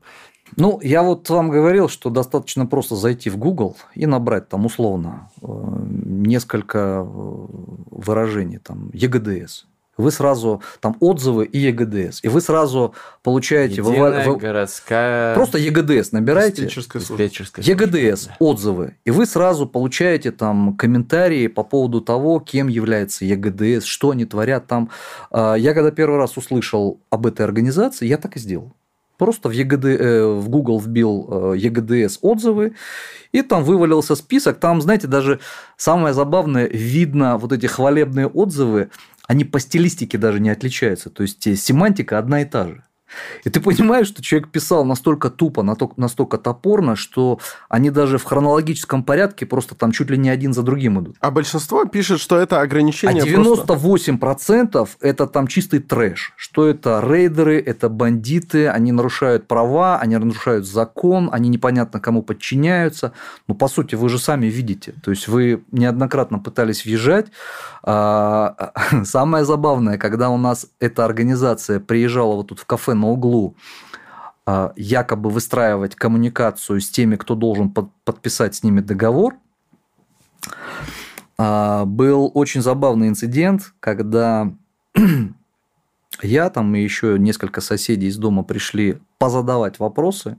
ну, 0.55 0.79
я 0.81 1.01
вот 1.01 1.29
вам 1.29 1.49
говорил, 1.49 1.89
что 1.89 2.09
достаточно 2.09 2.65
просто 2.65 2.95
зайти 2.95 3.29
в 3.29 3.37
Google 3.37 3.75
и 3.95 4.05
набрать 4.05 4.49
там 4.49 4.65
условно 4.65 5.31
э, 5.41 5.47
несколько 5.47 7.01
выражений, 7.03 8.59
там, 8.59 8.91
ЕГДС, 8.93 9.65
вы 9.97 10.11
сразу 10.11 10.61
там 10.79 10.97
отзывы 10.99 11.45
и 11.45 11.59
ЕГДС, 11.59 12.23
и 12.23 12.27
вы 12.27 12.41
сразу 12.41 12.95
получаете 13.21 13.81
Единая 13.81 14.27
вы, 14.27 14.37
городская 14.37 15.35
просто 15.35 15.57
ЕГДС 15.57 16.11
набираете 16.11 16.65
диспетчерская 16.65 17.63
ЕГДС 17.63 18.27
да. 18.27 18.35
отзывы, 18.39 18.95
и 19.05 19.11
вы 19.11 19.25
сразу 19.25 19.67
получаете 19.67 20.31
там 20.31 20.75
комментарии 20.75 21.47
по 21.47 21.63
поводу 21.63 22.01
того, 22.01 22.39
кем 22.39 22.67
является 22.67 23.25
ЕГДС, 23.25 23.85
что 23.85 24.11
они 24.11 24.25
творят 24.25 24.67
там. 24.67 24.89
А, 25.31 25.55
я 25.55 25.73
когда 25.73 25.91
первый 25.91 26.17
раз 26.17 26.37
услышал 26.37 26.99
об 27.09 27.27
этой 27.27 27.45
организации, 27.45 28.07
я 28.07 28.17
так 28.17 28.35
и 28.35 28.39
сделал. 28.39 28.73
Просто 29.17 29.47
в, 29.47 29.51
ЕГД, 29.51 29.85
э, 29.85 30.25
в 30.25 30.49
Google 30.49 30.79
вбил 30.79 31.27
э, 31.29 31.57
ЕГДС 31.57 32.17
отзывы, 32.21 32.73
и 33.31 33.43
там 33.43 33.63
вывалился 33.63 34.15
список. 34.15 34.59
Там, 34.59 34.81
знаете, 34.81 35.07
даже 35.07 35.39
самое 35.77 36.13
забавное, 36.15 36.67
видно 36.67 37.37
вот 37.37 37.51
эти 37.51 37.67
хвалебные 37.67 38.27
отзывы, 38.27 38.89
они 39.33 39.45
по 39.45 39.59
стилистике 39.59 40.17
даже 40.17 40.39
не 40.39 40.51
отличаются. 40.51 41.09
То 41.09 41.23
есть 41.23 41.43
семантика 41.59 42.19
одна 42.19 42.41
и 42.41 42.45
та 42.45 42.67
же. 42.67 42.83
И 43.43 43.49
ты 43.49 43.59
понимаешь, 43.59 44.07
что 44.07 44.21
человек 44.21 44.49
писал 44.49 44.85
настолько 44.85 45.29
тупо, 45.29 45.63
настолько 45.63 46.37
топорно, 46.37 46.95
что 46.95 47.39
они 47.69 47.89
даже 47.89 48.17
в 48.17 48.23
хронологическом 48.23 49.03
порядке 49.03 49.45
просто 49.45 49.75
там 49.75 49.91
чуть 49.91 50.09
ли 50.09 50.17
не 50.17 50.29
один 50.29 50.53
за 50.53 50.63
другим 50.63 50.99
идут. 51.01 51.17
А 51.19 51.31
большинство 51.31 51.85
пишет, 51.85 52.19
что 52.19 52.37
это 52.37 52.61
ограничение 52.61 53.23
А 53.23 53.25
98% 53.25 54.71
просто... 54.71 54.97
это 55.01 55.27
там 55.27 55.47
чистый 55.47 55.79
трэш. 55.79 56.33
Что 56.35 56.67
это 56.67 57.03
рейдеры, 57.05 57.59
это 57.59 57.89
бандиты, 57.89 58.67
они 58.67 58.91
нарушают 58.91 59.47
права, 59.47 59.99
они 59.99 60.17
нарушают 60.17 60.65
закон, 60.65 61.29
они 61.31 61.49
непонятно 61.49 61.99
кому 61.99 62.23
подчиняются. 62.23 63.13
Ну, 63.47 63.55
по 63.55 63.67
сути, 63.67 63.95
вы 63.95 64.09
же 64.09 64.19
сами 64.19 64.47
видите. 64.47 64.93
То 65.03 65.11
есть, 65.11 65.27
вы 65.27 65.63
неоднократно 65.71 66.39
пытались 66.39 66.85
въезжать. 66.85 67.27
А, 67.83 68.71
самое 69.03 69.45
забавное, 69.45 69.97
когда 69.97 70.29
у 70.29 70.37
нас 70.37 70.67
эта 70.79 71.05
организация 71.05 71.79
приезжала 71.79 72.35
вот 72.35 72.47
тут 72.47 72.59
в 72.59 72.65
кафе 72.65 72.93
на 73.03 73.09
углу, 73.09 73.55
а, 74.45 74.73
якобы 74.75 75.29
выстраивать 75.29 75.95
коммуникацию 75.95 76.79
с 76.79 76.89
теми, 76.89 77.15
кто 77.15 77.35
должен 77.35 77.69
подписать 77.71 78.55
с 78.55 78.63
ними 78.63 78.79
договор, 78.79 79.35
а, 81.37 81.85
был 81.85 82.31
очень 82.33 82.61
забавный 82.61 83.07
инцидент, 83.09 83.73
когда 83.79 84.53
я 86.21 86.49
там 86.49 86.75
и 86.75 86.81
еще 86.81 87.17
несколько 87.19 87.61
соседей 87.61 88.07
из 88.07 88.17
дома 88.17 88.43
пришли 88.43 88.99
позадавать 89.17 89.79
вопросы 89.79 90.37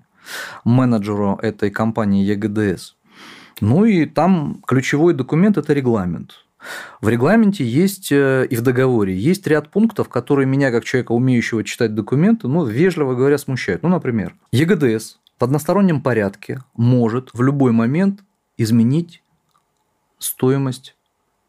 менеджеру 0.65 1.39
этой 1.43 1.71
компании 1.71 2.25
ЕГДС. 2.25 2.95
Ну 3.61 3.85
и 3.85 4.07
там 4.07 4.63
ключевой 4.67 5.15
документ– 5.15 5.57
это 5.59 5.73
регламент. 5.75 6.44
В 7.01 7.09
регламенте 7.09 7.65
есть 7.65 8.11
э, 8.13 8.47
и 8.49 8.57
в 8.57 8.63
договоре 8.63 9.17
есть 9.17 9.47
ряд 9.47 9.71
пунктов, 9.71 10.09
которые 10.09 10.47
меня, 10.47 10.71
как 10.71 10.85
человека, 10.85 11.13
умеющего 11.13 11.65
читать 11.65 11.95
документы, 11.95 12.49
ну, 12.49 12.65
вежливо 12.65 13.15
говоря, 13.15 13.39
смущают. 13.39 13.83
Ну, 13.83 13.89
например, 13.89 14.35
ЕГДС 14.53 15.17
в 15.39 15.45
одностороннем 15.45 16.01
порядке 16.01 16.63
может 16.77 17.31
в 17.33 17.43
любой 17.43 17.73
момент 17.73 18.21
изменить 18.57 19.23
стоимость 20.19 20.97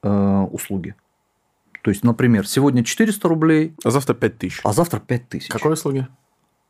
э, 0.03 0.09
услуги. 0.51 0.95
То 1.82 1.91
есть, 1.91 2.03
например, 2.03 2.47
сегодня 2.47 2.84
400 2.84 3.28
рублей. 3.28 3.76
А 3.84 3.91
завтра 3.91 4.16
5000. 4.16 4.61
А 4.63 4.74
завтра 4.74 4.99
5000. 4.99 5.49
Какой 5.49 5.74
услуги? 5.74 6.07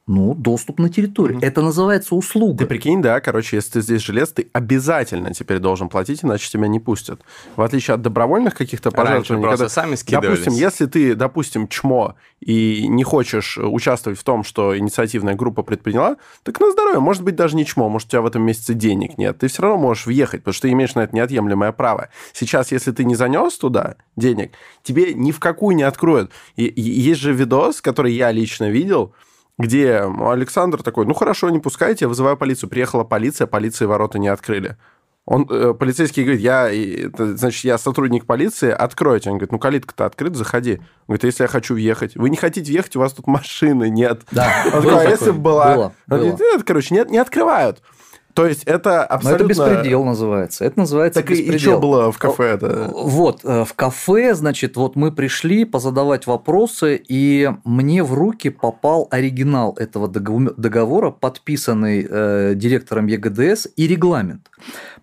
Ну, 0.08 0.36
доступ 0.36 0.78
на 0.78 0.90
территорию. 0.90 1.38
Угу. 1.38 1.46
Это 1.46 1.64
называется 1.64 2.14
услуга. 2.14 2.60
Ты 2.60 2.68
прикинь, 2.68 3.02
да, 3.02 3.20
короче, 3.20 3.56
если 3.56 3.72
ты 3.72 3.82
здесь 3.82 4.04
жилец, 4.04 4.32
ты 4.32 4.48
обязательно 4.54 5.34
теперь 5.34 5.58
должен 5.58 5.90
платить, 5.90 6.24
иначе 6.24 6.48
тебя 6.48 6.68
не 6.68 6.80
пустят. 6.80 7.22
В 7.56 7.62
отличие 7.64 7.96
от 7.96 8.04
добровольных 8.04 8.54
каких-то 8.54 8.92
пожертвований. 8.92 9.44
просто 9.44 9.66
когда, 9.66 9.70
сами 9.70 9.96
скидывались. 9.96 10.40
Допустим, 10.40 10.54
если 10.54 10.86
ты, 10.86 11.16
допустим, 11.16 11.68
чмо 11.68 12.16
и 12.40 12.88
не 12.88 13.04
хочешь 13.04 13.58
участвовать 13.58 14.20
в 14.20 14.24
том, 14.24 14.44
что 14.44 14.78
инициативная 14.78 15.34
группа 15.34 15.64
предприняла, 15.64 16.18
так 16.44 16.60
на 16.60 16.72
здоровье. 16.72 17.00
Может 17.00 17.24
быть, 17.24 17.36
даже 17.36 17.56
не 17.56 17.66
чмо, 17.66 17.90
может, 17.90 18.10
у 18.10 18.12
тебя 18.12 18.22
в 18.22 18.28
этом 18.28 18.44
месяце 18.44 18.76
денег 18.76 19.18
нет. 19.18 19.40
Ты 19.40 19.48
все 19.48 19.64
равно 19.64 19.80
можешь 19.80 20.06
въехать, 20.06 20.42
потому 20.42 20.54
что 20.54 20.68
ты 20.68 20.72
имеешь 20.74 20.94
на 20.94 21.00
это 21.00 21.16
неотъемлемое 21.16 21.72
право. 21.72 22.10
Сейчас, 22.32 22.72
если 22.72 22.92
ты 22.92 23.06
не 23.06 23.16
занес 23.16 23.58
туда 23.58 23.96
денег, 24.16 24.52
тебе 24.84 25.16
ни 25.16 25.32
в 25.32 25.40
какую 25.40 25.76
не 25.76 25.84
откроют. 25.84 26.30
И, 26.58 26.66
и 26.66 26.82
есть 26.82 27.22
же 27.22 27.34
видос, 27.34 27.82
который 27.82 28.14
я 28.14 28.32
лично 28.32 28.70
видел, 28.70 29.16
где 29.58 30.00
Александр 30.00 30.84
такой, 30.84 31.06
ну 31.06 31.14
хорошо, 31.14 31.50
не 31.50 31.60
пускайте, 31.60 32.06
я 32.06 32.10
вызываю 32.10 32.38
полицию. 32.38 32.70
Приехала 32.70 33.04
полиция, 33.04 33.48
полиции 33.48 33.86
ворота 33.86 34.20
не 34.20 34.28
открыли. 34.28 34.78
Он, 35.26 35.48
э, 35.50 35.74
полицейский 35.74 36.24
говорит, 36.24 36.42
я, 36.42 36.70
значит, 37.18 37.64
я 37.64 37.80
сотрудник 37.80 38.28
полиции, 38.28 38.70
откройте. 38.70 39.32
Он 39.32 39.38
говорит, 39.38 39.52
ну, 39.52 39.58
калитка-то 39.58 40.06
открыта, 40.06 40.38
заходи. 40.38 40.76
Он 41.08 41.16
говорит, 41.16 41.24
если 41.24 41.44
я 41.44 41.48
хочу 41.48 41.74
въехать. 41.74 42.16
Вы 42.16 42.30
не 42.30 42.38
хотите 42.38 42.72
въехать, 42.72 42.96
у 42.96 43.00
вас 43.00 43.14
тут 43.14 43.26
машины 43.26 43.90
нет. 43.90 44.22
Да, 44.32 44.52
он 44.66 44.84
такой, 44.84 45.08
а 45.08 45.10
если 45.10 45.32
бы 45.32 45.40
была? 45.40 45.76
Было, 45.76 45.94
он 46.12 46.18
говорит, 46.18 46.40
нет, 46.40 46.64
короче, 46.64 46.94
нет, 46.94 47.10
не 47.10 47.18
открывают. 47.18 47.82
То 48.36 48.46
есть 48.46 48.64
это 48.66 49.06
абсолютно... 49.06 49.48
Но 49.48 49.64
это 49.64 49.74
беспредел 49.76 50.04
называется. 50.04 50.66
Это 50.66 50.80
называется 50.80 51.22
так 51.22 51.30
беспредел. 51.30 51.54
и, 51.54 51.56
и 51.56 51.60
что 51.60 51.80
было 51.80 52.12
в 52.12 52.18
кафе? 52.18 52.44
Это... 52.44 52.92
Вот, 52.94 53.46
э, 53.46 53.64
в 53.64 53.74
кафе, 53.74 54.36
значит, 54.36 54.76
вот 54.76 54.98
мы 54.98 55.14
пришли 55.14 55.64
позадавать 55.64 56.28
вопросы, 56.28 57.02
и 57.08 57.50
мне 57.64 58.04
в 58.04 58.14
руки 58.14 58.50
попал 58.50 59.08
оригинал 59.10 59.74
этого 59.80 60.10
договора, 60.10 61.12
подписанный 61.12 62.06
э, 62.08 62.54
директором 62.56 63.08
ЕГДС, 63.08 63.68
и 63.78 63.88
регламент. 63.88 64.52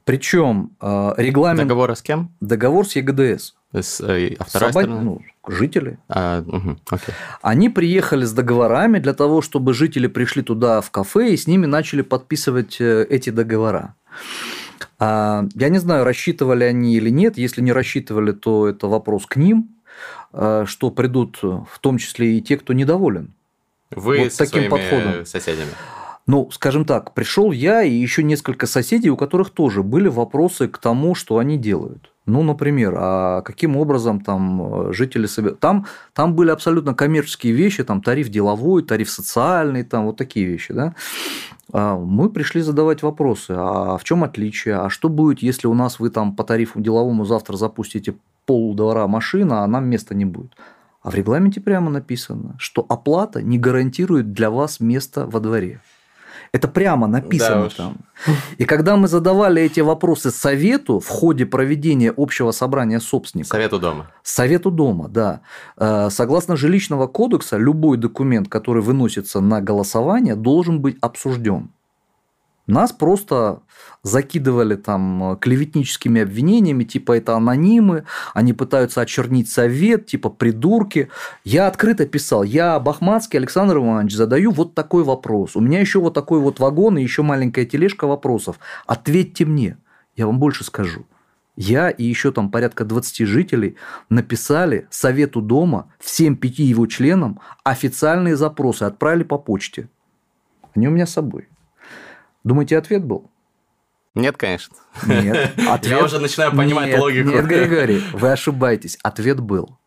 Причем 0.05 0.76
э, 0.83 1.14
регламент... 1.16 1.68
Договор 1.68 1.97
с 1.97 2.03
кем? 2.03 2.35
Договор 2.41 2.87
с 2.87 2.97
ЕГДС. 2.97 3.55
С, 3.72 4.00
э, 4.00 4.34
а 4.38 4.44
вторая 4.44 4.72
Собак... 4.72 4.84
сторона? 4.84 5.02
Ну, 5.02 5.22
жители. 5.48 5.98
А, 6.08 6.44
угу, 6.46 6.76
окей. 6.90 7.14
Они 7.40 7.70
приехали 7.70 8.24
с 8.24 8.32
договорами 8.32 8.98
для 8.98 9.14
того, 9.14 9.40
чтобы 9.40 9.72
жители 9.72 10.08
пришли 10.08 10.42
туда 10.42 10.80
в 10.82 10.90
кафе 10.90 11.32
и 11.32 11.36
с 11.36 11.46
ними 11.46 11.66
начали 11.66 12.02
подписывать 12.02 12.80
э, 12.80 13.06
эти 13.08 13.30
договора. 13.30 13.94
А, 14.98 15.46
я 15.54 15.70
не 15.70 15.78
знаю, 15.78 16.04
рассчитывали 16.04 16.64
они 16.64 16.96
или 16.96 17.08
нет. 17.08 17.38
Если 17.38 17.62
не 17.62 17.72
рассчитывали, 17.72 18.32
то 18.32 18.68
это 18.68 18.88
вопрос 18.88 19.24
к 19.26 19.36
ним, 19.36 19.70
а, 20.32 20.64
что 20.66 20.90
придут 20.90 21.40
в 21.42 21.78
том 21.80 21.96
числе 21.96 22.36
и 22.36 22.42
те, 22.42 22.58
кто 22.58 22.74
недоволен. 22.74 23.32
Вы 23.90 24.18
вот 24.18 24.32
с 24.32 24.36
таким 24.36 24.68
подходом. 24.68 25.24
соседями. 25.24 25.70
Ну, 26.26 26.50
скажем 26.52 26.84
так, 26.84 27.14
пришел 27.14 27.50
я 27.50 27.82
и 27.82 27.92
еще 27.92 28.22
несколько 28.22 28.66
соседей, 28.66 29.10
у 29.10 29.16
которых 29.16 29.50
тоже 29.50 29.82
были 29.82 30.08
вопросы 30.08 30.68
к 30.68 30.78
тому, 30.78 31.14
что 31.14 31.38
они 31.38 31.58
делают. 31.58 32.11
Ну, 32.24 32.42
например, 32.44 32.94
а 32.96 33.42
каким 33.42 33.76
образом 33.76 34.20
там 34.20 34.90
э, 34.90 34.92
жители 34.92 35.26
собирают? 35.26 35.58
Там, 35.58 35.86
там 36.12 36.36
были 36.36 36.50
абсолютно 36.50 36.94
коммерческие 36.94 37.52
вещи, 37.52 37.82
там 37.82 38.00
тариф 38.00 38.28
деловой, 38.28 38.84
тариф 38.84 39.10
социальный, 39.10 39.82
там 39.82 40.06
вот 40.06 40.18
такие 40.18 40.46
вещи, 40.46 40.72
да. 40.72 40.94
А 41.72 41.96
мы 41.96 42.30
пришли 42.30 42.60
задавать 42.60 43.02
вопросы, 43.02 43.54
а 43.56 43.96
в 43.96 44.04
чем 44.04 44.22
отличие, 44.22 44.76
а 44.76 44.88
что 44.88 45.08
будет, 45.08 45.42
если 45.42 45.66
у 45.66 45.74
нас 45.74 45.98
вы 45.98 46.10
там 46.10 46.36
по 46.36 46.44
тарифу 46.44 46.80
деловому 46.80 47.24
завтра 47.24 47.56
запустите 47.56 48.14
полдвора 48.46 49.06
машина, 49.08 49.64
а 49.64 49.66
нам 49.66 49.86
места 49.86 50.14
не 50.14 50.24
будет? 50.24 50.54
А 51.02 51.10
в 51.10 51.14
регламенте 51.14 51.60
прямо 51.60 51.90
написано, 51.90 52.54
что 52.58 52.86
оплата 52.88 53.42
не 53.42 53.58
гарантирует 53.58 54.32
для 54.32 54.50
вас 54.50 54.78
место 54.78 55.26
во 55.26 55.40
дворе. 55.40 55.80
Это 56.53 56.68
прямо 56.68 57.07
написано 57.07 57.62
да 57.62 57.68
там. 57.70 57.96
И 58.59 58.66
когда 58.66 58.96
мы 58.96 59.09
задавали 59.09 59.62
эти 59.62 59.80
вопросы 59.80 60.30
совету 60.30 61.00
в 61.00 61.09
ходе 61.09 61.46
проведения 61.46 62.12
общего 62.14 62.50
собрания 62.50 63.00
собственников. 63.00 63.48
Совету 63.48 63.78
дома. 63.78 64.11
Совету 64.22 64.70
дома, 64.70 65.09
да. 65.09 65.40
Э, 65.78 66.11
согласно 66.11 66.57
жилищного 66.57 67.07
кодекса, 67.07 67.57
любой 67.57 67.96
документ, 67.96 68.48
который 68.48 68.82
выносится 68.82 69.40
на 69.40 69.62
голосование, 69.62 70.36
должен 70.36 70.80
быть 70.80 70.98
обсужден. 71.00 71.70
Нас 72.66 72.92
просто 72.92 73.62
закидывали 74.04 74.76
там 74.76 75.36
клеветническими 75.40 76.22
обвинениями, 76.22 76.84
типа 76.84 77.16
это 77.16 77.34
анонимы, 77.34 78.04
они 78.34 78.52
пытаются 78.52 79.00
очернить 79.00 79.50
совет, 79.50 80.06
типа 80.06 80.30
придурки. 80.30 81.10
Я 81.44 81.66
открыто 81.66 82.06
писал, 82.06 82.44
я 82.44 82.78
Бахматский 82.78 83.38
Александр 83.38 83.78
Иванович 83.78 84.14
задаю 84.14 84.52
вот 84.52 84.74
такой 84.74 85.02
вопрос. 85.02 85.56
У 85.56 85.60
меня 85.60 85.80
еще 85.80 85.98
вот 85.98 86.14
такой 86.14 86.40
вот 86.40 86.60
вагон 86.60 86.98
и 86.98 87.02
еще 87.02 87.22
маленькая 87.22 87.64
тележка 87.64 88.06
вопросов. 88.06 88.58
Ответьте 88.86 89.44
мне. 89.44 89.76
Я 90.14 90.26
вам 90.26 90.38
больше 90.38 90.62
скажу. 90.62 91.06
Я 91.56 91.90
и 91.90 92.04
еще 92.04 92.32
там 92.32 92.50
порядка 92.50 92.84
20 92.84 93.26
жителей 93.26 93.76
написали 94.08 94.86
Совету 94.90 95.42
дома, 95.42 95.92
всем 95.98 96.36
пяти 96.36 96.62
его 96.62 96.86
членам 96.86 97.40
официальные 97.62 98.36
запросы, 98.36 98.84
отправили 98.84 99.24
по 99.24 99.36
почте. 99.36 99.88
Они 100.74 100.88
у 100.88 100.90
меня 100.90 101.06
с 101.06 101.12
собой. 101.12 101.48
Думаете, 102.45 102.78
ответ 102.78 103.05
был? 103.05 103.30
Нет, 104.14 104.36
конечно. 104.36 104.76
Нет. 105.07 105.53
Ответ... 105.68 105.99
Я 105.99 106.05
уже 106.05 106.18
начинаю 106.18 106.53
понимать 106.53 106.88
нет, 106.88 107.01
логику. 107.01 107.30
Нет, 107.30 107.47
Григорий, 107.47 108.03
вы 108.12 108.30
ошибаетесь. 108.30 108.99
Ответ 109.03 109.40
был. 109.40 109.78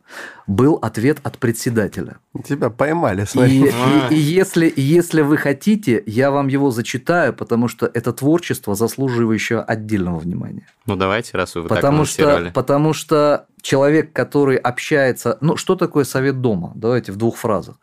Был 0.48 0.76
ответ 0.82 1.18
от 1.24 1.40
председателя. 1.40 2.18
Тебя 2.48 2.70
поймали, 2.70 3.26
смотри. 3.26 3.66
И, 3.66 3.68
и, 3.68 4.14
и 4.14 4.16
если, 4.16 4.72
если 4.76 5.22
вы 5.22 5.38
хотите, 5.38 6.04
я 6.06 6.30
вам 6.30 6.48
его 6.48 6.70
зачитаю, 6.70 7.34
потому 7.34 7.68
что 7.68 7.90
это 7.92 8.14
творчество, 8.14 8.76
заслуживающее 8.76 9.60
отдельного 9.60 10.20
внимания. 10.20 10.68
Ну, 10.86 10.96
давайте, 10.96 11.38
раз 11.38 11.56
вы 11.56 11.64
потому 11.64 12.06
так 12.06 12.08
что, 12.08 12.52
Потому 12.54 12.94
что 12.94 13.48
человек, 13.62 14.14
который 14.14 14.58
общается... 14.58 15.40
Ну, 15.42 15.58
что 15.58 15.76
такое 15.76 16.04
совет 16.04 16.40
дома? 16.40 16.72
Давайте 16.76 17.12
в 17.12 17.18
двух 17.18 17.38
фразах. 17.38 17.78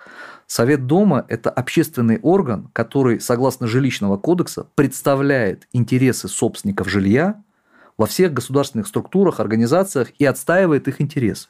Совет 0.53 0.87
дома– 0.87 1.25
это 1.29 1.49
общественный 1.49 2.19
орган, 2.19 2.69
который, 2.75 3.23
согласно 3.23 3.67
жилищного 3.67 4.19
кодекса, 4.19 4.67
представляет 4.75 5.67
интересы 5.73 6.29
собственников 6.29 6.91
жилья 6.91 7.43
во 7.97 8.05
всех 8.05 8.35
государственных 8.35 8.87
структурах, 8.87 9.41
организациях 9.41 10.09
и 10.19 10.27
отстаивает 10.27 10.89
их 10.89 11.01
интересы. 11.01 11.49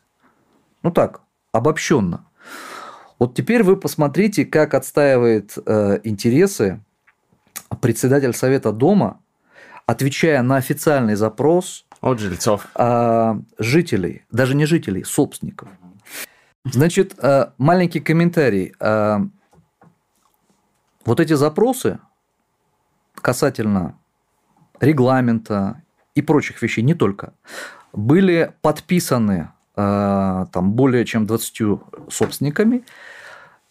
Ну 0.84 0.92
так, 0.92 1.22
обобщенно. 1.50 2.26
Вот 3.18 3.34
теперь 3.34 3.64
вы 3.64 3.76
посмотрите, 3.76 4.44
как 4.44 4.72
отстаивает 4.72 5.58
э, 5.66 5.98
интересы 6.04 6.80
председатель 7.80 8.34
Совета 8.34 8.70
дома, 8.70 9.18
отвечая 9.84 10.42
на 10.42 10.58
официальный 10.58 11.16
запрос 11.16 11.86
от 12.00 12.20
жильцов. 12.20 12.68
Э, 12.76 13.34
жителей, 13.58 14.22
даже 14.30 14.54
не 14.54 14.64
жителей, 14.64 15.02
собственников. 15.02 15.70
Значит, 16.64 17.14
э, 17.18 17.46
маленький 17.58 18.00
комментарий. 18.00 18.72
Э, 18.80 19.18
Вот 21.04 21.18
эти 21.18 21.32
запросы 21.34 21.98
касательно 23.16 23.98
регламента 24.80 25.82
и 26.14 26.22
прочих 26.22 26.62
вещей, 26.62 26.84
не 26.84 26.94
только, 26.94 27.32
были 27.92 28.52
подписаны 28.62 29.50
э, 29.76 30.46
там, 30.52 30.72
более 30.72 31.04
чем 31.04 31.26
20 31.26 31.80
собственниками 32.08 32.84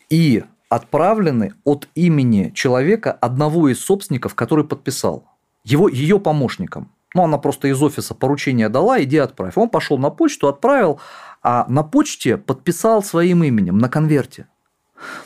и 0.10 0.44
отправлены 0.68 1.54
от 1.64 1.88
имени 1.96 2.52
человека, 2.54 3.12
одного 3.12 3.70
из 3.70 3.80
собственников, 3.80 4.36
который 4.36 4.66
подписал, 4.66 5.24
его, 5.64 5.88
ее 5.88 6.20
помощником. 6.20 6.92
Ну, 7.14 7.24
она 7.24 7.38
просто 7.38 7.68
из 7.68 7.82
офиса 7.82 8.16
поручение 8.16 8.70
дала, 8.70 9.02
иди 9.04 9.18
отправь. 9.18 9.58
Он 9.58 9.70
пошел 9.70 9.98
на 9.98 10.10
почту, 10.10 10.48
отправил, 10.48 11.00
а 11.42 11.66
на 11.68 11.84
почте 11.84 12.38
подписал 12.38 13.04
своим 13.04 13.44
именем 13.44 13.78
на 13.78 13.90
конверте. 13.90 14.48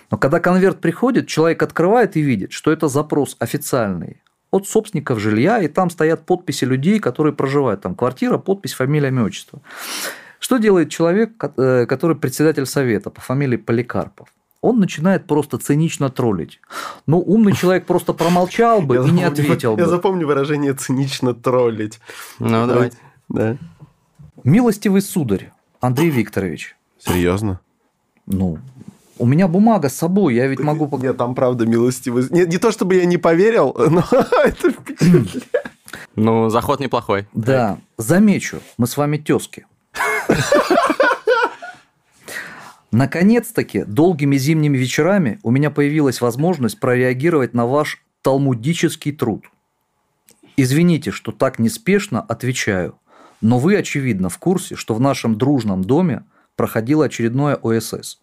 Но 0.09 0.17
когда 0.17 0.39
конверт 0.39 0.79
приходит, 0.79 1.27
человек 1.27 1.61
открывает 1.61 2.15
и 2.15 2.21
видит, 2.21 2.51
что 2.53 2.71
это 2.71 2.87
запрос 2.87 3.35
официальный 3.39 4.21
от 4.51 4.67
собственников 4.67 5.19
жилья, 5.19 5.61
и 5.61 5.67
там 5.67 5.89
стоят 5.89 6.25
подписи 6.25 6.63
людей, 6.63 6.99
которые 6.99 7.33
проживают. 7.33 7.81
Там 7.81 7.93
квартира, 7.93 8.37
подпись, 8.37 8.73
фамилия, 8.73 9.09
имя, 9.09 9.23
отчество. 9.23 9.61
Что 10.39 10.57
делает 10.57 10.89
человек, 10.89 11.31
э, 11.57 11.85
который 11.87 12.15
председатель 12.15 12.65
совета 12.65 13.09
по 13.09 13.19
фамилии 13.19 13.57
Поликарпов? 13.57 14.29
Он 14.61 14.79
начинает 14.79 15.27
просто 15.27 15.57
цинично 15.57 16.09
троллить. 16.09 16.59
Ну, 17.05 17.19
умный 17.19 17.53
человек 17.53 17.85
просто 17.85 18.13
промолчал 18.13 18.81
бы 18.81 18.95
и 18.95 19.11
не 19.11 19.23
ответил 19.23 19.75
бы. 19.75 19.81
Я 19.81 19.87
запомню 19.87 20.25
выражение 20.25 20.73
«цинично 20.73 21.33
троллить». 21.33 21.99
Ну, 22.39 22.65
давайте. 22.65 22.97
Да. 23.29 23.57
Милостивый 24.43 25.01
сударь, 25.01 25.51
Андрей 25.85 26.09
Викторович. 26.09 26.75
Серьезно? 26.97 27.59
Ну, 28.25 28.57
у 29.19 29.27
меня 29.27 29.47
бумага 29.47 29.87
с 29.87 29.95
собой, 29.95 30.33
я 30.33 30.47
ведь 30.47 30.59
могу... 30.59 30.89
Нет, 30.97 31.17
там 31.17 31.35
правда 31.35 31.67
милостивый. 31.67 32.25
Не, 32.31 32.45
не 32.45 32.57
то 32.57 32.71
чтобы 32.71 32.95
я 32.95 33.05
не 33.05 33.17
поверил, 33.17 33.75
но 33.77 34.03
это 34.43 34.71
впечатляет. 34.71 35.47
Ну, 36.15 36.49
заход 36.49 36.79
неплохой. 36.79 37.27
Да, 37.33 37.77
замечу, 37.97 38.61
мы 38.77 38.87
с 38.87 38.97
вами 38.97 39.17
тески. 39.17 39.67
Наконец-таки, 42.91 43.83
долгими 43.83 44.37
зимними 44.37 44.77
вечерами 44.77 45.39
у 45.43 45.51
меня 45.51 45.69
появилась 45.69 46.19
возможность 46.19 46.79
прореагировать 46.79 47.53
на 47.53 47.67
ваш 47.67 48.01
талмудический 48.23 49.11
труд. 49.11 49.45
Извините, 50.57 51.11
что 51.11 51.31
так 51.31 51.59
неспешно 51.59 52.21
отвечаю, 52.21 52.97
но 53.41 53.59
вы, 53.59 53.77
очевидно, 53.77 54.29
в 54.29 54.37
курсе, 54.37 54.75
что 54.75 54.93
в 54.93 55.01
нашем 55.01 55.37
дружном 55.37 55.83
доме 55.83 56.23
проходило 56.55 57.05
очередное 57.05 57.55
ОСС. 57.55 58.19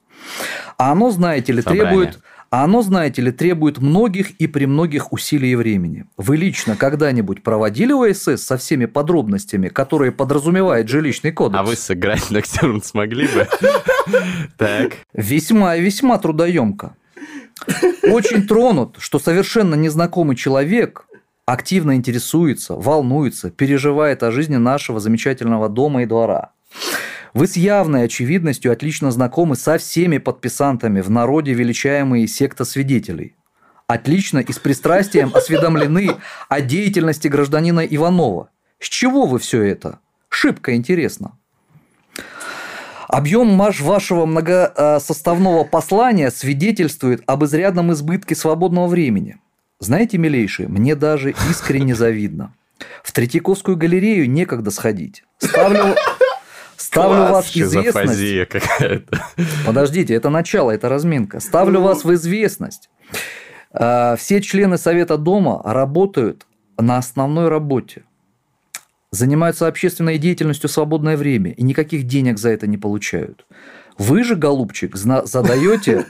А 0.78 0.92
оно, 0.92 1.10
знаете 1.10 1.52
ли, 1.52 1.62
Собрание. 1.62 1.86
требует... 1.86 2.18
А 2.50 2.64
оно, 2.64 2.82
знаете 2.82 3.22
ли, 3.22 3.32
требует 3.32 3.78
многих 3.78 4.32
и 4.32 4.46
при 4.46 4.66
многих 4.66 5.10
усилий 5.10 5.52
и 5.52 5.54
времени. 5.54 6.04
Вы 6.18 6.36
лично 6.36 6.76
когда-нибудь 6.76 7.42
проводили 7.42 7.94
ОСС 7.94 8.44
со 8.44 8.58
всеми 8.58 8.84
подробностями, 8.84 9.68
которые 9.68 10.12
подразумевает 10.12 10.86
жилищный 10.86 11.32
кодекс? 11.32 11.58
А 11.58 11.62
вы 11.62 11.76
сыграть 11.76 12.30
Ноктюрн 12.30 12.82
смогли 12.82 13.26
бы? 13.28 13.48
Так. 14.58 14.98
Весьма 15.14 15.76
и 15.76 15.80
весьма 15.80 16.18
трудоемко. 16.18 16.94
Очень 18.02 18.46
тронут, 18.46 18.96
что 18.98 19.18
совершенно 19.18 19.74
незнакомый 19.74 20.36
человек 20.36 21.06
активно 21.46 21.96
интересуется, 21.96 22.74
волнуется, 22.74 23.50
переживает 23.50 24.22
о 24.22 24.30
жизни 24.30 24.56
нашего 24.56 25.00
замечательного 25.00 25.68
дома 25.68 26.02
и 26.02 26.06
двора. 26.06 26.52
Вы 27.34 27.46
с 27.46 27.56
явной 27.56 28.04
очевидностью 28.04 28.72
отлично 28.72 29.10
знакомы 29.10 29.56
со 29.56 29.78
всеми 29.78 30.18
подписантами 30.18 31.00
в 31.00 31.10
народе 31.10 31.54
величаемые 31.54 32.28
секта 32.28 32.64
свидетелей. 32.64 33.36
Отлично 33.86 34.38
и 34.38 34.52
с 34.52 34.58
пристрастием 34.58 35.32
осведомлены 35.34 36.16
о 36.48 36.60
деятельности 36.60 37.28
гражданина 37.28 37.80
Иванова. 37.80 38.50
С 38.78 38.88
чего 38.88 39.26
вы 39.26 39.38
все 39.38 39.62
это? 39.62 40.00
Шибко 40.28 40.74
интересно. 40.74 41.38
Объем 43.08 43.48
маш- 43.48 43.80
вашего 43.80 44.24
многосоставного 44.24 45.64
послания 45.64 46.30
свидетельствует 46.30 47.22
об 47.26 47.44
изрядном 47.44 47.92
избытке 47.92 48.34
свободного 48.34 48.86
времени. 48.86 49.41
Знаете, 49.82 50.16
милейшие, 50.16 50.68
мне 50.68 50.94
даже 50.94 51.34
искренне 51.50 51.96
завидно. 51.96 52.54
В 53.02 53.10
Третьяковскую 53.10 53.76
галерею 53.76 54.30
некогда 54.30 54.70
сходить. 54.70 55.24
Ставлю, 55.38 55.96
ставлю 56.76 57.26
Класс, 57.26 57.30
вас 57.30 57.46
в 57.46 57.56
известность. 57.56 58.48
Какая-то. 58.48 59.24
Подождите, 59.66 60.14
это 60.14 60.30
начало, 60.30 60.70
это 60.70 60.88
разминка. 60.88 61.40
Ставлю 61.40 61.80
вас 61.80 62.04
в 62.04 62.14
известность. 62.14 62.90
А, 63.72 64.14
Все 64.14 64.40
члены 64.40 64.78
Совета 64.78 65.18
Дома 65.18 65.60
работают 65.64 66.46
на 66.78 66.98
основной 66.98 67.48
работе. 67.48 68.04
Занимаются 69.10 69.66
общественной 69.66 70.16
деятельностью 70.16 70.70
в 70.70 70.72
свободное 70.72 71.16
время 71.16 71.50
и 71.50 71.62
никаких 71.64 72.04
денег 72.04 72.38
за 72.38 72.50
это 72.50 72.68
не 72.68 72.78
получают. 72.78 73.46
Вы 73.98 74.22
же, 74.22 74.36
голубчик, 74.36 74.94
задаете 74.94 76.06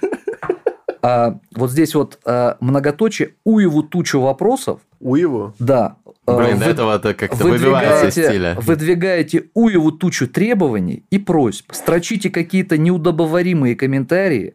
а, 1.02 1.38
вот 1.54 1.70
здесь 1.70 1.94
вот 1.94 2.18
а, 2.24 2.56
многоточие 2.60 3.34
уеву 3.44 3.82
тучу 3.82 4.20
вопросов, 4.20 4.80
Уеву? 5.00 5.52
да. 5.58 5.96
а, 6.26 6.36
Блин, 6.36 6.58
до 6.60 6.64
вы- 6.66 6.70
этого-то 6.70 7.14
как-то 7.14 7.44
выбивается 7.44 8.06
из 8.08 8.16
выдвигаете, 8.16 8.28
стиля. 8.28 8.56
выдвигаете 8.60 9.44
уеву 9.54 9.90
тучу 9.92 10.28
требований 10.28 11.04
и 11.10 11.18
просьб, 11.18 11.72
строчите 11.72 12.30
какие-то 12.30 12.78
неудобоваримые 12.78 13.74
комментарии, 13.74 14.54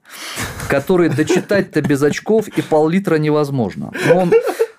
которые 0.69 1.09
дочитать-то 1.09 1.81
без 1.81 2.01
очков 2.01 2.47
и 2.47 2.61
пол-литра 2.61 3.15
невозможно. 3.17 3.91
Но 4.07 4.17
он, 4.19 4.31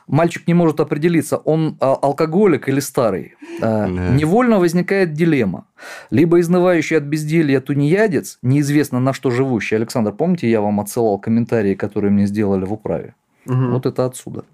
мальчик 0.09 0.47
не 0.47 0.55
может 0.55 0.81
определиться, 0.81 1.37
он 1.37 1.77
а, 1.81 1.95
алкоголик 1.95 2.69
или 2.69 2.81
старый. 2.81 3.35
А. 3.61 3.87
Невольно 3.87 4.59
возникает 4.59 5.13
дилемма. 5.13 5.67
Либо 6.11 6.41
изнывающий 6.41 6.97
от 6.97 7.05
безделья 7.05 7.61
тунеядец, 7.61 8.39
неизвестно 8.43 9.01
на 9.01 9.13
что 9.13 9.31
живущий. 9.31 9.77
Александр, 9.77 10.13
помните, 10.13 10.51
я 10.51 10.61
вам 10.61 10.81
отсылал 10.81 11.19
комментарии, 11.19 11.75
которые 11.75 12.11
мне 12.11 12.27
сделали 12.27 12.65
в 12.65 12.73
управе? 12.73 13.15
Мгм. 13.45 13.73
Вот 13.73 13.87
это 13.87 14.05
отсюда. 14.05 14.45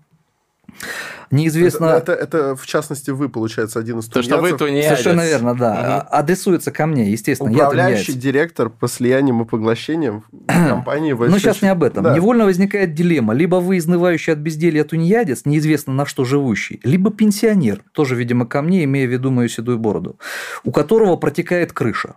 Неизвестно... 1.30 1.86
Это, 1.86 2.12
это, 2.12 2.38
это, 2.38 2.56
в 2.56 2.66
частности, 2.66 3.10
вы, 3.10 3.28
получается, 3.28 3.78
один 3.78 3.98
из 3.98 4.06
То, 4.06 4.22
что 4.22 4.36
вы 4.36 4.52
тунеядцев. 4.52 4.58
тунеядец. 4.58 4.90
Совершенно 4.90 5.26
верно, 5.26 5.54
да. 5.54 6.06
А- 6.08 6.18
Адресуется 6.18 6.70
ко 6.70 6.86
мне, 6.86 7.10
естественно. 7.10 7.50
Управляющий 7.50 8.12
директор 8.12 8.70
по 8.70 8.88
слияниям 8.88 9.42
и 9.42 9.44
поглощениям 9.44 10.24
компании 10.46 11.12
Но 11.12 11.18
«Большой 11.18 11.40
сейчас 11.40 11.62
не 11.62 11.68
об 11.68 11.82
этом. 11.82 12.04
Да. 12.04 12.14
Невольно 12.14 12.44
возникает 12.44 12.94
дилемма. 12.94 13.34
Либо 13.34 13.56
вы 13.56 13.78
изнывающий 13.78 14.32
от 14.32 14.38
безделья 14.38 14.84
тунеядец, 14.84 15.44
неизвестно 15.44 15.92
на 15.92 16.06
что 16.06 16.24
живущий, 16.24 16.80
либо 16.84 17.10
пенсионер, 17.10 17.82
тоже, 17.92 18.14
видимо, 18.14 18.46
ко 18.46 18.62
мне, 18.62 18.84
имея 18.84 19.06
в 19.06 19.10
виду 19.10 19.30
мою 19.30 19.48
седую 19.48 19.78
бороду, 19.78 20.18
у 20.62 20.70
которого 20.70 21.16
протекает 21.16 21.72
крыша. 21.72 22.14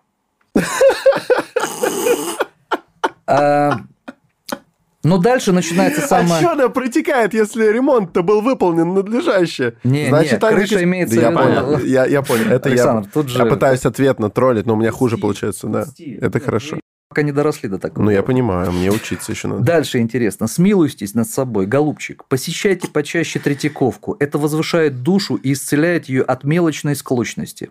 А, 5.08 5.10
Но 5.10 5.18
дальше 5.18 5.52
начинается 5.54 6.04
А 6.04 6.08
самое... 6.08 6.42
что 6.42 6.52
она 6.52 6.70
протекает, 6.70 7.34
если 7.34 7.66
ремонт-то 7.66 8.22
был 8.24 8.42
выполнен 8.42 8.94
надлежаще? 8.94 9.76
Не, 9.84 10.06
не, 10.06 10.12
они 10.14 10.28
крыша 10.30 10.40
какие- 10.76 10.84
имеется 10.84 11.16
Да 11.16 11.22
я 11.22 11.30
в 11.30 11.32
виду- 11.32 11.44
понял, 11.44 11.86
я, 11.86 12.06
я 12.06 12.22
понял. 12.22 12.46
Это 12.52 12.70
Александр, 12.70 13.06
я, 13.06 13.12
тут 13.14 13.30
же- 13.30 13.40
я 13.40 13.46
пытаюсь 13.46 13.86
ответно 13.86 14.30
троллить, 14.30 14.66
но 14.66 14.74
у 14.74 14.78
меня 14.78 14.92
хуже 14.92 15.18
получается, 15.18 15.68
да. 15.68 15.86
Это 16.22 16.40
хорошо. 16.40 16.80
Пока 17.10 17.22
не 17.22 17.32
доросли 17.32 17.70
до 17.70 17.80
такого. 17.80 18.04
Ну, 18.04 18.12
я 18.12 18.22
понимаю, 18.22 18.72
мне 18.74 18.92
учиться 18.92 19.32
еще 19.32 19.48
надо. 19.48 19.64
Дальше 19.64 20.00
интересно. 20.00 20.46
Смилуйтесь 20.48 21.14
над 21.16 21.30
собой, 21.30 21.66
голубчик. 21.66 22.26
Посещайте 22.28 22.90
почаще 22.90 23.40
Третьяковку. 23.40 24.18
Это 24.20 24.38
возвышает 24.38 25.04
душу 25.04 25.36
и 25.36 25.54
исцеляет 25.54 26.10
ее 26.10 26.22
от 26.24 26.44
мелочной 26.44 26.96
склочности. 26.98 27.70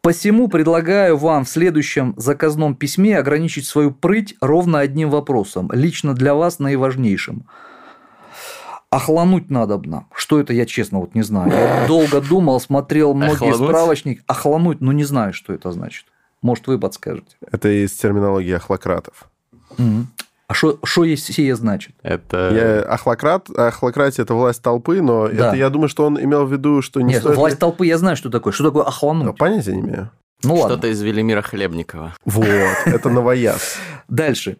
Посему 0.00 0.48
предлагаю 0.48 1.16
вам 1.16 1.44
в 1.44 1.48
следующем 1.48 2.14
заказном 2.16 2.74
письме 2.76 3.18
ограничить 3.18 3.66
свою 3.66 3.90
прыть 3.90 4.36
ровно 4.40 4.78
одним 4.78 5.10
вопросом, 5.10 5.70
лично 5.72 6.14
для 6.14 6.34
вас 6.34 6.60
наиважнейшим. 6.60 7.46
Охлануть 8.90 9.50
надобно. 9.50 10.06
Что 10.14 10.40
это, 10.40 10.54
я 10.54 10.64
честно 10.64 11.00
вот 11.00 11.14
не 11.14 11.22
знаю. 11.22 11.50
Я 11.50 11.86
долго 11.88 12.20
думал, 12.20 12.58
смотрел 12.60 13.12
многие 13.12 13.34
Охлануть? 13.50 13.56
справочники. 13.68 14.22
Охлануть, 14.26 14.80
ну 14.80 14.92
не 14.92 15.04
знаю, 15.04 15.34
что 15.34 15.52
это 15.52 15.72
значит. 15.72 16.06
Может, 16.40 16.68
вы 16.68 16.78
подскажете. 16.78 17.36
Это 17.50 17.68
из 17.68 17.92
терминологии 17.92 18.52
ахлократов. 18.52 19.28
Мгм. 19.76 20.08
А 20.48 20.54
что 20.54 21.04
есть 21.04 21.32
сие 21.32 21.54
значит? 21.54 21.94
Это... 22.02 22.50
Я, 22.52 22.92
ахлократ, 22.94 23.50
ахлократия– 23.54 24.22
это 24.24 24.32
власть 24.34 24.62
толпы, 24.62 25.02
но 25.02 25.28
Да. 25.28 25.48
это, 25.48 25.56
я 25.56 25.68
думаю, 25.68 25.88
что 25.88 26.06
он 26.06 26.18
имел 26.20 26.46
в 26.46 26.52
виду, 26.52 26.80
что 26.80 27.00
не 27.02 27.12
Нет, 27.12 27.20
стоит... 27.20 27.36
власть 27.36 27.58
толпы 27.58 27.86
я 27.86 27.98
знаю, 27.98 28.16
что 28.16 28.30
такое. 28.30 28.52
Что 28.54 28.64
такое 28.64 28.82
Ну, 28.84 28.88
охлануть? 28.88 29.36
понятия 29.36 29.72
не 29.76 29.82
имею. 29.82 30.10
Ну 30.42 30.54
ладно. 30.54 30.76
Что-то 30.76 30.88
из 30.88 31.02
Велимира 31.02 31.42
Хлебникова. 31.42 32.14
Вот, 32.24 32.46
это 32.86 33.10
новояз. 33.10 33.76
Дальше. 34.08 34.56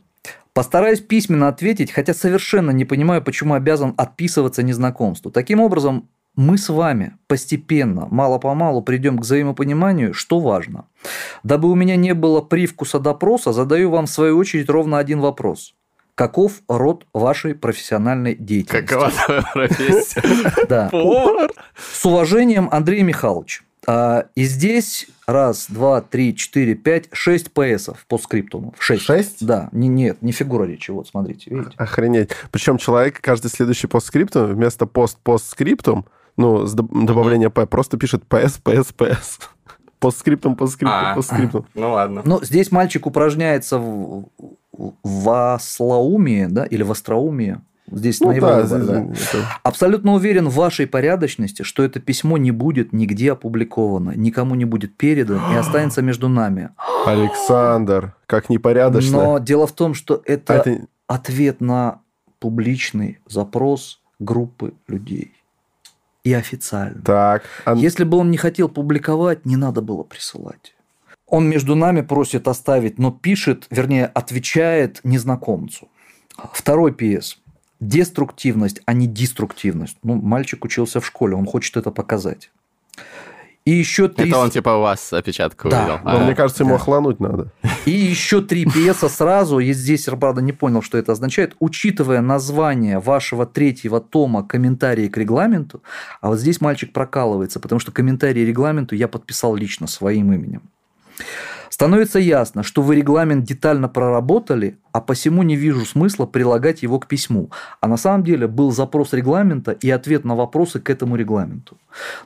Постараюсь 0.52 1.00
письменно 1.00 1.48
ответить, 1.48 1.90
хотя 1.92 2.12
совершенно 2.12 2.70
не 2.72 2.84
понимаю, 2.84 3.22
почему 3.22 3.54
обязан 3.54 3.94
отписываться 3.96 4.62
незнакомству. 4.62 5.30
Таким 5.30 5.60
образом, 5.60 6.08
мы 6.34 6.58
с 6.58 6.68
вами 6.68 7.16
постепенно, 7.28 8.06
мало-помалу 8.10 8.82
придем 8.82 9.18
к 9.18 9.22
взаимопониманию, 9.22 10.14
что 10.14 10.38
важно. 10.40 10.84
Дабы 11.44 11.70
у 11.70 11.74
меня 11.74 11.96
не 11.96 12.12
было 12.12 12.40
привкуса 12.40 12.98
допроса, 12.98 13.52
задаю 13.52 13.90
вам 13.90 14.06
в 14.06 14.10
свою 14.10 14.36
очередь 14.36 14.68
ровно 14.68 14.98
один 14.98 15.20
вопрос. 15.20 15.74
Каков 16.18 16.54
род 16.66 17.06
вашей 17.14 17.54
профессиональной 17.54 18.34
деятельности? 18.34 18.86
Какова 18.88 19.12
твоя 19.12 19.42
профессия? 19.54 20.20
Да. 20.68 20.88
Повар? 20.88 21.52
С 21.92 22.04
уважением, 22.04 22.68
Андрей 22.72 23.02
Михайлович. 23.04 23.62
А, 23.86 24.26
И 24.34 24.42
здесь 24.42 25.06
раз, 25.28 25.66
два, 25.68 26.00
три, 26.00 26.34
четыре, 26.34 26.74
пять, 26.74 27.04
шесть 27.12 27.52
ПСов 27.52 28.04
по 28.08 28.18
скриптуму. 28.18 28.74
Шесть. 28.80 29.04
Шесть? 29.04 29.46
Да. 29.46 29.68
Не, 29.70 29.86
нет, 29.86 30.20
не 30.20 30.32
фигура 30.32 30.64
речи. 30.64 30.90
Вот, 30.90 31.06
смотрите, 31.06 31.50
видите? 31.50 31.70
Охренеть. 31.76 32.30
Причем 32.50 32.78
человек 32.78 33.20
каждый 33.20 33.48
следующий 33.48 33.86
постскриптум 33.86 34.46
вместо 34.46 34.86
пост-постскриптум, 34.86 36.04
ну, 36.36 36.66
с 36.66 36.74
доб- 36.74 37.06
добавлением 37.06 37.52
П, 37.52 37.64
просто 37.66 37.96
пишет 37.96 38.24
ПС, 38.26 38.58
ПС, 38.58 38.92
ПС. 38.92 39.38
Постскриптум, 40.00 40.54
постскриптум, 40.56 40.98
А. 41.00 41.14
постскриптум. 41.14 41.66
Ну 41.74 41.92
ладно. 41.92 42.22
Но 42.24 42.42
здесь 42.44 42.70
мальчик 42.72 43.06
упражняется 43.06 43.78
в, 43.78 44.28
в 45.02 45.54
ослоумии, 45.54 46.46
да, 46.48 46.64
или 46.64 46.82
в 46.82 46.90
остроумии. 46.90 47.60
Здесь 47.90 48.20
Ну 48.20 48.32
его 48.32 48.46
да, 48.46 48.62
да. 48.64 49.06
Абсолютно 49.62 50.12
уверен 50.12 50.48
в 50.48 50.54
вашей 50.54 50.86
порядочности, 50.86 51.62
что 51.62 51.82
это 51.82 52.00
письмо 52.00 52.36
не 52.36 52.50
будет 52.50 52.92
нигде 52.92 53.32
опубликовано, 53.32 54.10
никому 54.14 54.54
не 54.54 54.66
будет 54.66 54.94
передано 54.96 55.54
и 55.54 55.56
останется 55.58 56.02
между 56.02 56.28
нами. 56.28 56.68
Александр, 57.06 58.14
как 58.26 58.50
непорядочно. 58.50 59.12
Но 59.22 59.38
дело 59.38 59.66
в 59.66 59.72
том, 59.72 59.94
что 59.94 60.22
это, 60.26 60.54
А 60.54 60.56
это- 60.58 60.86
ответ 61.06 61.60
на 61.62 62.00
публичный 62.40 63.20
запрос 63.26 64.00
группы 64.18 64.74
людей. 64.86 65.32
И 66.24 66.32
официально. 66.34 67.00
Так, 67.02 67.42
Ан- 67.64 67.78
Если 67.78 68.04
бы 68.04 68.18
он 68.18 68.30
не 68.30 68.36
хотел 68.36 68.68
публиковать, 68.68 69.46
не 69.46 69.56
надо 69.56 69.80
было 69.80 70.02
присылать. 70.02 70.74
Он 71.28 71.48
между 71.48 71.74
нами 71.74 72.00
просит 72.00 72.48
оставить, 72.48 72.98
но 72.98 73.10
пишет, 73.10 73.66
вернее, 73.70 74.06
отвечает 74.06 75.00
незнакомцу. 75.04 75.88
Второй 76.52 76.92
ПС. 76.92 77.38
Деструктивность, 77.80 78.80
а 78.86 78.92
не 78.92 79.06
деструктивность. 79.06 79.98
Ну, 80.02 80.14
мальчик 80.14 80.64
учился 80.64 81.00
в 81.00 81.06
школе, 81.06 81.36
он 81.36 81.46
хочет 81.46 81.76
это 81.76 81.90
показать. 81.90 82.50
И 83.64 83.70
еще 83.70 84.08
три... 84.08 84.30
Это 84.30 84.38
он 84.38 84.50
типа 84.50 84.70
у 84.70 84.80
вас 84.80 85.12
опечатку 85.12 85.68
Да. 85.68 85.80
увидел. 85.80 86.00
но 86.02 86.20
А. 86.22 86.24
мне 86.24 86.34
кажется, 86.34 86.62
ему 86.62 86.70
да. 86.70 86.76
охлануть 86.76 87.20
надо. 87.20 87.52
И 87.84 87.90
еще 87.90 88.40
три 88.40 88.64
пьеса 88.64 89.10
сразу, 89.10 89.58
и 89.58 89.74
здесь, 89.74 90.04
правда, 90.04 90.40
не 90.40 90.52
понял, 90.52 90.80
что 90.80 90.96
это 90.96 91.12
означает, 91.12 91.54
учитывая 91.60 92.22
название 92.22 92.98
вашего 92.98 93.44
третьего 93.44 94.00
тома 94.00 94.42
«Комментарии 94.42 95.08
к 95.08 95.18
регламенту», 95.18 95.82
а 96.22 96.28
вот 96.28 96.38
здесь 96.40 96.62
мальчик 96.62 96.94
прокалывается, 96.94 97.60
потому 97.60 97.78
что 97.78 97.92
комментарии 97.92 98.42
к 98.46 98.48
регламенту 98.48 98.94
я 98.94 99.06
подписал 99.06 99.54
лично 99.54 99.86
своим 99.86 100.32
именем. 100.32 100.62
Становится 101.70 102.18
ясно, 102.18 102.62
что 102.62 102.82
вы 102.82 102.96
регламент 102.96 103.44
детально 103.44 103.88
проработали, 103.88 104.78
а 104.92 105.00
посему 105.00 105.42
не 105.42 105.54
вижу 105.54 105.84
смысла 105.84 106.26
прилагать 106.26 106.82
его 106.82 106.98
к 106.98 107.06
письму. 107.06 107.50
А 107.80 107.86
на 107.86 107.96
самом 107.96 108.24
деле 108.24 108.48
был 108.48 108.72
запрос 108.72 109.12
регламента 109.12 109.72
и 109.72 109.88
ответ 109.90 110.24
на 110.24 110.34
вопросы 110.34 110.80
к 110.80 110.90
этому 110.90 111.16
регламенту. 111.16 111.78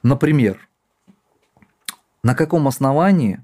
Например, 0.03 0.59
на 2.22 2.34
каком 2.34 2.68
основании 2.68 3.40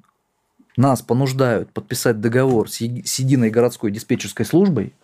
нас 0.77 1.03
понуждают 1.03 1.73
подписать 1.73 2.21
договор 2.21 2.71
с 2.71 2.81
Еди- 2.81 3.05
с 3.05 3.19
единой 3.19 3.51
городской 3.51 3.91
диспетчерской 3.91 4.47
службой, 4.47 4.95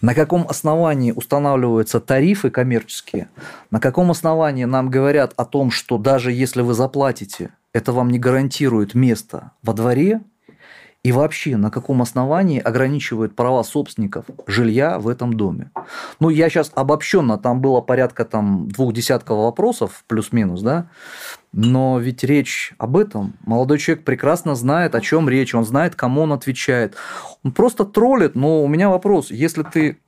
на 0.00 0.14
каком 0.14 0.46
основании 0.48 1.12
устанавливаются 1.12 2.00
тарифы 2.00 2.50
коммерческие, 2.50 3.28
на 3.70 3.80
каком 3.80 4.10
основании 4.10 4.64
нам 4.64 4.90
говорят 4.90 5.32
о 5.36 5.44
том, 5.44 5.70
что 5.70 5.98
даже 5.98 6.32
если 6.32 6.62
вы 6.62 6.74
заплатите, 6.74 7.50
это 7.72 7.92
вам 7.92 8.10
не 8.10 8.18
гарантирует 8.18 8.94
место 8.94 9.52
во 9.62 9.72
дворе, 9.72 10.20
и 11.06 11.12
вообще 11.12 11.56
на 11.56 11.70
каком 11.70 12.02
основании 12.02 12.58
ограничивают 12.58 13.36
права 13.36 13.62
собственников 13.62 14.24
жилья 14.48 14.98
в 14.98 15.06
этом 15.06 15.34
доме. 15.34 15.70
Ну, 16.18 16.30
я 16.30 16.48
сейчас 16.48 16.72
обобщенно, 16.74 17.38
там 17.38 17.60
было 17.60 17.80
порядка 17.80 18.24
там, 18.24 18.68
двух 18.68 18.92
десятков 18.92 19.38
вопросов, 19.38 20.02
плюс-минус, 20.08 20.62
да, 20.62 20.90
но 21.52 22.00
ведь 22.00 22.24
речь 22.24 22.74
об 22.78 22.96
этом. 22.96 23.34
Молодой 23.46 23.78
человек 23.78 24.04
прекрасно 24.04 24.56
знает, 24.56 24.96
о 24.96 25.00
чем 25.00 25.28
речь, 25.28 25.54
он 25.54 25.64
знает, 25.64 25.94
кому 25.94 26.22
он 26.22 26.32
отвечает. 26.32 26.96
Он 27.44 27.52
просто 27.52 27.84
троллит, 27.84 28.34
но 28.34 28.64
у 28.64 28.66
меня 28.66 28.90
вопрос, 28.90 29.30
если 29.30 29.62
ты... 29.62 29.98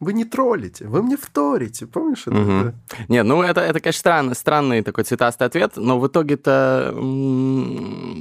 Вы 0.00 0.12
не 0.12 0.24
троллите, 0.24 0.86
вы 0.86 1.02
мне 1.02 1.16
вторите, 1.16 1.86
помнишь? 1.86 2.22
это? 2.26 2.36
Мгм. 2.36 2.74
Нет, 3.08 3.26
ну 3.26 3.42
это, 3.42 3.60
это 3.60 3.80
конечно, 3.80 3.98
странный, 3.98 4.34
странный 4.36 4.82
такой 4.82 5.02
цветастый 5.02 5.46
ответ, 5.46 5.72
но 5.74 5.98
в 5.98 6.06
итоге-то, 6.06 6.94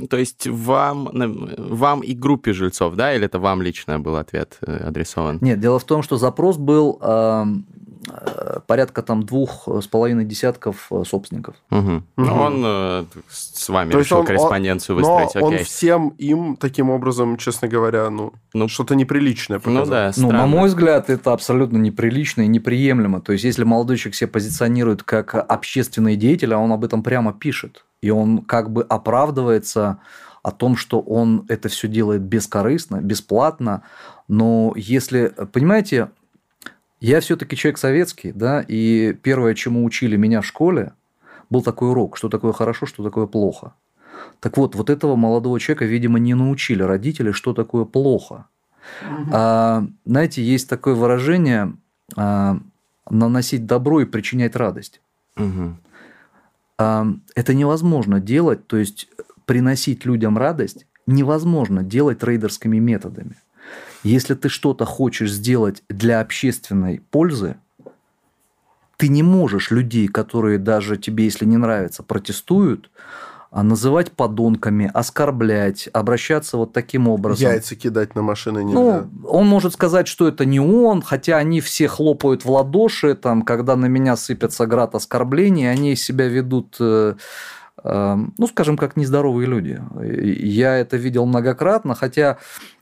то 0.09 0.17
есть 0.17 0.47
вам, 0.47 1.09
вам 1.57 2.01
и 2.01 2.15
группе 2.15 2.53
жильцов, 2.53 2.95
да, 2.95 3.13
или 3.13 3.25
это 3.25 3.37
вам 3.37 3.61
лично 3.61 3.99
был 3.99 4.15
ответ 4.15 4.57
э, 4.61 4.87
адресован? 4.87 5.37
Нет, 5.41 5.59
дело 5.59 5.77
в 5.77 5.83
том, 5.83 6.01
что 6.01 6.17
запрос 6.17 6.57
был 6.57 6.97
э, 6.99 7.45
порядка 8.67 9.01
там 9.01 9.23
двух 9.23 9.67
с 9.81 9.87
половиной 9.87 10.25
десятков 10.25 10.87
э, 10.91 11.03
собственников. 11.05 11.55
Ну, 11.69 11.81
Мгм. 11.81 12.03
он 12.41 12.63
э, 12.65 13.05
с 13.29 13.69
вами 13.69 13.91
То 13.91 13.99
решил 13.99 14.19
он- 14.19 14.25
корреспонденцию 14.25 14.99
Но 14.99 15.15
выстроить, 15.17 15.43
он 15.43 15.53
окей. 15.53 15.65
всем 15.65 16.09
им, 16.17 16.55
таким 16.57 16.89
образом, 16.89 17.37
честно 17.37 17.67
говоря, 17.67 18.09
ну, 18.09 18.33
Ну, 18.53 18.67
что-то 18.67 18.95
неприличное 18.95 19.57
ну 19.57 19.63
показал. 19.63 19.85
да, 19.87 20.11
Ну, 20.17 20.23
на 20.23 20.29
странно. 20.29 20.47
мой 20.47 20.67
взгляд, 20.67 21.09
это 21.09 21.33
абсолютно 21.33 21.77
неприлично 21.77 22.41
и 22.41 22.47
неприемлемо. 22.47 23.21
То 23.21 23.33
есть, 23.33 23.43
если 23.43 23.63
молодой 23.63 23.97
человек 23.97 24.15
себя 24.15 24.27
позиционирует 24.29 25.03
как 25.03 25.35
общественный 25.35 26.15
деятель, 26.15 26.53
а 26.53 26.57
он 26.59 26.71
об 26.71 26.83
этом 26.83 27.03
прямо 27.03 27.33
пишет, 27.33 27.85
и 28.01 28.09
он 28.09 28.39
как 28.39 28.71
бы 28.71 28.83
оправдывается 28.83 29.99
о 30.43 30.51
том, 30.51 30.77
что 30.77 30.99
он 31.01 31.45
это 31.49 31.67
все 31.67 31.87
делает 31.87 32.21
бескорыстно, 32.21 33.01
бесплатно, 33.01 33.81
но 34.27 34.71
если, 34.75 35.33
понимаете, 35.51 36.09
я 36.99 37.19
все-таки 37.19 37.55
человек 37.55 37.77
советский, 37.77 38.31
да, 38.31 38.63
и 38.67 39.13
первое, 39.21 39.53
чему 39.53 39.83
учили 39.83 40.15
меня 40.17 40.41
в 40.41 40.45
школе, 40.45 40.93
был 41.49 41.61
такой 41.61 41.89
урок, 41.89 42.17
что 42.17 42.29
такое 42.29 42.53
хорошо, 42.53 42.85
что 42.85 43.03
такое 43.03 43.27
плохо. 43.27 43.73
Так 44.39 44.57
вот, 44.57 44.75
вот 44.75 44.89
этого 44.89 45.15
молодого 45.15 45.59
человека, 45.59 45.85
видимо, 45.85 46.19
не 46.19 46.33
научили 46.33 46.83
родители, 46.83 47.31
что 47.31 47.53
такое 47.53 47.85
плохо. 47.85 48.47
А, 49.31 49.85
знаете, 50.05 50.41
есть 50.41 50.69
такое 50.69 50.95
выражение 50.95 51.73
а, 52.15 52.57
наносить 53.09 53.65
добро 53.65 54.01
и 54.01 54.05
причинять 54.05 54.55
радость. 54.55 55.01
Мгм. 55.35 55.77
А, 56.77 57.07
это 57.35 57.53
невозможно 57.53 58.19
делать, 58.19 58.65
то 58.67 58.77
есть 58.77 59.09
приносить 59.45 60.05
людям 60.05 60.37
радость 60.37 60.85
невозможно 61.05 61.83
делать 61.83 62.23
рейдерскими 62.23 62.79
методами. 62.79 63.35
Если 64.03 64.35
ты 64.35 64.49
что-то 64.49 64.85
хочешь 64.85 65.31
сделать 65.31 65.83
для 65.89 66.19
общественной 66.19 67.01
пользы, 67.11 67.57
ты 68.97 69.07
не 69.07 69.23
можешь 69.23 69.71
людей, 69.71 70.07
которые 70.07 70.57
даже 70.57 70.97
тебе, 70.97 71.25
если 71.25 71.45
не 71.45 71.57
нравится, 71.57 72.03
протестуют, 72.03 72.89
а 73.49 73.63
называть 73.63 74.11
подонками, 74.11 74.91
оскорблять, 74.93 75.87
обращаться 75.93 76.57
вот 76.57 76.73
таким 76.73 77.07
образом. 77.07 77.49
Яйца 77.49 77.75
кидать 77.75 78.13
на 78.13 78.21
машины 78.21 78.63
нельзя. 78.63 79.07
Ну, 79.11 79.29
он 79.29 79.47
может 79.47 79.73
сказать, 79.73 80.07
что 80.07 80.27
это 80.27 80.45
не 80.45 80.59
он, 80.59 81.01
хотя 81.01 81.37
они 81.37 81.61
все 81.61 81.87
хлопают 81.87 82.43
в 82.43 82.51
ладоши, 82.51 83.15
там, 83.15 83.43
когда 83.43 83.75
на 83.75 83.85
меня 83.85 84.17
сыпется 84.17 84.65
град 84.65 84.95
оскорблений, 84.95 85.71
они 85.71 85.95
себя 85.95 86.27
ведут, 86.27 86.75
э, 86.79 87.15
ну, 87.83 88.47
скажем, 88.47 88.77
как 88.77 88.97
нездоровые 88.97 89.47
люди. 89.47 89.81
Я 90.01 90.77
это 90.77 90.97
видел 90.97 91.25
многократно, 91.25 91.93
хотя 91.93 92.37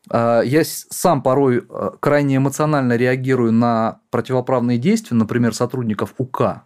э, 0.10 0.42
я 0.46 0.62
сам 0.64 1.22
порой 1.22 1.66
э, 1.68 1.92
крайне 2.00 2.38
эмоционально 2.38 2.96
реагирую 2.96 3.52
на 3.52 4.00
противоправные 4.10 4.78
действия, 4.78 5.18
например, 5.18 5.54
сотрудников 5.54 6.14
УК. 6.18 6.64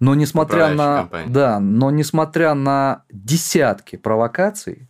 Но 0.00 0.14
несмотря 0.14 0.74
на, 0.74 0.98
компании. 0.98 1.32
да, 1.32 1.60
но 1.60 1.90
несмотря 1.90 2.54
на 2.54 3.04
десятки 3.10 3.96
провокаций, 3.96 4.88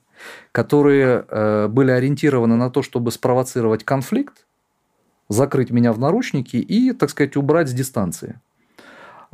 которые 0.52 1.24
э, 1.28 1.68
были 1.68 1.90
ориентированы 1.90 2.56
на 2.56 2.70
то, 2.70 2.82
чтобы 2.82 3.12
спровоцировать 3.12 3.84
конфликт, 3.84 4.46
закрыть 5.28 5.70
меня 5.70 5.92
в 5.92 5.98
наручники 5.98 6.56
и, 6.56 6.92
так 6.92 7.10
сказать, 7.10 7.36
убрать 7.36 7.68
с 7.68 7.72
дистанции. 7.72 8.40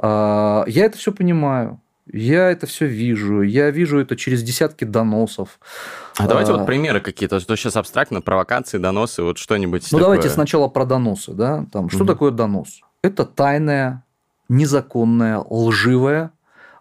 Я 0.03 0.65
это 0.67 0.99
все 0.99 1.13
понимаю. 1.13 1.81
Я 2.13 2.51
это 2.51 2.67
все 2.67 2.87
вижу. 2.87 3.41
Я 3.43 3.71
вижу 3.71 3.99
это 3.99 4.15
через 4.17 4.43
десятки 4.43 4.85
доносов. 4.85 5.59
А 6.19 6.27
давайте 6.29 6.53
А, 6.53 6.57
вот 6.59 6.67
примеры 6.67 7.01
какие-то, 7.01 7.41
что 7.41 7.57
сейчас 7.57 7.77
абстрактно, 7.77 8.21
провокации, 8.21 8.79
доносы, 8.79 9.23
вот 9.23 9.39
что-нибудь 9.39 9.83
Ну, 9.91 9.99
такое. 9.99 10.03
давайте 10.17 10.29
сначала 10.29 10.69
про 10.69 10.85
доносы. 10.85 11.33
Да? 11.33 11.67
Там, 11.73 11.89
что 11.89 11.99
Мгм. 12.01 12.07
такое 12.07 12.31
донос? 12.31 12.81
Это 13.03 13.25
тайная, 13.25 14.05
незаконная, 14.49 15.39
лживая 15.49 16.31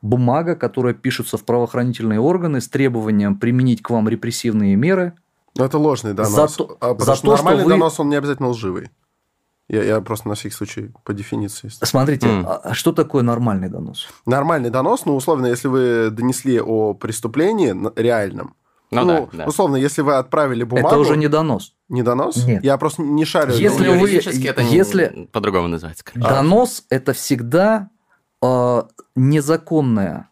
бумага, 0.01 0.55
которая 0.57 0.93
пишется 0.93 1.37
в 1.37 1.45
правоохранительные 1.45 2.19
органы 2.19 2.59
с 2.59 2.67
требованием 2.67 3.37
применить 3.37 3.81
к 3.81 3.89
вам 3.89 4.09
репрессивные 4.09 4.75
меры. 4.75 5.13
Но 5.57 5.63
это 5.65 5.77
ложный 5.77 6.13
донос. 6.13 6.31
За 6.33 6.47
то- 6.57 6.77
А, 6.81 6.93
потому 6.93 6.99
за 7.05 7.15
что 7.15 7.27
то, 7.27 7.35
что 7.37 7.43
нормальный 7.45 7.63
вы- 7.63 7.69
донос, 7.69 7.99
он 7.99 8.09
не 8.09 8.17
обязательно 8.17 8.49
лживый. 8.49 8.89
Я, 9.73 9.83
я 9.83 10.01
просто 10.01 10.27
на 10.29 10.35
всякий 10.35 10.53
случай 10.55 10.91
по 11.03 11.13
дефиниции. 11.13 11.69
Смотрите, 11.81 12.27
М. 12.27 12.45
а 12.47 12.73
что 12.73 12.91
такое 12.91 13.23
нормальный 13.23 13.69
донос? 13.69 14.07
Нормальный 14.27 14.69
донос, 14.69 15.05
ну, 15.05 15.15
условно, 15.15 15.47
если 15.47 15.67
вы 15.67 16.09
донесли 16.11 16.61
о 16.61 16.93
преступлении 16.93 17.73
реальном, 17.99 18.53
Ну 18.91 19.05
да, 19.05 19.27
да. 19.33 19.45
условно, 19.45 19.75
если 19.77 20.03
вы 20.03 20.13
отправили 20.17 20.63
бумагу... 20.63 20.87
Это 20.89 20.97
уже 20.99 21.17
не 21.17 21.27
донос. 21.27 21.73
Не 21.89 22.03
донос? 22.03 22.45
Нет. 22.45 22.63
Я 22.63 22.77
просто 22.77 23.01
не 23.01 23.25
шарю. 23.25 23.53
Если 23.53 23.87
Ну, 23.87 23.99
вы- 23.99 24.11
это 24.15 24.63
не- 24.63 24.75
если- 24.75 25.27
по-другому 25.31 25.67
называется. 25.67 26.03
конечно. 26.05 26.35
Донос 26.35 26.83
это 26.91 27.13
всегда 27.13 27.89
э, 28.43 28.83
незаконное 29.15 30.27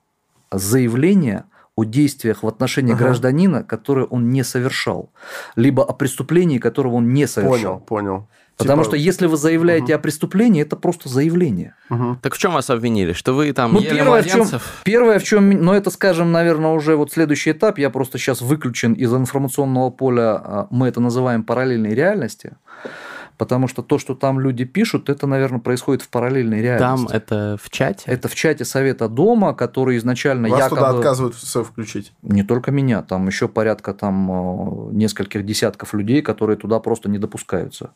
заявление 0.52 1.46
о 1.76 1.84
действиях 1.86 2.44
в 2.44 2.48
отношении 2.48 2.94
Ага. 2.94 3.06
гражданина, 3.06 3.64
которые 3.64 4.06
он 4.06 4.30
не 4.30 4.44
совершал, 4.44 5.10
либо 5.56 5.84
о 5.84 5.94
преступлении, 5.94 6.60
которого 6.60 6.96
он 6.96 7.14
не 7.14 7.26
совершал. 7.28 7.80
Понял, 7.80 7.80
понял. 7.80 8.28
Потому 8.58 8.84
Типа- 8.84 8.92
что 8.92 8.98
если 8.98 9.26
вы 9.26 9.38
заявляете 9.38 9.96
о 9.96 10.00
преступлении, 10.00 10.62
это 10.62 10.76
просто 10.76 11.10
заявление. 11.10 11.74
Мгм. 11.90 12.20
Так 12.22 12.36
в 12.36 12.38
чем 12.38 12.54
вас 12.54 12.70
обвинили? 12.70 13.14
Что 13.14 13.34
вы 13.34 13.52
там 13.54 13.74
Ну, 13.74 13.80
ели 13.80 13.96
первое 13.96 14.22
в, 14.22 14.28
чем, 14.28 14.38
младенцев? 14.40 14.82
первое, 14.84 15.18
в 15.20 15.24
чем, 15.24 15.50
но 15.50 15.74
это, 15.74 15.90
скажем, 15.90 16.32
наверное, 16.32 16.72
уже 16.72 16.96
вот 16.96 17.12
следующий 17.12 17.52
этап, 17.52 17.80
я 17.80 17.90
просто 17.90 18.18
сейчас 18.20 18.42
выключен 18.42 18.94
из 18.94 19.12
информационного 19.14 19.90
поля, 19.90 20.36
а, 20.36 20.68
мы 20.70 20.88
это 20.90 21.00
называем 21.00 21.44
параллельной 21.44 21.96
реальности, 21.96 22.52
потому 23.38 23.68
что 23.68 23.82
то, 23.82 23.98
что 23.98 24.14
там 24.14 24.40
люди 24.40 24.64
пишут, 24.66 25.10
это, 25.10 25.26
наверное, 25.26 25.60
происходит 25.60 26.04
в 26.04 26.10
параллельной 26.10 26.58
Там 26.58 26.66
реальности. 27.08 27.16
это 27.16 27.58
в 27.60 27.70
чате? 27.72 28.04
Это 28.06 28.28
в 28.28 28.36
чате 28.36 28.64
Совета 28.66 29.10
Дома, 29.10 29.56
который 29.56 29.98
изначально 29.98 30.50
Вас 30.50 30.60
якобы... 30.60 30.82
туда 30.82 30.90
отказываются 30.92 31.64
включить. 31.64 32.14
Не 32.22 32.44
только 32.44 32.70
меня, 32.70 33.02
там 33.02 33.26
еще 33.26 33.48
порядка 33.48 33.96
там 33.96 34.90
э, 34.92 34.94
нескольких 34.94 35.44
десятков 35.46 35.96
людей, 35.96 36.22
которые 36.22 36.58
туда 36.58 36.80
просто 36.80 37.10
не 37.10 37.18
допускаются. 37.18 37.92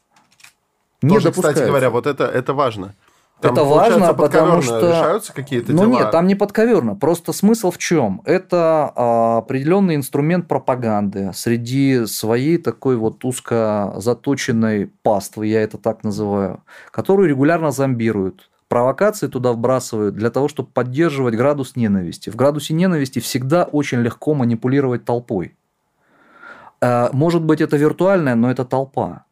Не 1.02 1.10
Тоже, 1.16 1.26
допускаются. 1.30 1.54
кстати 1.64 1.70
говоря, 1.70 1.89
вот 1.89 2.08
это, 2.08 2.26
это 2.26 2.54
важно. 2.54 2.93
Это 3.41 3.54
получается, 3.62 4.00
важно, 4.00 4.14
потому 4.14 4.62
что- 4.62 4.80
решаются 4.89 5.34
какие-то 5.34 5.74
Ну 5.74 5.80
дела. 5.86 5.89
нет, 6.00 6.12
там 6.12 6.26
не 6.26 6.36
подковерно. 6.36 6.96
Просто 6.96 7.34
смысл 7.34 7.70
в 7.70 7.78
чем? 7.78 8.22
Это 8.26 8.91
а, 8.96 9.38
определенный 9.39 9.96
инструмент 9.96 10.48
пропаганды 10.48 11.32
среди 11.34 12.06
своей 12.06 12.58
такой 12.58 12.96
вот 12.96 13.24
узко 13.26 13.93
заточенной 13.98 14.89
паствы, 15.04 15.48
я 15.48 15.62
это 15.62 15.78
так 15.78 16.04
называю, 16.04 16.64
которую 16.91 17.28
регулярно 17.30 17.72
зомбируют. 17.72 18.50
Провокации 18.70 19.28
туда 19.28 19.52
вбрасывают 19.52 20.16
для 20.16 20.32
того, 20.32 20.48
чтобы 20.48 20.70
поддерживать 20.74 21.36
градус 21.36 21.76
ненависти. 21.76 22.30
В 22.32 22.36
градусе 22.36 22.74
ненависти 22.74 23.20
всегда 23.20 23.66
очень 23.66 24.00
легко 24.00 24.34
манипулировать 24.34 25.04
толпой. 25.06 25.56
Э, 26.82 27.10
Может 27.12 27.43
быть, 27.43 27.62
это 27.62 27.78
виртуальная, 27.78 28.36
но 28.36 28.50
это 28.50 28.66
толпа. 28.66 29.26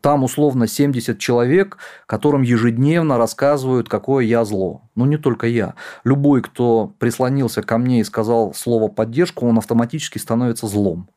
Там 0.00 0.24
условно 0.24 0.66
70 0.66 1.18
человек, 1.18 1.76
которым 2.06 2.42
ежедневно 2.42 3.18
рассказывают, 3.18 3.88
какое 3.88 4.24
я 4.24 4.44
зло. 4.44 4.82
Ну, 4.94 5.04
не 5.04 5.18
только 5.18 5.46
я. 5.46 5.74
Любой, 6.04 6.40
кто 6.40 6.94
прислонился 6.98 7.62
ко 7.62 7.76
мне 7.76 8.00
и 8.00 8.04
сказал 8.04 8.54
слово 8.54 8.88
поддержку, 8.88 9.46
он 9.46 9.58
автоматически 9.58 10.18
становится 10.18 10.66
злом. 10.66 11.08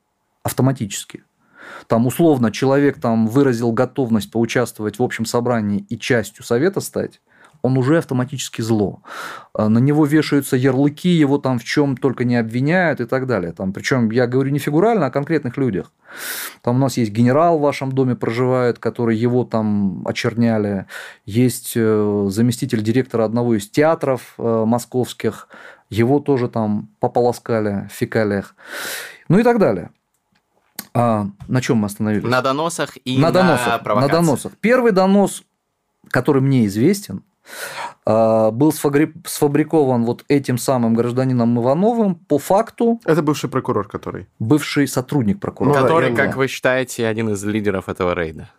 Автоматически. 0.43 1.23
Там 1.88 2.07
условно 2.07 2.51
человек 2.51 2.99
там 2.99 3.27
выразил 3.27 3.71
готовность 3.71 4.31
поучаствовать 4.31 4.99
в 4.99 5.03
общем 5.03 5.25
собрании 5.25 5.86
и 5.89 5.97
частью 5.97 6.43
совета 6.43 6.81
стать, 6.81 7.21
он 7.64 7.78
уже 7.78 7.97
автоматически 7.97 8.61
зло. 8.61 9.01
А 9.53 9.70
На 9.70 9.80
него 9.80 10.05
вешаются 10.05 10.57
ярлыки, 10.57 11.07
его 11.07 11.38
там 11.38 11.59
в 11.59 11.64
чем 11.64 11.95
только 11.95 12.26
не 12.26 12.36
обвиняют 12.36 12.99
и 12.99 13.05
так 13.05 13.26
далее. 13.26 13.53
Там, 13.53 13.72
причем 13.72 14.11
я 14.11 14.28
говорю 14.28 14.51
не 14.51 14.59
фигурально, 14.59 15.05
а 15.05 15.07
о 15.07 15.11
конкретных 15.11 15.55
людях. 15.57 15.91
Там 16.61 16.76
у 16.76 16.80
нас 16.80 16.97
есть 16.97 17.11
генерал 17.11 17.57
в 17.57 17.61
вашем 17.61 17.93
доме 17.93 18.16
проживает, 18.16 18.80
который 18.80 19.16
его 19.16 19.45
там 19.45 20.05
очерняли. 20.05 20.88
Есть 21.26 21.74
э, 21.76 22.26
заместитель 22.30 22.84
директора 22.84 23.24
одного 23.24 23.55
из 23.55 23.70
театров 23.70 24.34
э, 24.38 24.64
московских. 24.68 25.47
Его 25.89 26.20
тоже 26.20 26.49
там 26.49 26.89
пополоскали 26.99 27.88
в 27.89 27.93
фекалиях. 27.93 28.55
Ну 29.30 29.39
и 29.39 29.43
так 29.43 29.57
далее. 29.57 29.91
А, 30.93 31.28
на 31.47 31.61
чем 31.61 31.78
мы 31.78 31.86
остановились? 31.86 32.30
На 32.30 32.41
доносах 32.41 32.97
и 33.05 33.18
на 33.18 33.32
доносах. 33.32 33.86
на 33.86 34.07
доносах. 34.09 34.51
Первый 34.59 34.91
донос, 34.91 35.43
который 36.09 36.41
мне 36.41 36.66
известен, 36.66 37.24
был 38.05 38.71
сфагри- 38.71 39.13
сфабрикован 39.25 40.03
вот 40.05 40.23
этим 40.27 40.57
самым 40.57 40.93
гражданином 40.93 41.59
Ивановым 41.59 42.15
по 42.15 42.37
факту 42.39 42.99
Это 43.05 43.21
бывший 43.21 43.49
прокурор, 43.49 43.87
который. 43.87 44.27
бывший 44.39 44.87
сотрудник 44.87 45.39
прокурора. 45.39 45.73
Ну 45.75 45.81
да, 45.81 45.87
Который, 45.87 46.09
я 46.09 46.15
как 46.15 46.25
знаю. 46.25 46.37
вы 46.37 46.47
считаете, 46.47 47.07
один 47.07 47.29
из 47.29 47.43
лидеров 47.43 47.89
этого 47.89 48.13
рейда. 48.13 48.49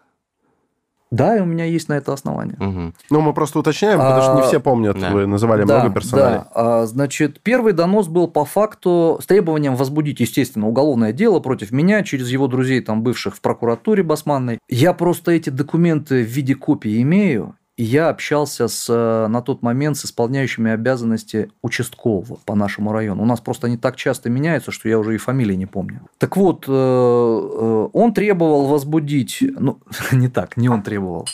Да, 1.10 1.36
и 1.36 1.40
у 1.40 1.44
меня 1.44 1.64
есть 1.64 1.88
на 1.88 1.92
это 1.92 2.12
основание. 2.12 2.56
Мгм. 2.58 2.94
Ну, 3.08 3.20
мы 3.20 3.34
просто 3.34 3.60
уточняем, 3.60 3.98
потому 4.00 4.22
что 4.22 4.34
не 4.34 4.40
А, 4.40 4.44
все 4.48 4.58
помнят, 4.58 4.98
да. 4.98 5.10
вы 5.10 5.26
называли 5.26 5.62
много 5.62 5.90
персоналей. 5.90 6.38
Да, 6.38 6.48
А, 6.54 6.86
значит, 6.86 7.40
первый 7.40 7.72
донос 7.72 8.08
был 8.08 8.26
по 8.26 8.44
факту 8.44 9.18
с 9.22 9.26
требованием 9.26 9.76
возбудить, 9.76 10.18
естественно, 10.18 10.66
уголовное 10.66 11.12
дело 11.12 11.38
против 11.38 11.70
меня 11.70 12.02
через 12.02 12.30
его 12.30 12.48
друзей, 12.48 12.80
там, 12.80 13.02
бывших 13.04 13.36
в 13.36 13.40
прокуратуре 13.40 14.02
Басманной. 14.02 14.58
Я 14.68 14.92
просто 14.92 15.30
эти 15.30 15.50
документы 15.50 16.24
в 16.24 16.26
виде 16.26 16.56
копии 16.56 17.00
имею, 17.02 17.54
я 17.76 18.08
общался 18.08 18.68
с, 18.68 18.86
э, 18.88 19.26
на 19.28 19.42
тот 19.42 19.62
момент 19.62 19.96
с 19.96 20.04
исполняющими 20.04 20.70
обязанности 20.70 21.50
участкового 21.62 22.38
по 22.44 22.54
нашему 22.54 22.92
району. 22.92 23.22
У 23.22 23.26
нас 23.26 23.40
просто 23.40 23.66
они 23.66 23.76
так 23.76 23.96
часто 23.96 24.30
меняются, 24.30 24.70
что 24.70 24.88
я 24.88 24.98
уже 24.98 25.14
и 25.14 25.18
фамилии 25.18 25.54
не 25.54 25.66
помню. 25.66 26.02
Так 26.18 26.36
вот, 26.36 26.66
э, 26.68 26.72
э, 26.72 27.88
он 27.92 28.14
требовал 28.14 28.66
возбудить, 28.66 29.38
ну, 29.58 29.80
не 30.12 30.28
так, 30.28 30.56
не 30.56 30.68
он 30.68 30.82
требовал, 30.82 31.26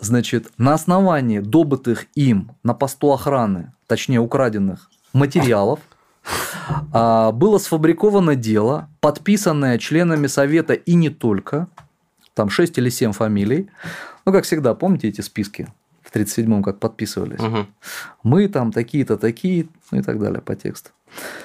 Значит, 0.00 0.50
на 0.58 0.74
основании 0.74 1.38
добытых 1.38 2.06
им 2.16 2.50
на 2.64 2.74
посту 2.74 3.12
охраны, 3.12 3.72
точнее 3.86 4.18
украденных 4.18 4.90
материалов, 5.12 5.78
а, 6.92 7.30
было 7.30 7.58
сфабриковано 7.58 8.34
дело, 8.34 8.88
подписанное 9.00 9.78
членами 9.78 10.26
совета 10.26 10.72
и 10.74 10.94
не 10.94 11.10
только, 11.10 11.68
там 12.34 12.48
6 12.48 12.78
или 12.78 12.88
7 12.88 13.12
фамилий. 13.12 13.68
Ну, 14.24 14.32
как 14.32 14.44
всегда, 14.44 14.74
помните 14.74 15.08
эти 15.08 15.20
списки 15.20 15.68
в 16.02 16.14
37-м, 16.14 16.62
как 16.62 16.78
подписывались? 16.78 17.40
Мгм. 17.40 17.66
мы 18.22 18.48
там 18.48 18.72
такие-то 18.72 19.16
такие, 19.16 19.66
ну 19.90 19.98
и 19.98 20.02
так 20.02 20.18
далее 20.18 20.40
по 20.40 20.54
тексту. 20.54 20.90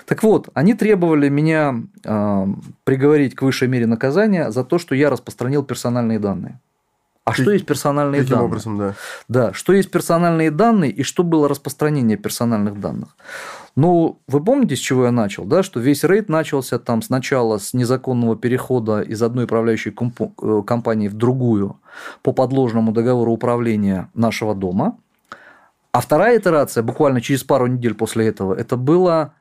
Так 0.05 0.23
вот, 0.23 0.49
они 0.53 0.73
требовали 0.73 1.29
меня 1.29 1.75
э, 2.03 2.45
приговорить 2.85 3.35
к 3.35 3.41
высшей 3.41 3.67
мере 3.67 3.85
наказания 3.85 4.49
за 4.51 4.63
то, 4.63 4.79
что 4.79 4.95
я 4.95 5.09
распространил 5.09 5.63
персональные 5.63 6.19
данные. 6.19 6.59
А 7.25 7.33
что 7.33 7.51
есть 7.51 7.65
персональные 7.65 8.21
Каким 8.21 8.35
данные? 8.35 8.45
образом, 8.47 8.77
да. 8.77 8.95
Да, 9.27 9.53
что 9.53 9.73
есть 9.73 9.91
персональные 9.91 10.49
данные 10.49 10.91
и 10.91 11.03
что 11.03 11.23
было 11.23 11.49
распространение 11.49 12.17
персональных 12.17 12.79
данных. 12.79 13.09
Ну, 13.77 14.19
вы 14.25 14.43
помните, 14.43 14.75
с 14.75 14.79
чего 14.79 15.05
я 15.05 15.11
начал, 15.11 15.45
да, 15.45 15.61
что 15.61 15.79
весь 15.79 16.03
рейд 16.03 16.29
начался 16.29 16.79
там 16.79 17.03
сначала 17.03 17.59
с 17.59 17.75
незаконного 17.75 18.35
перехода 18.35 19.01
из 19.01 19.21
одной 19.21 19.45
управляющей 19.45 19.91
э, 19.91 20.63
компании 20.65 21.07
в 21.07 21.13
другую 21.13 21.79
по 22.23 22.33
подложному 22.33 22.91
договору 22.91 23.31
управления 23.33 24.09
нашего 24.15 24.55
дома. 24.55 24.97
А 25.91 26.01
вторая 26.01 26.39
итерация, 26.39 26.81
буквально 26.81 27.21
через 27.21 27.43
пару 27.43 27.67
недель 27.67 27.93
после 27.93 28.25
этого, 28.25 28.55
это 28.55 28.77
было, 28.77 29.35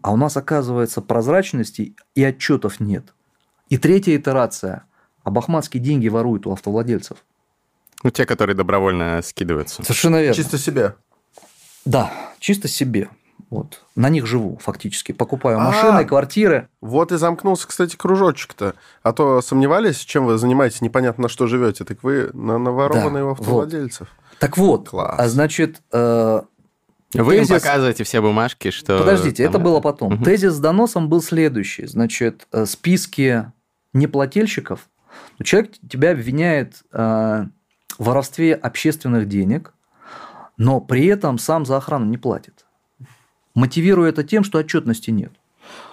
а 0.00 0.12
у 0.12 0.16
нас, 0.16 0.36
оказывается, 0.36 1.02
прозрачности 1.02 1.96
и 2.14 2.22
отчетов 2.22 2.78
нет. 2.78 3.14
И 3.68 3.78
третья 3.78 4.14
итерация, 4.14 4.84
а 5.24 5.32
бахматские 5.32 5.82
деньги 5.82 6.06
воруют 6.06 6.46
у 6.46 6.52
автовладельцев. 6.52 7.18
Ну, 8.04 8.10
те, 8.10 8.26
которые 8.26 8.54
добровольно 8.54 9.20
скидываются. 9.24 9.82
Совершенно 9.82 10.22
верно. 10.22 10.36
Чисто 10.36 10.56
себе. 10.56 10.94
Да, 11.84 12.12
чисто 12.38 12.68
себе. 12.68 13.10
Вот. 13.48 13.82
На 13.96 14.08
них 14.08 14.26
живу 14.26 14.58
фактически. 14.60 15.12
Покупаю 15.12 15.58
А. 15.58 15.64
машины, 15.64 16.04
квартиры. 16.04 16.68
Вот 16.80 17.12
и 17.12 17.16
замкнулся, 17.16 17.66
кстати, 17.68 17.96
кружочек-то. 17.96 18.74
А 19.02 19.12
то 19.12 19.40
сомневались, 19.40 19.98
чем 19.98 20.26
вы 20.26 20.36
занимаетесь, 20.38 20.80
непонятно 20.80 21.22
на 21.22 21.28
что 21.28 21.46
живете. 21.46 21.84
Так 21.84 22.02
вы 22.02 22.30
на 22.34 22.58
наворованные 22.58 23.24
Да, 23.24 23.30
автовладельцев. 23.30 24.08
Так 24.38 24.56
вот, 24.58 24.88
Класс. 24.90 25.16
а 25.18 25.28
значит, 25.28 25.80
э, 25.92 26.40
Вы 27.14 27.36
им 27.36 27.42
Тезис- 27.44 27.54
показываете 27.54 28.04
все 28.04 28.20
бумажки, 28.20 28.70
что... 28.70 28.98
подождите, 28.98 29.44
там 29.44 29.50
это 29.50 29.58
было 29.58 29.80
потом. 29.80 30.14
Мгм. 30.14 30.24
Тезис 30.24 30.52
с 30.54 30.58
доносом 30.60 31.08
был 31.08 31.22
следующий. 31.22 31.86
Значит, 31.86 32.46
э, 32.52 32.66
списки 32.66 33.50
неплательщиков. 33.92 34.88
Ну, 35.38 35.44
Человек 35.44 35.72
тебя 35.90 36.12
обвиняет 36.12 36.82
э, 36.92 37.44
в 37.98 38.04
воровстве 38.04 38.54
общественных 38.54 39.28
денег, 39.28 39.74
но 40.56 40.80
при 40.80 41.06
этом 41.06 41.38
сам 41.38 41.66
за 41.66 41.76
охрану 41.78 42.04
не 42.06 42.16
платит. 42.18 42.64
Мотивируя 43.54 44.10
это 44.10 44.24
тем, 44.24 44.44
что 44.44 44.58
отчетности 44.58 45.10
нет. 45.10 45.32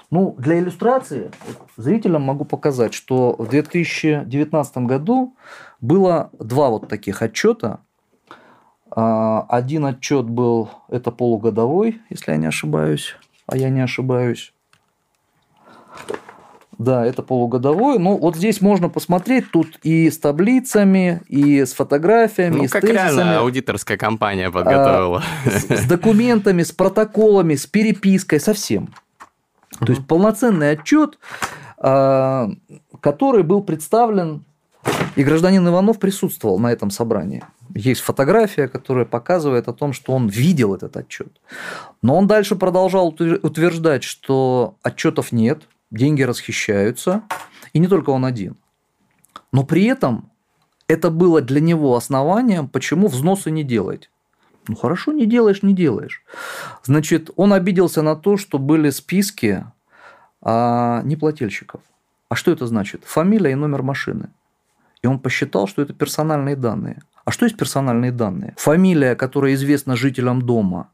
Ну, 0.10 0.36
для 0.38 0.60
иллюстрации 0.60 1.32
зрителям 1.76 2.22
могу 2.22 2.45
показать, 2.45 2.93
что 2.93 3.36
в 3.38 3.49
2019 3.49 4.78
году 4.78 5.36
было 5.82 6.30
два 6.39 6.70
вот 6.70 6.88
таких 6.88 7.22
отчета. 7.22 7.80
А, 8.89 9.41
Один 9.49 9.86
отчет 9.86 10.26
был, 10.26 10.70
это 10.88 11.12
полугодовой, 11.12 12.01
если 12.10 12.32
я 12.32 12.38
не 12.38 12.47
ошибаюсь, 12.47 13.16
а 13.47 13.58
я 13.58 13.70
не 13.70 13.82
ошибаюсь. 13.82 14.53
Да, 16.78 17.05
это 17.05 17.23
полугодовой. 17.23 17.97
Ну, 17.97 18.17
вот 18.17 18.36
здесь 18.36 18.61
можно 18.61 18.88
посмотреть, 18.88 19.49
тут 19.51 19.80
и 19.82 20.09
с 20.11 20.19
таблицами, 20.19 21.21
и 21.28 21.65
с 21.65 21.73
фотографиями, 21.73 22.57
Ну, 22.57 22.63
и 22.65 22.67
с 22.67 22.71
как 22.71 22.82
тезисами. 22.82 22.97
реально 23.07 23.39
аудиторская 23.39 23.97
компания 23.97 24.51
подготовила. 24.51 25.23
с, 25.45 25.65
с 25.69 25.86
документами, 25.86 26.61
с 26.61 26.71
протоколами, 26.71 27.55
с 27.55 27.65
перепиской, 27.65 28.39
со 28.39 28.53
всем. 28.53 28.93
То 29.80 29.91
есть 29.91 30.05
полноценный 30.07 30.71
отчет, 30.71 31.17
а, 31.78 32.49
который 33.01 33.43
был 33.43 33.61
представлен, 33.63 34.43
и 35.15 35.23
гражданин 35.23 35.67
Иванов 35.67 35.99
присутствовал 35.99 36.59
на 36.59 36.71
этом 36.71 36.91
собрании. 36.91 37.43
Есть 37.75 38.01
фотография, 38.01 38.67
которая 38.67 39.05
показывает 39.05 39.67
о 39.67 39.73
том, 39.73 39.93
что 39.93 40.13
он 40.13 40.28
видел 40.28 40.73
этот 40.75 40.95
отчет. 40.95 41.41
Но 42.01 42.15
он 42.15 42.28
дальше 42.28 42.55
продолжал 42.55 43.07
утверждать, 43.07 44.03
что 44.03 44.75
отчетов 44.84 45.32
нет, 45.32 45.63
деньги 45.92 46.22
расхищаются, 46.24 47.24
и 47.74 47.80
не 47.80 47.88
только 47.88 48.10
он 48.10 48.26
один. 48.26 48.56
Но 49.52 49.64
при 49.64 49.86
этом 49.86 50.30
это 50.88 51.10
было 51.10 51.42
для 51.42 51.62
него 51.62 51.96
основанием, 51.96 52.68
почему 52.68 53.08
взносы 53.08 53.52
не 53.52 53.64
делать. 53.64 54.10
Ну 54.68 54.76
хорошо, 54.76 55.12
не 55.14 55.26
делаешь, 55.26 55.64
не 55.64 55.74
делаешь. 55.74 56.24
Значит, 56.84 57.30
он 57.36 57.54
обиделся 57.54 58.02
на 58.02 58.16
то, 58.16 58.38
что 58.38 58.60
были 58.60 58.90
списки 58.90 59.66
а, 60.42 61.02
неплательщиков. 61.04 61.82
А 62.30 62.36
что 62.36 62.52
это 62.52 62.68
значит? 62.68 63.04
Фамилия 63.06 63.52
и 63.52 63.56
номер 63.56 63.84
машины. 63.84 64.30
И 65.02 65.08
он 65.08 65.20
посчитал, 65.20 65.68
что 65.68 65.82
это 65.82 65.94
персональные 65.94 66.56
данные. 66.56 67.02
А 67.24 67.32
что 67.32 67.46
есть 67.46 67.58
персональные 67.58 68.12
данные? 68.12 68.54
Фамилия, 68.58 69.16
которая 69.16 69.54
известна 69.54 69.96
жителям 69.96 70.42
дома, 70.42 70.90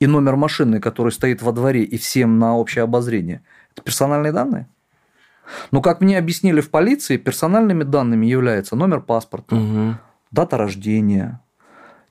и 0.00 0.06
номер 0.06 0.36
машины, 0.36 0.80
который 0.80 1.12
стоит 1.12 1.42
во 1.42 1.52
дворе 1.52 1.82
и 1.82 1.98
всем 1.98 2.38
на 2.38 2.56
общее 2.56 2.84
обозрение, 2.84 3.42
это 3.78 3.84
персональные 3.84 4.32
данные? 4.32 4.68
Но, 5.70 5.80
как 5.80 6.00
мне 6.00 6.18
объяснили 6.18 6.60
в 6.60 6.70
полиции, 6.70 7.16
персональными 7.16 7.84
данными 7.84 8.26
является 8.26 8.76
номер 8.76 9.00
паспорта, 9.00 9.56
угу. 9.56 9.96
дата 10.30 10.58
рождения, 10.58 11.40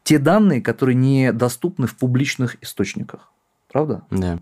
те 0.03 0.19
данные, 0.19 0.61
которые 0.61 0.95
не 0.95 1.31
доступны 1.31 1.85
в 1.85 1.95
публичных 1.95 2.57
источниках. 2.63 3.31
Правда? 3.71 4.03
Да. 4.09 4.39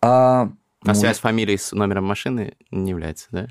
А, 0.00 0.42
а 0.42 0.50
может... 0.84 1.00
связь 1.00 1.18
фамилии 1.18 1.56
с 1.56 1.72
номером 1.72 2.04
машины 2.04 2.54
не 2.70 2.90
является, 2.90 3.26
да? 3.30 3.48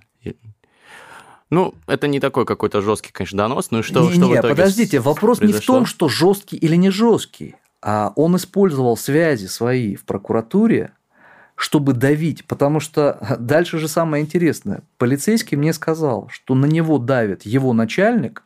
Ну, 1.50 1.76
это 1.86 2.08
не 2.08 2.22
такой 2.22 2.46
какой-то 2.46 2.82
жесткий, 2.82 3.12
конечно, 3.12 3.38
донос. 3.38 3.72
Ну 3.72 3.80
и 3.80 3.82
что, 3.82 4.04
не, 4.04 4.14
что 4.14 4.22
не, 4.22 4.30
в 4.30 4.34
итоге 4.36 4.56
подождите, 4.56 5.02
вопрос 5.02 5.40
произошло? 5.40 5.58
не 5.58 5.62
в 5.62 5.66
том, 5.66 5.86
что 5.86 6.08
жесткий 6.08 6.56
или 6.56 6.78
не 6.78 6.90
жесткий. 6.90 7.56
А 7.82 8.14
он 8.16 8.38
использовал 8.38 8.96
связи 8.96 9.48
свои 9.48 9.96
в 9.96 10.06
прокуратуре, 10.06 10.94
чтобы 11.62 11.94
давить, 11.94 12.46
потому 12.46 12.80
что 12.80 13.38
дальше 13.40 13.78
же 13.78 13.88
самое 13.88 14.24
интересное. 14.24 14.82
Полицейский 14.98 15.56
мне 15.56 15.74
сказал, 15.74 16.28
что 16.32 16.56
на 16.56 16.66
него 16.66 16.98
давит 16.98 17.44
его 17.44 17.72
начальник, 17.72 18.42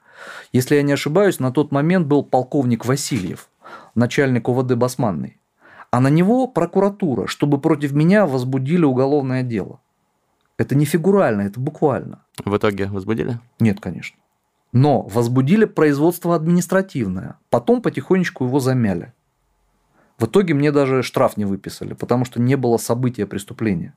если 0.52 0.76
я 0.76 0.82
не 0.82 0.92
ошибаюсь, 0.92 1.40
на 1.40 1.52
тот 1.54 1.72
момент 1.72 2.08
был 2.08 2.24
полковник 2.24 2.86
Васильев, 2.86 3.48
начальник 3.96 4.50
ОВД 4.50 4.76
Басманный, 4.76 5.38
а 5.92 6.02
на 6.02 6.10
него 6.10 6.46
прокуратура, 6.48 7.26
чтобы 7.26 7.62
против 7.62 7.94
меня 7.94 8.26
возбудили 8.26 8.84
уголовное 8.84 9.44
дело. 9.44 9.80
Это 10.58 10.76
не 10.76 10.84
фигурально, 10.84 11.44
это 11.44 11.58
буквально. 11.58 12.26
В 12.44 12.58
итоге 12.58 12.88
возбудили? 12.88 13.40
Нет, 13.62 13.80
конечно. 13.80 14.18
Но 14.74 15.04
возбудили 15.04 15.64
производство 15.64 16.36
административное. 16.36 17.38
Потом 17.50 17.82
потихонечку 17.82 18.44
его 18.44 18.60
замяли. 18.60 19.14
В 20.18 20.26
итоге 20.26 20.54
мне 20.54 20.72
даже 20.72 21.04
штраф 21.04 21.38
не 21.38 21.46
выписали, 21.46 21.94
потому 21.94 22.26
что 22.26 22.42
не 22.42 22.56
было 22.56 22.78
события 22.78 23.26
преступления. 23.26 23.94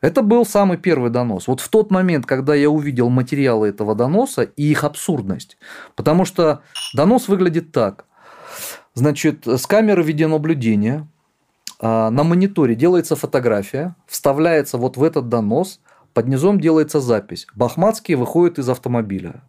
Это 0.00 0.22
был 0.22 0.46
самый 0.46 0.78
первый 0.78 1.10
донос. 1.10 1.48
Вот 1.48 1.60
в 1.60 1.68
тот 1.68 1.90
момент, 1.90 2.24
когда 2.24 2.54
я 2.54 2.70
увидел 2.70 3.08
материалы 3.08 3.68
этого 3.68 3.94
доноса 3.96 4.42
и 4.42 4.62
их 4.62 4.84
абсурдность. 4.84 5.58
Потому 5.96 6.24
что 6.24 6.62
донос 6.94 7.28
выглядит 7.28 7.72
так. 7.72 8.04
Значит, 8.94 9.46
с 9.46 9.66
камеры 9.66 10.02
видеонаблюдения 10.02 11.08
а, 11.80 12.10
на 12.10 12.22
мониторе 12.22 12.74
делается 12.74 13.16
фотография, 13.16 13.96
вставляется 14.06 14.78
вот 14.78 14.96
в 14.96 15.02
этот 15.02 15.28
донос, 15.28 15.80
под 16.14 16.28
низом 16.28 16.60
делается 16.60 17.00
запись. 17.00 17.46
Бахматский 17.54 18.14
выходит 18.14 18.58
из 18.58 18.68
автомобиля. 18.68 19.42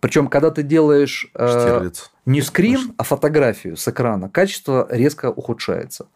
Причем, 0.00 0.28
когда 0.28 0.50
ты 0.50 0.62
делаешь 0.62 1.30
э, 1.34 1.90
не 2.26 2.42
скрин, 2.42 2.94
а 2.98 3.02
фотографию 3.02 3.76
с 3.76 3.88
экрана, 3.88 4.28
качество 4.28 4.86
резко 4.90 5.30
ухудшается. 5.30 6.06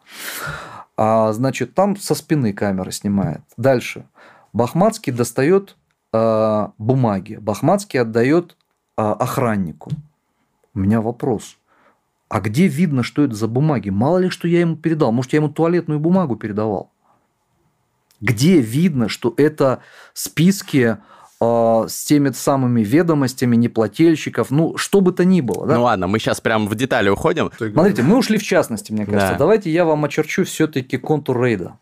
А, 0.97 1.33
значит, 1.33 1.75
там 1.75 1.97
со 1.97 2.15
спины 2.15 2.53
камера 2.53 2.91
снимает. 2.91 3.41
Дальше. 3.57 4.07
Бахматский 4.53 5.13
достает 5.13 5.77
э, 6.13 6.69
бумаги. 6.79 7.37
Бахматский 7.37 8.01
отдает 8.01 8.57
э, 8.97 9.03
охраннику. 9.03 9.91
У 10.75 10.81
меня 10.81 11.01
вопрос. 11.01 11.57
А 12.29 12.41
где 12.41 12.69
видно, 12.69 13.03
что 13.03 13.25
это 13.25 13.35
за 13.35 13.49
бумаги? 13.49 13.91
Мало 13.91 14.19
ли, 14.19 14.29
что 14.29 14.47
я 14.47 14.61
ему 14.61 14.77
передал. 14.77 15.11
Может, 15.11 15.33
я 15.33 15.39
ему 15.39 15.49
туалетную 15.49 15.99
бумагу 15.99 16.37
передавал. 16.37 16.93
Где 18.21 18.61
видно, 18.61 19.09
что 19.09 19.35
это 19.37 19.81
списки 20.13 20.99
с 21.43 22.05
теми 22.05 22.31
самыми 22.31 22.83
ведомостями 22.83 23.57
неплательщиков, 23.57 24.51
ну, 24.51 24.77
что 24.77 25.01
бы 25.01 25.13
то 25.13 25.25
ни 25.25 25.41
было. 25.41 25.67
Да? 25.67 25.75
Ну 25.77 25.83
ладно, 25.85 26.07
мы 26.07 26.19
сейчас 26.19 26.41
прям 26.41 26.69
в 26.69 26.75
детали 26.75 27.09
уходим. 27.09 27.51
Смотрите, 27.57 28.03
мы 28.03 28.19
ушли 28.19 28.37
в 28.39 28.43
частности, 28.43 28.93
мне 28.93 29.07
кажется. 29.07 29.33
Да. 29.33 29.39
Давайте 29.39 29.71
я 29.71 29.85
вам 29.85 30.05
очерчу 30.05 30.45
все-таки 30.45 30.99
контур 30.99 31.43
рейда. 31.43 31.79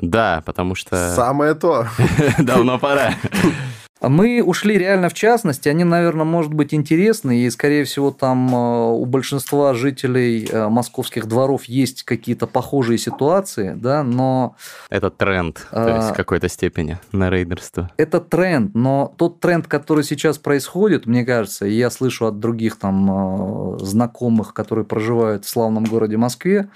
Да, 0.00 0.42
потому 0.46 0.74
что... 0.74 1.14
Самое 1.14 1.54
то. 1.54 1.86
Давно 2.38 2.78
пора. 2.78 3.14
Мы 4.00 4.42
ушли 4.42 4.78
реально 4.78 5.10
в 5.10 5.14
частности, 5.14 5.68
они, 5.68 5.84
наверное, 5.84 6.24
может 6.24 6.54
быть 6.54 6.72
интересны, 6.72 7.40
и, 7.40 7.50
скорее 7.50 7.84
всего, 7.84 8.10
там 8.10 8.54
э, 8.54 8.92
у 8.92 9.04
большинства 9.04 9.74
жителей 9.74 10.48
э, 10.50 10.68
московских 10.68 11.26
дворов 11.26 11.64
есть 11.64 12.04
какие-то 12.04 12.46
похожие 12.46 12.96
ситуации, 12.96 13.74
да, 13.76 14.02
но... 14.02 14.56
Это 14.88 15.10
тренд, 15.10 15.66
то 15.70 15.96
есть 15.96 16.08
в 16.08 16.12
а, 16.12 16.14
какой-то 16.14 16.48
степени 16.48 16.98
на 17.12 17.28
рейдерство. 17.28 17.90
Это 17.98 18.20
тренд, 18.20 18.74
но 18.74 19.12
тот 19.18 19.38
тренд, 19.40 19.66
который 19.66 20.02
сейчас 20.02 20.38
происходит, 20.38 21.04
мне 21.04 21.26
кажется, 21.26 21.66
и 21.66 21.72
я 21.74 21.90
слышу 21.90 22.26
от 22.26 22.40
других 22.40 22.76
там 22.76 23.74
э, 23.74 23.78
знакомых, 23.80 24.54
которые 24.54 24.86
проживают 24.86 25.44
в 25.44 25.48
славном 25.48 25.84
городе 25.84 26.16
Москве, 26.16 26.70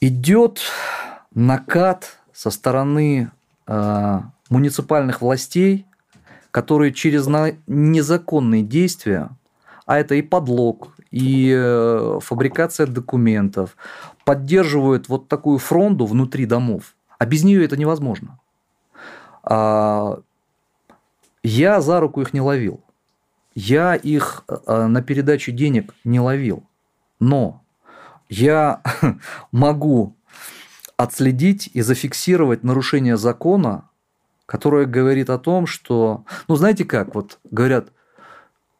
идет 0.00 0.60
накат 1.34 2.16
со 2.32 2.50
стороны 2.50 3.30
муниципальных 4.50 5.20
властей, 5.20 5.86
которые 6.50 6.92
через 6.92 7.26
незаконные 7.66 8.62
действия, 8.62 9.30
а 9.86 9.98
это 9.98 10.14
и 10.14 10.22
подлог, 10.22 10.94
и 11.10 11.52
э, 11.54 12.18
фабрикация 12.22 12.86
документов, 12.86 13.76
поддерживают 14.24 15.08
вот 15.08 15.28
такую 15.28 15.58
фронту 15.58 16.06
внутри 16.06 16.46
домов. 16.46 16.94
А 17.18 17.26
без 17.26 17.44
нее 17.44 17.64
это 17.64 17.76
невозможно. 17.76 18.38
А, 19.42 20.20
я 21.42 21.80
за 21.80 22.00
руку 22.00 22.22
их 22.22 22.32
не 22.32 22.40
ловил. 22.40 22.80
Я 23.54 23.94
их 23.94 24.44
э, 24.48 24.86
на 24.86 25.02
передачу 25.02 25.52
денег 25.52 25.94
не 26.04 26.18
ловил. 26.18 26.64
Но 27.20 27.62
я 28.28 28.82
могу 29.52 30.16
отследить 30.96 31.70
и 31.72 31.82
зафиксировать 31.82 32.64
нарушение 32.64 33.16
закона 33.16 33.88
которая 34.46 34.86
говорит 34.86 35.30
о 35.30 35.38
том, 35.38 35.66
что, 35.66 36.24
ну 36.48 36.56
знаете 36.56 36.84
как, 36.84 37.14
вот 37.14 37.38
говорят, 37.50 37.92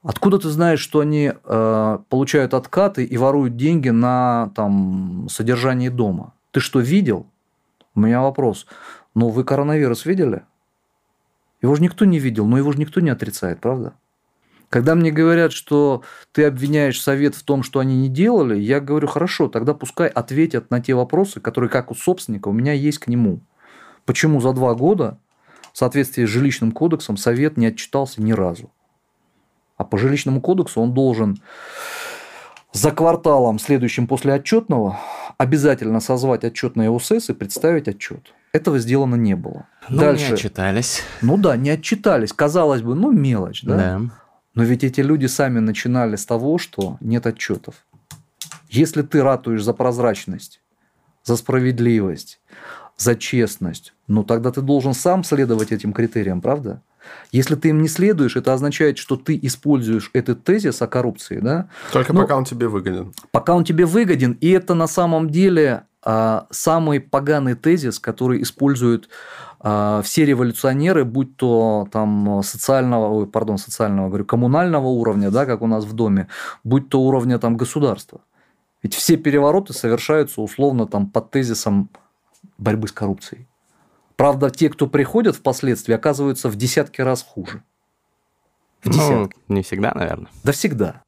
откуда 0.03 0.39
ты 0.39 0.49
знаешь, 0.49 0.81
что 0.81 1.01
они 1.01 1.33
э, 1.33 1.99
получают 2.09 2.55
откаты 2.55 3.05
и 3.05 3.17
воруют 3.17 3.57
деньги 3.57 3.89
на 3.89 4.51
там 4.55 5.27
содержание 5.31 5.91
дома? 5.91 6.35
Ты 6.51 6.61
что 6.61 6.81
видел? 6.81 7.27
У 7.95 8.01
меня 8.01 8.21
вопрос. 8.21 8.67
Ну 9.15 9.29
вы 9.29 9.45
коронавирус 9.45 10.05
видели? 10.05 10.43
Его 11.63 11.75
же 11.77 11.83
никто 11.83 12.05
не 12.05 12.19
видел, 12.19 12.47
но 12.47 12.59
его 12.59 12.73
же 12.73 12.79
никто 12.79 13.01
не 13.01 13.11
отрицает, 13.11 13.61
правда? 13.61 13.95
Когда 14.69 14.95
мне 14.95 15.13
говорят, 15.13 15.53
что 15.53 16.03
ты 16.33 16.45
обвиняешь 16.45 17.01
совет 17.01 17.37
в 17.37 17.45
том, 17.45 17.63
что 17.63 17.79
они 17.79 17.97
не 17.97 18.09
делали, 18.09 18.59
я 18.59 18.81
говорю, 18.81 19.07
хорошо, 19.07 19.49
тогда 19.49 19.73
пускай 19.73 20.09
ответят 20.09 20.71
на 20.71 20.81
те 20.81 20.95
вопросы, 20.95 21.41
которые, 21.41 21.71
как 21.71 21.91
у 21.91 21.95
собственника, 21.95 22.49
у 22.49 22.53
меня 22.53 22.73
есть 22.73 22.99
к 22.99 23.07
нему. 23.07 23.41
Почему 24.05 24.41
за 24.41 24.53
два 24.53 24.75
года 24.75 25.19
в 25.75 25.79
соответствии 25.79 26.25
с 26.25 26.29
жилищным 26.29 26.71
кодексом 26.71 27.17
Совет 27.17 27.57
не 27.57 27.67
отчитался 27.67 28.23
ни 28.23 28.31
разу. 28.31 28.71
А 29.77 29.83
по 29.83 29.99
жилищному 29.99 30.41
кодексу 30.41 30.81
он 30.81 30.95
должен 30.95 31.43
за 32.73 32.93
кварталом, 32.93 33.59
следующим 33.59 34.07
после 34.07 34.35
отчетного, 34.35 35.01
обязательно 35.37 35.99
созвать 35.99 36.45
отчетные 36.45 36.91
ОСС 36.91 37.29
и 37.29 37.33
представить 37.33 37.89
отчет. 37.89 38.33
Этого 38.53 38.79
сделано 38.79 39.17
не 39.17 39.35
было. 39.35 39.67
Ну, 39.89 39.99
Дальше. 39.99 40.29
не 40.29 40.35
отчитались. 40.35 41.03
Ну 41.23 41.37
да, 41.37 41.57
не 41.57 41.71
отчитались. 41.71 42.33
Казалось 42.33 42.83
бы, 42.83 42.95
ну 42.95 43.11
мелочь, 43.11 43.65
да? 43.65 43.77
Да. 43.77 44.01
Но 44.55 44.63
ведь 44.63 44.85
эти 44.85 45.01
люди 45.01 45.27
сами 45.27 45.59
начинали 45.59 46.15
с 46.15 46.25
того, 46.25 46.59
что 46.59 46.99
нет 47.01 47.27
отчетов. 47.27 47.85
Если 48.69 49.03
ты 49.03 49.25
ратуешь 49.25 49.65
за 49.65 49.73
прозрачность, 49.73 50.61
за 51.25 51.35
справедливость, 51.35 52.39
за 52.97 53.15
честность, 53.17 53.95
ну 54.07 54.25
тогда 54.25 54.51
ты 54.51 54.61
должен 54.61 54.95
сам 54.95 55.25
следовать 55.25 55.73
этим 55.73 55.93
критериям, 55.93 56.41
правда? 56.41 56.83
Если 57.33 57.55
ты 57.55 57.69
им 57.69 57.83
не 57.83 57.89
следуешь, 57.89 58.37
это 58.37 58.55
означает, 58.55 58.97
что 58.97 59.17
ты 59.17 59.39
используешь 59.43 60.11
этот 60.15 60.43
тезис 60.43 60.81
о 60.81 60.87
коррупции, 60.87 61.39
да? 61.39 61.69
Только 61.93 62.15
ну, 62.15 62.23
пока 62.23 62.37
он 62.37 62.45
тебе 62.45 62.67
выгоден. 62.67 63.13
Пока 63.31 63.55
он 63.55 63.65
тебе 63.65 63.85
выгоден, 63.85 64.39
и 64.41 64.51
это 64.51 64.75
на 64.75 64.87
самом 64.87 65.29
деле 65.29 65.83
а, 66.03 66.47
самый 66.51 67.01
поганый 67.01 67.55
тезис, 67.55 67.99
который 67.99 68.41
используют 68.43 69.11
А, 69.67 70.03
все 70.03 70.27
революционеры, 70.27 71.07
будь 71.07 71.39
то 71.39 71.89
там 71.91 72.43
социального, 72.43 73.09
ой, 73.09 73.27
пардон, 73.27 73.57
социального, 73.57 74.09
говорю, 74.09 74.27
коммунального 74.27 74.89
уровня, 74.89 75.31
да, 75.31 75.47
как 75.47 75.63
у 75.63 75.67
нас 75.67 75.85
в 75.87 75.95
доме, 75.95 76.29
будь 76.65 76.91
то 76.91 77.01
уровня 77.01 77.39
там 77.39 77.57
государства. 77.57 78.21
Ведь 78.83 78.95
все 78.95 79.17
перевороты 79.17 79.73
совершаются 79.73 80.43
условно 80.43 80.87
там 80.87 81.09
под 81.09 81.31
тезисом 81.31 81.89
борьбы 82.59 82.89
с 82.89 82.93
коррупцией. 82.93 83.49
Правда, 84.17 84.51
те, 84.51 84.69
кто 84.71 84.87
приходят 84.87 85.37
впоследствии, 85.37 85.95
оказываются 85.95 86.49
в 86.49 86.57
десятки 86.57 87.01
раз 87.01 87.23
хуже. 87.23 87.63
В 88.83 88.87
Ну, 88.87 88.93
десятки. 88.93 89.37
не 89.49 89.63
всегда, 89.63 89.93
наверное. 89.95 90.31
Да 90.45 90.53
всегда. 90.53 91.03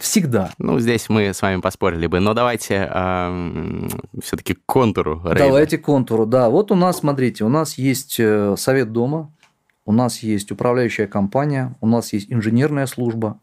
Всегда. 0.00 0.52
Ну, 0.58 0.80
здесь 0.80 1.08
мы 1.08 1.32
с 1.32 1.40
вами 1.40 1.60
поспорили 1.60 2.06
бы, 2.06 2.20
но 2.20 2.34
давайте 2.34 2.84
все-таки 4.22 4.54
к 4.54 4.64
контуру 4.66 5.20
рейда. 5.24 5.46
Давайте 5.46 5.78
к 5.78 5.82
контуру, 5.82 6.26
да. 6.26 6.50
Вот 6.50 6.70
у 6.70 6.74
нас, 6.74 6.98
смотрите, 6.98 7.44
у 7.44 7.48
нас 7.48 7.78
есть 7.78 8.18
э, 8.18 8.56
совет 8.56 8.92
дома, 8.92 9.32
у 9.84 9.92
нас 9.92 10.18
есть 10.18 10.50
управляющая 10.50 11.06
компания, 11.06 11.76
у 11.80 11.86
нас 11.86 12.12
есть 12.12 12.30
инженерная 12.30 12.86
служба, 12.86 13.40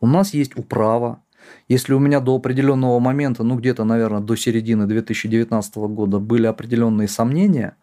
у 0.00 0.06
нас 0.06 0.34
есть 0.34 0.56
управа. 0.58 1.22
Если 1.68 1.92
у 1.92 1.98
меня 1.98 2.20
до 2.20 2.36
определенного 2.36 2.98
момента, 2.98 3.42
ну 3.42 3.56
где-то, 3.56 3.84
наверное, 3.84 4.20
до 4.20 4.36
середины 4.36 4.86
2019 4.86 5.76
года 5.76 6.18
были 6.18 6.46
определенные 6.46 7.08
сомнения, 7.08 7.76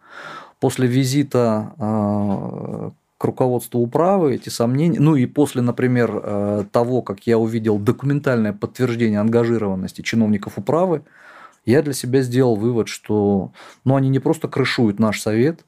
после 0.60 0.86
визита 0.86 1.72
э, 1.78 2.90
к 3.18 3.24
руководству 3.24 3.80
управы 3.80 4.34
эти 4.34 4.48
сомнения, 4.48 5.00
ну 5.00 5.16
и 5.16 5.26
после, 5.26 5.62
например, 5.62 6.20
э, 6.22 6.64
того, 6.70 7.02
как 7.02 7.26
я 7.26 7.38
увидел 7.38 7.78
документальное 7.78 8.52
подтверждение 8.52 9.20
ангажированности 9.20 10.02
чиновников 10.02 10.58
управы, 10.58 11.02
я 11.64 11.82
для 11.82 11.92
себя 11.92 12.22
сделал 12.22 12.56
вывод, 12.56 12.88
что 12.88 13.52
ну, 13.84 13.96
они 13.96 14.08
не 14.08 14.20
просто 14.20 14.48
крышуют 14.48 14.98
наш 14.98 15.20
совет, 15.20 15.64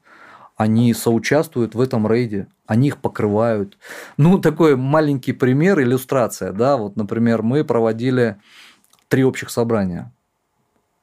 они 0.59 0.93
соучаствуют 0.93 1.73
в 1.73 1.79
этом 1.79 2.05
рейде, 2.05 2.47
они 2.67 2.89
их 2.89 2.97
покрывают. 2.97 3.77
Ну, 4.17 4.39
такой 4.39 4.75
маленький 4.75 5.31
пример, 5.31 5.79
иллюстрация, 5.79 6.51
да, 6.51 6.75
вот, 6.75 6.97
например, 6.97 7.43
мы 7.43 7.63
проводили 7.63 8.35
три 9.07 9.23
общих 9.23 9.51
собрания. 9.51 10.11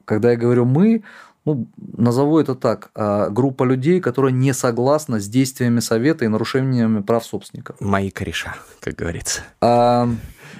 Когда 0.05 0.33
я 0.33 0.37
говорю 0.37 0.67
«мы», 0.67 1.05
ну, 1.47 1.69
назову 1.97 2.39
это 2.39 2.55
так, 2.55 2.91
а, 2.95 3.31
группа 3.31 3.65
людей, 3.65 4.03
которая 4.03 4.31
не 4.31 4.53
согласна 4.53 5.21
с 5.21 5.27
действиями 5.27 5.81
совета 5.81 6.27
и 6.27 6.29
нарушениями 6.29 7.01
прав 7.01 7.25
собственников. 7.25 7.81
Мои 7.81 8.11
кореша, 8.11 8.57
как 8.81 8.97
говорится. 8.97 9.41
А, 9.63 10.07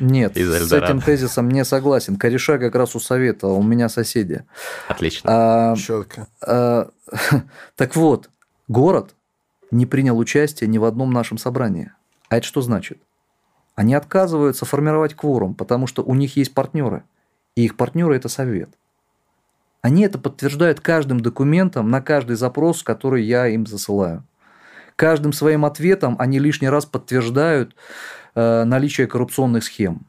нет, 0.01 0.39
Из 0.39 0.49
с 0.49 0.73
этим 0.73 1.03
тезисом 1.03 1.51
не 1.51 1.67
согласен. 1.67 2.17
Кореша 2.17 2.57
как 2.57 2.75
раз 2.75 2.97
у 2.97 3.01
совета, 3.01 3.49
у 3.49 3.63
меня 3.63 3.91
соседи. 3.91 4.45
Отлично. 4.89 5.29
А, 5.31 5.77
Четко. 5.77 6.29
а, 6.41 6.89
так 7.77 7.95
вот, 7.95 8.31
город 8.69 9.15
не 9.71 9.87
принял 9.87 10.19
участие 10.19 10.69
ни 10.69 10.79
в 10.79 10.85
одном 10.85 11.13
нашем 11.13 11.39
собрании. 11.39 11.93
А 12.29 12.39
это 12.39 12.47
что 12.47 12.61
значит? 12.61 13.01
Они 13.75 13.95
отказываются 13.95 14.65
формировать 14.65 15.15
кворум, 15.15 15.55
потому 15.55 15.87
что 15.87 16.03
у 16.03 16.15
них 16.15 16.37
есть 16.37 16.55
партнеры. 16.55 17.05
И 17.55 17.65
их 17.65 17.77
партнеры– 17.77 18.17
это 18.17 18.29
совет. 18.29 18.71
Они 19.83 20.03
это 20.03 20.19
подтверждают 20.19 20.81
каждым 20.81 21.21
документом 21.21 21.91
на 21.91 22.01
каждый 22.01 22.37
запрос, 22.37 22.83
который 22.83 23.23
я 23.23 23.47
им 23.47 23.67
засылаю. 23.67 24.25
Каждым 24.97 25.33
своим 25.33 25.65
ответом 25.65 26.17
они 26.19 26.39
лишний 26.39 26.69
раз 26.69 26.87
подтверждают 26.87 27.77
э, 28.35 28.65
наличие 28.65 29.07
коррупционных 29.07 29.63
схем. 29.63 30.07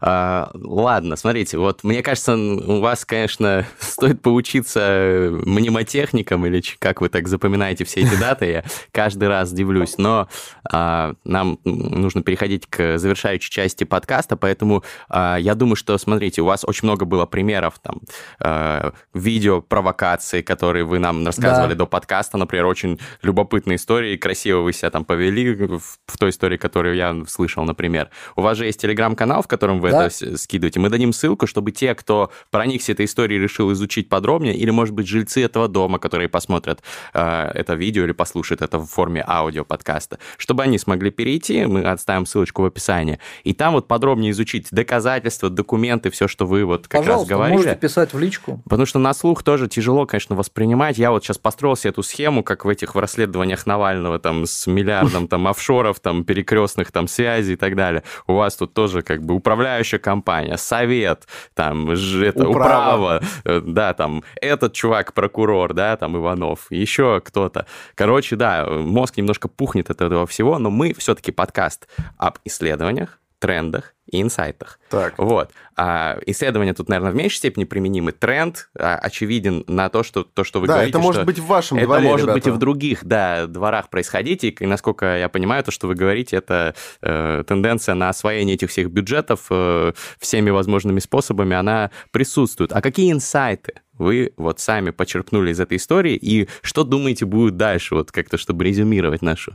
А, 0.00 0.50
ладно, 0.54 1.16
смотрите, 1.16 1.58
вот 1.58 1.84
мне 1.84 2.02
кажется, 2.02 2.34
у 2.36 2.80
вас, 2.80 3.04
конечно, 3.04 3.66
стоит 3.78 4.22
поучиться 4.22 5.28
мнемотехникам, 5.44 6.46
или 6.46 6.62
как 6.78 7.00
вы 7.00 7.08
так 7.08 7.28
запоминаете 7.28 7.84
все 7.84 8.00
эти 8.00 8.18
даты, 8.18 8.46
я 8.46 8.64
каждый 8.92 9.28
раз 9.28 9.52
дивлюсь, 9.52 9.98
но 9.98 10.28
а, 10.70 11.14
нам 11.24 11.58
нужно 11.64 12.22
переходить 12.22 12.66
к 12.66 12.98
завершающей 12.98 13.50
части 13.50 13.84
подкаста, 13.84 14.36
поэтому 14.36 14.84
а, 15.08 15.36
я 15.36 15.54
думаю, 15.54 15.76
что, 15.76 15.96
смотрите, 15.98 16.42
у 16.42 16.46
вас 16.46 16.64
очень 16.66 16.86
много 16.86 17.04
было 17.04 17.26
примеров, 17.26 17.78
там, 17.82 18.00
а, 18.40 18.92
видео 19.14 19.60
провокаций, 19.60 20.42
которые 20.42 20.84
вы 20.84 20.98
нам 20.98 21.26
рассказывали 21.26 21.72
Да. 21.72 21.80
до 21.80 21.86
подкаста, 21.86 22.38
например, 22.38 22.66
очень 22.66 22.98
любопытные 23.22 23.76
истории, 23.76 24.16
красиво 24.16 24.60
вы 24.60 24.72
себя 24.72 24.90
там 24.90 25.04
повели 25.04 25.54
в, 25.54 25.80
в 26.06 26.18
той 26.18 26.30
истории, 26.30 26.56
которую 26.56 26.96
я 26.96 27.16
слышал, 27.28 27.64
например. 27.64 28.10
У 28.36 28.42
вас 28.42 28.56
же 28.56 28.66
есть 28.66 28.80
телеграм-канал, 28.80 29.42
в 29.42 29.48
котором 29.48 29.80
вы 29.80 29.89
Да. 29.92 30.06
это 30.06 30.38
скидываете. 30.38 30.80
Мы 30.80 30.88
дадим 30.88 31.12
ссылку, 31.12 31.46
чтобы 31.46 31.72
те, 31.72 31.94
кто 31.94 32.30
проникся 32.50 32.92
этой 32.92 33.06
историей 33.06 33.40
решил 33.40 33.72
изучить 33.72 34.08
подробнее, 34.08 34.56
или, 34.56 34.70
может 34.70 34.94
быть, 34.94 35.06
жильцы 35.06 35.42
этого 35.42 35.68
дома, 35.68 35.98
которые 35.98 36.28
посмотрят 36.28 36.82
э, 37.14 37.50
это 37.54 37.74
видео 37.74 38.04
или 38.04 38.12
послушают 38.12 38.62
это 38.62 38.78
в 38.78 38.86
форме 38.86 39.24
аудио-подкаста, 39.26 40.18
чтобы 40.36 40.62
они 40.62 40.78
смогли 40.78 41.10
перейти, 41.10 41.64
мы 41.66 41.82
отставим 41.82 42.26
ссылочку 42.26 42.62
в 42.62 42.66
описании, 42.66 43.18
и 43.44 43.52
там 43.52 43.74
вот 43.74 43.88
подробнее 43.88 44.32
изучить 44.32 44.68
доказательства, 44.70 45.50
документы, 45.50 46.10
все, 46.10 46.28
что 46.28 46.46
вы 46.46 46.64
вот 46.64 46.88
как 46.88 47.00
Пожалуйста, 47.00 47.30
раз 47.30 47.38
говорили. 47.38 47.56
можете 47.56 47.76
писать 47.76 48.12
в 48.12 48.18
личку. 48.18 48.62
Потому 48.64 48.86
что 48.86 48.98
на 48.98 49.14
слух 49.14 49.42
тоже 49.42 49.68
тяжело, 49.68 50.06
конечно, 50.06 50.36
воспринимать. 50.36 50.98
Я 50.98 51.10
вот 51.10 51.24
сейчас 51.24 51.38
построил 51.38 51.76
себе 51.76 51.90
эту 51.90 52.02
схему, 52.02 52.42
как 52.42 52.64
в 52.64 52.68
этих 52.68 52.94
в 52.94 52.98
расследованиях 52.98 53.66
Навального, 53.66 54.18
там, 54.18 54.46
с 54.46 54.66
миллиардом 54.66 55.28
там 55.28 55.46
офшоров, 55.48 56.00
там, 56.00 56.24
перекрестных 56.24 56.92
там 56.92 57.08
связей 57.08 57.54
и 57.54 57.56
так 57.56 57.76
далее. 57.76 58.02
У 58.26 58.34
вас 58.34 58.56
тут 58.56 58.74
тоже 58.74 59.02
как 59.02 59.22
бы 59.22 59.34
управляющая 59.80 59.98
компания, 59.98 60.56
совет, 60.56 61.26
там, 61.54 61.90
это, 61.90 62.48
Управа. 62.48 62.50
управа, 62.50 63.22
э, 63.44 63.60
да, 63.64 63.94
там, 63.94 64.22
этот 64.40 64.74
чувак 64.74 65.14
прокурор, 65.14 65.72
да, 65.74 65.96
там, 65.96 66.16
Иванов, 66.16 66.66
еще 66.70 67.20
кто-то. 67.24 67.66
Короче, 67.94 68.36
да, 68.36 68.66
мозг 68.66 69.16
немножко 69.16 69.48
пухнет 69.48 69.90
от 69.90 70.00
этого 70.00 70.26
всего, 70.26 70.58
но 70.58 70.70
мы 70.70 70.92
все-таки 70.94 71.32
подкаст 71.32 71.88
об 72.18 72.38
исследованиях, 72.44 73.19
трендах 73.40 73.94
и 74.06 74.20
инсайтах. 74.20 74.78
Так. 74.90 75.14
Вот. 75.18 75.50
А 75.76 76.18
исследования 76.26 76.74
тут, 76.74 76.88
наверное, 76.88 77.12
в 77.12 77.14
меньшей 77.14 77.36
степени 77.36 77.64
применимы. 77.64 78.12
Тренд 78.12 78.70
а, 78.78 78.96
очевиден 78.96 79.64
на 79.66 79.88
то, 79.88 80.02
что, 80.02 80.24
то, 80.24 80.44
что 80.44 80.60
вы 80.60 80.66
да, 80.66 80.74
говорите. 80.74 80.90
это 80.90 80.98
может 80.98 81.24
быть 81.24 81.38
в 81.38 81.46
вашем 81.46 81.78
это 81.78 81.86
дворе, 81.86 82.08
может 82.08 82.26
быть 82.26 82.44
и 82.44 82.50
ребята. 82.50 82.52
в 82.52 82.58
других, 82.58 83.04
да, 83.04 83.46
дворах 83.46 83.88
происходить. 83.88 84.44
И, 84.44 84.54
насколько 84.60 85.16
я 85.16 85.28
понимаю, 85.28 85.64
то, 85.64 85.70
что 85.70 85.86
вы 85.86 85.94
говорите, 85.94 86.36
это 86.36 86.74
э, 87.02 87.44
тенденция 87.46 87.94
на 87.94 88.10
освоение 88.10 88.54
этих 88.54 88.70
всех 88.70 88.90
бюджетов 88.90 89.46
э, 89.50 89.92
всеми 90.18 90.50
возможными 90.50 91.00
способами, 91.00 91.56
она 91.56 91.90
присутствует. 92.10 92.72
А 92.72 92.82
какие 92.82 93.10
инсайты 93.10 93.74
вы 94.00 94.32
вот 94.36 94.58
сами 94.58 94.90
почерпнули 94.90 95.52
из 95.52 95.60
этой 95.60 95.76
истории, 95.76 96.16
и 96.16 96.48
что 96.62 96.82
думаете 96.84 97.24
будет 97.26 97.56
дальше, 97.56 97.94
вот 97.94 98.10
как-то, 98.10 98.36
чтобы 98.38 98.64
резюмировать 98.64 99.22
нашу 99.22 99.52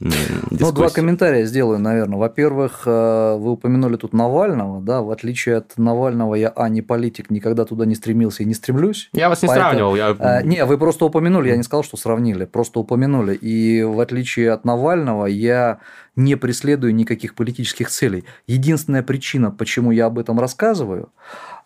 м, 0.00 0.10
Ну, 0.50 0.56
два 0.58 0.68
дискуссию? 0.68 0.90
комментария 0.94 1.44
сделаю, 1.46 1.80
наверное. 1.80 2.18
Во-первых, 2.18 2.82
э, 2.86 3.36
вы 3.36 3.52
упомянули 3.52 3.96
тут 3.96 4.12
Навального, 4.12 4.80
да, 4.80 5.02
в 5.02 5.10
отличие 5.10 5.56
от 5.56 5.76
Навального 5.78 6.34
я, 6.36 6.52
а, 6.54 6.68
не 6.68 6.82
политик, 6.82 7.30
никогда 7.30 7.64
туда 7.64 7.84
не 7.86 7.94
стремился 7.96 8.42
и 8.44 8.46
не 8.46 8.54
стремлюсь. 8.54 9.10
Я 9.12 9.28
вас 9.28 9.42
не 9.42 9.48
Поэтому- 9.48 9.70
сравнивал, 9.70 9.96
я... 9.96 10.16
Э, 10.18 10.42
Не, 10.44 10.64
вы 10.64 10.78
просто 10.78 11.04
упомянули, 11.06 11.48
я 11.48 11.56
не 11.56 11.62
сказал, 11.64 11.82
что 11.82 11.96
сравнили, 11.96 12.44
просто 12.44 12.78
упомянули. 12.80 13.34
И 13.34 13.82
в 13.82 13.98
отличие 14.00 14.52
от 14.52 14.64
Навального, 14.64 15.26
я 15.26 15.78
не 16.14 16.36
преследую 16.36 16.94
никаких 16.94 17.34
политических 17.34 17.88
целей. 17.90 18.24
Единственная 18.46 19.02
причина, 19.02 19.50
почему 19.50 19.90
я 19.92 20.06
об 20.06 20.18
этом 20.18 20.38
рассказываю, 20.40 21.10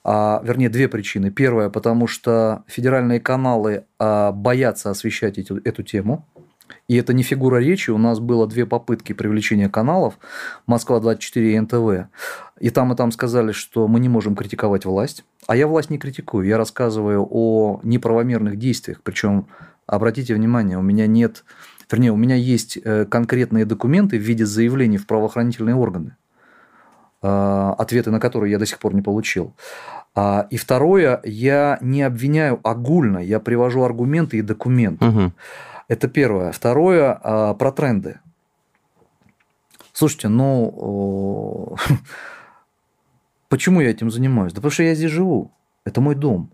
а, 0.05 0.41
вернее, 0.45 0.69
две 0.69 0.89
причины. 0.89 1.31
Первая, 1.31 1.71
потому 1.71 2.07
что 2.07 2.65
федеральные 2.67 3.21
каналы 3.21 3.85
а, 3.99 4.33
боятся 4.33 4.91
освещать 4.91 5.39
эту, 5.39 5.59
эту 5.59 5.83
тему. 5.83 6.27
И 6.89 6.97
это 6.97 7.13
не 7.13 7.23
фигура 7.23 7.59
речи. 7.59 7.91
У 7.91 7.99
нас 7.99 8.19
было 8.19 8.47
две 8.47 8.67
попытки 8.67 9.13
привлечения 9.13 9.69
каналов 9.69 10.19
Москва-24 10.67 11.41
и 11.41 11.61
НТВ. 11.61 12.09
И 12.61 12.71
там 12.71 12.93
и 12.93 12.97
там 12.97 13.13
сказали, 13.13 13.53
что 13.53 13.89
мы 13.89 14.01
не 14.01 14.09
можем 14.09 14.35
критиковать 14.35 14.85
власть. 14.85 15.25
А 15.47 15.57
я 15.57 15.67
власть 15.67 15.91
не 15.91 15.99
критикую. 15.99 16.47
Я 16.47 16.59
рассказываю 16.59 17.27
о 17.31 17.81
неправомерных 17.83 18.59
действиях. 18.59 19.01
Причем, 19.03 19.47
обратите 19.87 20.35
внимание, 20.35 20.79
у 20.79 20.83
меня 20.83 21.07
нет... 21.07 21.45
Вернее, 21.91 22.13
у 22.13 22.17
меня 22.17 22.37
есть 22.37 22.79
э, 22.83 23.05
конкретные 23.05 23.67
документы 23.67 24.17
в 24.17 24.23
виде 24.23 24.47
заявлений 24.47 24.97
в 24.97 25.07
правоохранительные 25.07 25.75
органы, 25.75 26.17
ответы 27.23 28.11
на 28.11 28.21
которые 28.21 28.51
я 28.53 28.59
до 28.59 28.67
сих 28.67 28.79
пор 28.79 28.95
не 28.95 29.03
получил. 29.03 29.55
А, 30.15 30.47
И 30.51 30.57
второе, 30.57 31.21
я 31.25 31.79
не 31.81 32.03
обвиняю 32.03 32.61
огульно, 32.63 33.19
я 33.19 33.41
привожу 33.41 33.83
аргументы 33.83 34.39
и 34.39 34.43
документы. 34.43 35.05
Мгм. 35.05 35.33
Это 35.89 36.09
первое. 36.09 36.53
Второе, 36.53 37.19
а, 37.23 37.55
про 37.55 37.73
тренды. 37.73 38.19
Слушайте, 39.93 40.29
ну, 40.29 41.77
почему 43.49 43.81
я 43.81 43.91
этим 43.91 44.11
занимаюсь? 44.11 44.53
Да 44.53 44.57
потому 44.57 44.71
что 44.73 44.83
я 44.83 44.95
здесь 44.95 45.11
живу. 45.11 45.51
Это 45.85 46.01
мой 46.01 46.15
дом. 46.15 46.51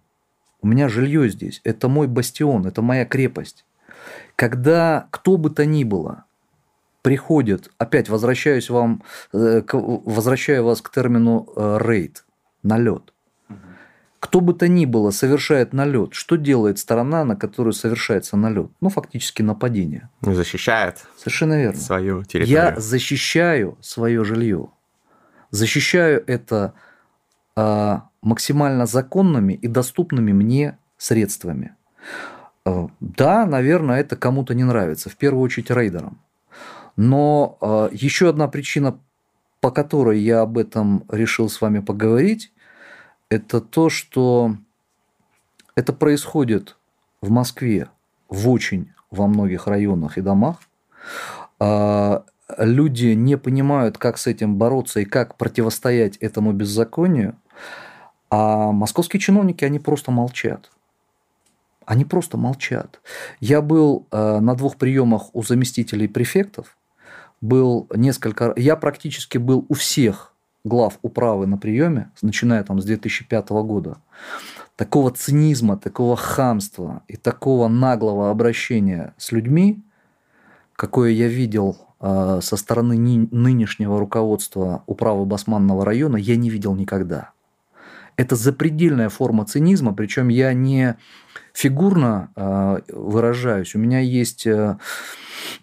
У 0.61 0.67
меня 0.67 0.89
жилье 0.89 1.29
здесь. 1.29 1.61
Это 1.65 1.89
мой 1.89 2.09
бастион, 2.09 2.67
это 2.67 2.83
моя 2.83 3.05
крепость. 3.05 3.65
Когда 4.37 5.07
кто 5.11 5.37
бы 5.37 5.51
то 5.51 5.65
ни 5.67 5.85
было 5.85 6.25
приходит, 7.09 7.71
опять 7.79 8.11
возвращаюсь 8.11 8.69
вам, 8.69 9.03
э, 9.33 9.63
возвращаю 9.73 10.63
вас 10.65 10.83
к 10.83 10.91
термину 10.91 11.49
э, 11.57 11.79
рейд, 11.81 12.27
налет. 12.63 13.15
кто 14.21 14.43
бы 14.43 14.53
то 14.53 14.69
ни 14.69 14.85
было 14.85 15.11
совершает 15.11 15.73
налет, 15.73 16.13
что 16.13 16.37
делает 16.37 16.79
сторона, 16.79 17.25
на 17.25 17.35
которую 17.35 17.73
совершается 17.73 18.37
налет? 18.37 18.71
Ну, 18.83 18.91
фактически 18.91 19.41
нападение. 19.41 20.11
Защищает 20.21 21.07
Совершенно 21.17 21.59
верно. 21.59 21.81
свою 21.81 22.25
территорию. 22.25 22.55
Я 22.55 22.75
защищаю 22.79 23.79
свое 23.81 24.23
жилье. 24.23 24.69
Защищаю 25.51 26.23
это 26.27 26.75
а, 27.57 28.11
максимально 28.21 28.85
законными 28.85 29.55
и 29.55 29.67
доступными 29.67 30.33
мне 30.33 30.77
средствами. 30.99 31.75
А, 32.67 32.89
да, 33.01 33.47
наверное, 33.47 33.99
это 33.99 34.15
кому-то 34.15 34.55
не 34.55 34.65
нравится, 34.65 35.09
в 35.09 35.17
первую 35.17 35.43
очередь 35.43 35.71
рейдерам. 35.71 36.19
Но 36.99 37.57
а, 37.61 37.89
еще 37.93 38.29
одна 38.29 38.49
причина, 38.49 38.99
по 39.61 39.71
которой 39.71 40.19
я 40.19 40.41
об 40.41 40.59
этом 40.59 41.05
решил 41.09 41.49
с 41.49 41.61
вами 41.61 41.79
поговорить, 41.79 42.53
это 43.31 43.61
то, 43.61 43.89
что 43.89 44.57
это 45.77 45.93
происходит 45.93 46.77
в 47.21 47.31
Москве 47.31 47.89
в 48.29 48.49
очень 48.49 48.93
во 49.13 49.29
многих 49.29 49.69
районах 49.69 50.19
и 50.19 50.23
домах. 50.23 50.59
А, 51.61 52.25
Люди 52.57 53.09
не 53.09 53.37
понимают, 53.37 53.99
как 53.99 54.17
с 54.17 54.27
этим 54.27 54.57
бороться 54.57 55.01
и 55.01 55.05
как 55.05 55.37
противостоять 55.37 56.17
этому 56.17 56.53
беззаконию, 56.53 57.37
а 58.31 58.73
московские 58.73 59.21
чиновники, 59.21 59.65
они 59.65 59.79
просто 59.79 60.11
молчат. 60.11 60.71
Они 61.85 62.07
просто 62.07 62.39
молчат. 62.39 63.01
Я 63.39 63.61
был 63.61 64.07
э, 64.11 64.41
на 64.41 64.55
двух 64.55 64.77
приемах 64.77 65.35
у 65.35 65.43
заместителей 65.43 66.09
префектов, 66.09 66.78
был 67.41 67.89
несколько, 67.95 68.53
я 68.57 68.77
практически 68.77 69.39
был 69.39 69.65
у 69.69 69.75
всех 69.75 70.35
глав 70.65 70.99
управы 71.03 71.47
на 71.47 71.57
приеме, 71.57 72.11
начиная 72.23 72.63
там 72.63 72.81
с 72.81 72.85
2005 72.85 73.49
года. 73.51 73.99
Такого 74.77 75.11
цинизма, 75.11 75.77
такого 75.77 76.17
хамства 76.17 77.03
и 77.09 77.17
такого 77.17 77.69
наглого 77.69 78.31
обращения 78.31 79.15
с 79.17 79.33
людьми, 79.33 79.83
какое 80.75 81.11
я 81.11 81.29
видел 81.29 81.77
э, 82.01 82.41
со 82.43 82.57
стороны 82.57 82.97
нынешнего 82.97 83.99
руководства 83.99 84.85
управы 84.87 85.25
Басманного 85.25 85.85
района, 85.85 86.17
я 86.17 86.37
не 86.37 86.51
видел 86.51 86.75
никогда. 86.75 87.33
Это 88.17 88.35
запредельная 88.37 89.09
форма 89.09 89.45
цинизма, 89.45 89.95
причем 89.95 90.29
я 90.29 90.53
не 90.53 90.97
фигурно 91.59 92.31
э, 92.37 92.79
выражаюсь. 92.93 93.75
У 93.75 93.79
меня 93.81 93.99
есть 93.99 94.47
э, 94.47 94.79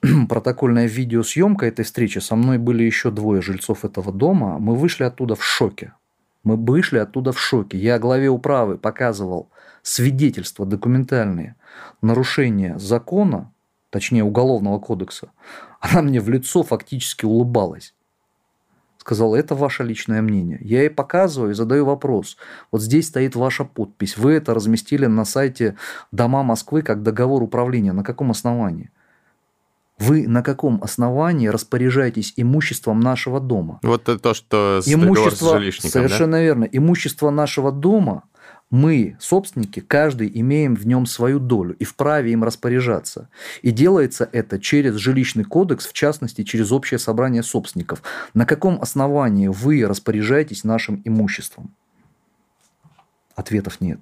протокольная 0.29 0.87
видеосъемка 0.87 1.67
этой 1.67 1.85
встречи. 1.85 2.19
Со 2.19 2.35
мной 2.35 2.57
были 2.57 2.83
еще 2.83 3.11
двое 3.11 3.41
жильцов 3.41 3.85
этого 3.85 4.11
дома. 4.11 4.59
Мы 4.59 4.75
вышли 4.75 5.05
оттуда 5.05 5.35
в 5.35 5.43
шоке. 5.43 5.93
Мы 6.43 6.57
вышли 6.57 6.97
оттуда 6.97 7.31
в 7.31 7.39
шоке. 7.39 7.77
Я 7.77 7.97
главе 7.97 8.27
управы 8.27 8.77
показывал 8.77 9.49
свидетельства 9.83 10.65
документальные 10.65 11.55
нарушения 12.01 12.77
закона, 12.77 13.53
точнее 13.89 14.25
уголовного 14.25 14.79
кодекса. 14.79 15.29
Она 15.79 16.01
мне 16.01 16.19
в 16.19 16.27
лицо 16.27 16.63
фактически 16.63 17.23
улыбалась. 17.23 17.93
Сказала, 19.05 19.35
это 19.35 19.53
ваше 19.53 19.83
личное 19.83 20.23
мнение. 20.23 20.57
Я 20.61 20.79
ей 20.79 20.89
показываю 20.89 21.51
и 21.51 21.53
задаю 21.53 21.85
вопрос. 21.85 22.37
Вот 22.71 22.81
здесь 22.81 23.07
стоит 23.09 23.35
ваша 23.35 23.63
подпись. 23.63 24.17
Вы 24.17 24.31
это 24.31 24.55
разместили 24.55 25.05
на 25.05 25.25
сайте 25.25 25.77
Дома 26.11 26.41
Москвы 26.41 26.81
как 26.81 27.03
договор 27.03 27.43
управления. 27.43 27.93
На 27.93 28.03
каком 28.03 28.31
основании? 28.31 28.89
Вы 29.99 30.27
на 30.27 30.41
каком 30.41 30.81
основании 30.81 31.49
распоряжаетесь 31.49 32.33
имуществом 32.35 32.99
нашего 32.99 33.39
дома? 33.39 33.79
Вот 33.83 34.09
это 34.09 34.17
то, 34.17 34.33
что 34.33 34.81
с 34.81 34.87
договор 34.87 35.17
с 35.17 35.21
Имущество, 35.21 35.59
жилищником, 35.59 36.01
да? 36.01 36.07
совершенно 36.07 36.41
верно, 36.41 36.63
имущество 36.63 37.29
нашего 37.29 37.71
дома, 37.71 38.23
мы, 38.71 39.15
собственники, 39.19 39.79
каждый 39.79 40.29
имеем 40.33 40.75
в 40.75 40.87
нем 40.87 41.05
свою 41.05 41.39
долю 41.39 41.75
и 41.77 41.85
вправе 41.85 42.31
им 42.31 42.43
распоряжаться. 42.43 43.29
И 43.61 43.71
делается 43.71 44.27
это 44.31 44.59
через 44.59 44.95
жилищный 44.95 45.43
кодекс, 45.43 45.85
в 45.85 45.93
частности, 45.93 46.43
через 46.43 46.71
общее 46.71 46.97
собрание 46.97 47.43
собственников. 47.43 48.01
На 48.33 48.45
каком 48.45 48.81
основании 48.81 49.47
вы 49.47 49.85
распоряжаетесь 49.85 50.63
нашим 50.63 51.01
имуществом? 51.05 51.73
Ответов 53.35 53.81
нет. 53.81 54.01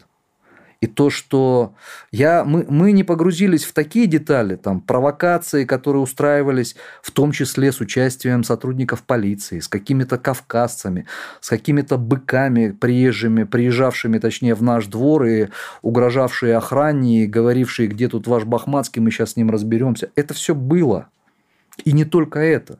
И 0.84 0.88
то, 0.88 1.10
что 1.10 1.76
я, 2.12 2.44
мы, 2.44 2.66
мы 2.68 2.92
не 2.92 3.06
погрузились 3.06 3.64
в 3.64 3.72
такие 3.72 4.06
детали, 4.06 4.58
там, 4.58 4.82
провокации, 4.82 5.64
которые 5.64 6.02
устраивались 6.02 6.76
в 7.02 7.12
том 7.12 7.32
числе 7.32 7.72
с 7.72 7.80
участием 7.80 8.44
сотрудников 8.44 9.04
полиции, 9.04 9.62
с 9.62 9.70
какими-то 9.70 10.18
кавказцами, 10.18 11.08
с 11.40 11.48
какими-то 11.48 11.98
быками 11.98 12.72
приезжими, 12.72 13.46
приезжавшими, 13.46 14.20
точнее, 14.20 14.56
в 14.56 14.62
наш 14.62 14.88
двор 14.88 15.24
и 15.24 15.48
угрожавшие 15.82 16.58
охране, 16.58 17.24
и 17.24 17.28
говорившие, 17.28 17.88
где 17.88 18.10
тут 18.10 18.28
ваш 18.28 18.44
Бахматский, 18.44 19.02
мы 19.02 19.10
сейчас 19.10 19.32
с 19.32 19.36
ним 19.38 19.52
разберемся. 19.52 20.12
Это 20.16 20.34
все 20.34 20.54
было. 20.54 21.08
И 21.86 21.94
не 21.94 22.04
только 22.04 22.40
это. 22.40 22.80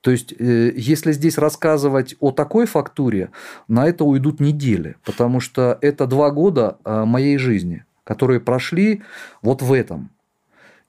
То 0.00 0.10
есть, 0.10 0.32
э, 0.32 0.72
если 0.76 1.12
здесь 1.12 1.38
рассказывать 1.38 2.16
о 2.20 2.30
такой 2.30 2.66
фактуре, 2.66 3.30
на 3.68 3.86
это 3.86 4.04
уйдут 4.04 4.40
недели, 4.40 4.96
потому 5.04 5.40
что 5.40 5.78
это 5.80 6.06
два 6.06 6.30
года 6.30 6.78
э, 6.84 7.04
моей 7.04 7.36
жизни, 7.36 7.84
которые 8.04 8.40
прошли 8.40 9.02
вот 9.42 9.62
в 9.62 9.72
этом. 9.72 10.10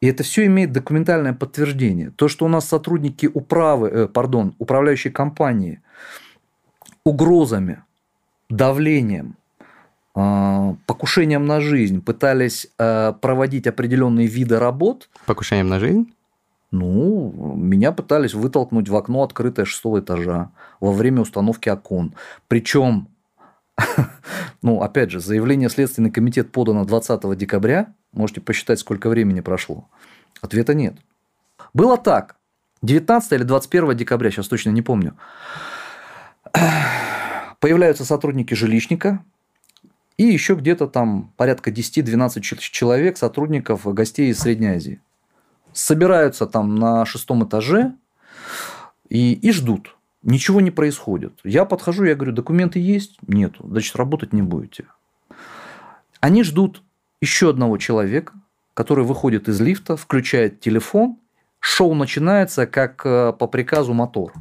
И 0.02 0.08
это 0.08 0.24
все 0.24 0.46
имеет 0.48 0.72
документальное 0.72 1.34
подтверждение. 1.34 2.12
То, 2.16 2.28
что 2.28 2.46
у 2.46 2.48
нас 2.48 2.68
сотрудники 2.68 3.30
управы, 3.32 3.90
э, 3.90 4.08
пардон, 4.08 4.56
управляющей 4.58 5.12
компании 5.12 5.82
угрозами, 7.04 7.84
давлением, 8.50 9.36
э, 10.16 10.76
покушением 10.88 11.46
на 11.46 11.62
жизнь 11.62 12.02
пытались 12.02 12.68
э, 12.80 13.14
проводить 13.22 13.68
определенные 13.68 14.28
виды 14.28 14.58
работ, 14.58 15.10
Покушением 15.26 15.70
на 15.70 15.80
жизнь? 15.80 16.14
Ну, 16.72 17.54
меня 17.56 17.92
пытались 17.92 18.34
вытолкнуть 18.34 18.88
в 18.88 18.96
окно, 18.96 19.24
открытое 19.24 19.66
шестого 19.66 20.00
этажа, 20.00 20.52
во 20.80 20.94
время 20.94 21.22
установки 21.22 21.68
окон. 21.68 22.16
Причем, 22.48 23.10
ну, 24.62 24.82
опять 24.82 25.12
же, 25.12 25.20
заявление 25.20 25.70
Следственный 25.70 26.12
комитет 26.12 26.52
подано 26.52 26.86
20 26.86 27.38
декабря. 27.38 27.94
Можете 28.14 28.40
посчитать, 28.40 28.80
сколько 28.80 29.10
времени 29.10 29.42
прошло. 29.42 29.90
Ответа 30.42 30.74
нет. 30.74 30.96
Было 31.74 31.98
так. 31.98 32.38
19 32.84 33.34
или 33.34 33.44
21 33.44 33.96
декабря, 33.96 34.32
сейчас 34.32 34.48
точно 34.48 34.70
не 34.70 34.82
помню. 34.82 35.18
Появляются 37.60 38.06
сотрудники 38.06 38.54
жилищника, 38.54 39.24
и 40.18 40.24
еще 40.24 40.56
где-то 40.56 40.88
там 40.88 41.34
порядка 41.36 41.70
10-12 41.70 42.40
ч- 42.42 42.58
человек, 42.58 43.18
сотрудников, 43.18 43.86
гостей 43.94 44.32
из 44.32 44.40
Средней 44.40 44.70
Азии 44.70 45.02
собираются 45.74 46.46
там 46.48 46.76
на 46.76 47.06
шестом 47.06 47.46
этаже 47.46 47.94
и, 49.10 49.34
и 49.34 49.52
ждут. 49.52 49.96
Ничего 50.24 50.62
не 50.62 50.72
происходит. 50.72 51.40
Я 51.44 51.66
подхожу, 51.66 52.04
я 52.04 52.16
говорю, 52.16 52.34
документы 52.34 52.80
есть? 52.80 53.18
Нету. 53.28 53.66
Значит, 53.68 53.96
работать 53.96 54.34
не 54.34 54.42
будете. 54.42 54.86
Они 56.20 56.44
ждут 56.44 56.84
еще 57.22 57.50
одного 57.50 57.78
человека, 57.78 58.34
который 58.74 59.04
выходит 59.04 59.50
из 59.50 59.60
лифта, 59.60 59.98
включает 59.98 60.60
телефон. 60.60 61.18
Шоу 61.60 61.94
начинается 61.96 62.68
как 62.68 63.06
э, 63.06 63.34
по 63.34 63.48
приказу 63.48 63.94
мотор. 63.94 64.34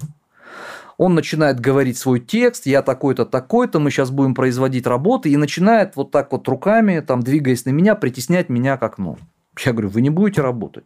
Он 0.98 1.14
начинает 1.14 1.60
говорить 1.60 1.96
свой 1.96 2.20
текст, 2.20 2.66
я 2.66 2.82
такой-то, 2.82 3.24
такой-то, 3.24 3.80
мы 3.80 3.90
сейчас 3.90 4.10
будем 4.10 4.34
производить 4.34 4.86
работы, 4.86 5.30
и 5.30 5.36
начинает 5.38 5.96
вот 5.96 6.10
так 6.10 6.30
вот 6.30 6.46
руками, 6.46 7.00
там, 7.00 7.22
двигаясь 7.22 7.64
на 7.64 7.70
меня, 7.70 7.94
притеснять 7.94 8.50
меня 8.50 8.76
к 8.76 8.82
окну. 8.82 9.16
Я 9.58 9.72
говорю, 9.72 9.88
вы 9.88 10.00
не 10.00 10.10
будете 10.10 10.42
работать. 10.42 10.84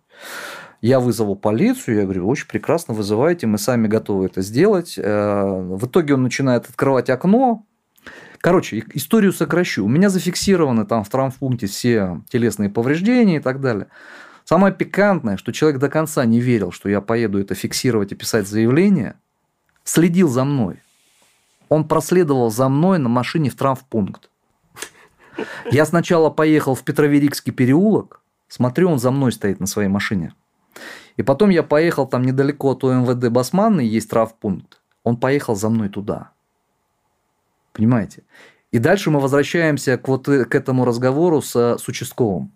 Я 0.81 1.01
вызову 1.01 1.35
полицию, 1.35 1.97
я 1.97 2.03
говорю, 2.05 2.28
очень 2.28 2.47
прекрасно 2.47 2.95
вызывайте, 2.95 3.47
мы 3.47 3.59
сами 3.59 3.86
готовы 3.86 4.27
это 4.27 4.43
сделать. 4.43 4.99
Э, 4.99 5.45
В 5.45 5.86
итоге 5.86 6.15
он 6.15 6.23
начинает 6.23 6.69
открывать 6.69 7.09
окно. 7.11 7.65
Короче, 8.41 8.85
историю 8.93 9.32
сокращу. 9.32 9.85
У 9.85 9.89
меня 9.89 10.11
зафиксированы 10.11 10.85
там 10.85 11.03
в 11.03 11.09
травмпункте 11.09 11.66
все 11.66 12.20
телесные 12.28 12.69
повреждения 12.69 13.36
и 13.36 13.41
так 13.41 13.61
далее. 13.61 13.86
Самое 14.45 14.74
пикантное, 14.74 15.39
что 15.39 15.53
человек 15.53 15.81
до 15.81 15.89
конца 15.89 16.24
не 16.27 16.41
верил, 16.41 16.70
что 16.70 16.91
я 16.91 17.01
поеду 17.01 17.41
это 17.41 17.55
фиксировать 17.55 18.12
и 18.12 18.15
писать 18.15 18.47
заявление, 18.47 19.15
следил 19.85 20.28
за 20.28 20.45
мной. 20.45 20.82
Он 21.70 21.89
проследовал 21.89 22.51
за 22.51 22.69
мной 22.69 22.99
на 22.99 23.09
машине 23.09 23.49
в 23.49 23.57
травмпункт. 23.57 24.28
Я 25.70 25.86
сначала 25.86 26.28
поехал 26.28 26.74
в 26.74 26.82
Петроверикский 26.85 27.53
переулок, 27.53 28.20
смотрю, 28.55 28.90
он 28.90 28.98
за 28.98 29.10
мной 29.10 29.32
стоит 29.32 29.59
на 29.60 29.66
своей 29.66 29.89
машине. 29.89 30.32
И 31.16 31.22
потом 31.22 31.51
я 31.51 31.62
поехал 31.62 32.06
там 32.06 32.22
недалеко 32.22 32.70
от 32.70 32.85
ОМВД 32.85 33.28
Басманны, 33.28 33.81
есть 33.81 34.10
травпункт. 34.10 34.81
Он 35.02 35.16
поехал 35.16 35.56
за 35.56 35.68
мной 35.68 35.89
туда. 35.89 36.31
Понимаете? 37.72 38.22
И 38.70 38.78
дальше 38.78 39.10
мы 39.10 39.20
возвращаемся 39.20 39.98
к, 39.98 40.09
вот, 40.09 40.28
э, 40.28 40.44
к 40.44 40.55
этому 40.55 40.85
разговору 40.85 41.43
с, 41.43 41.76
с 41.78 41.89
участковым. 41.89 42.52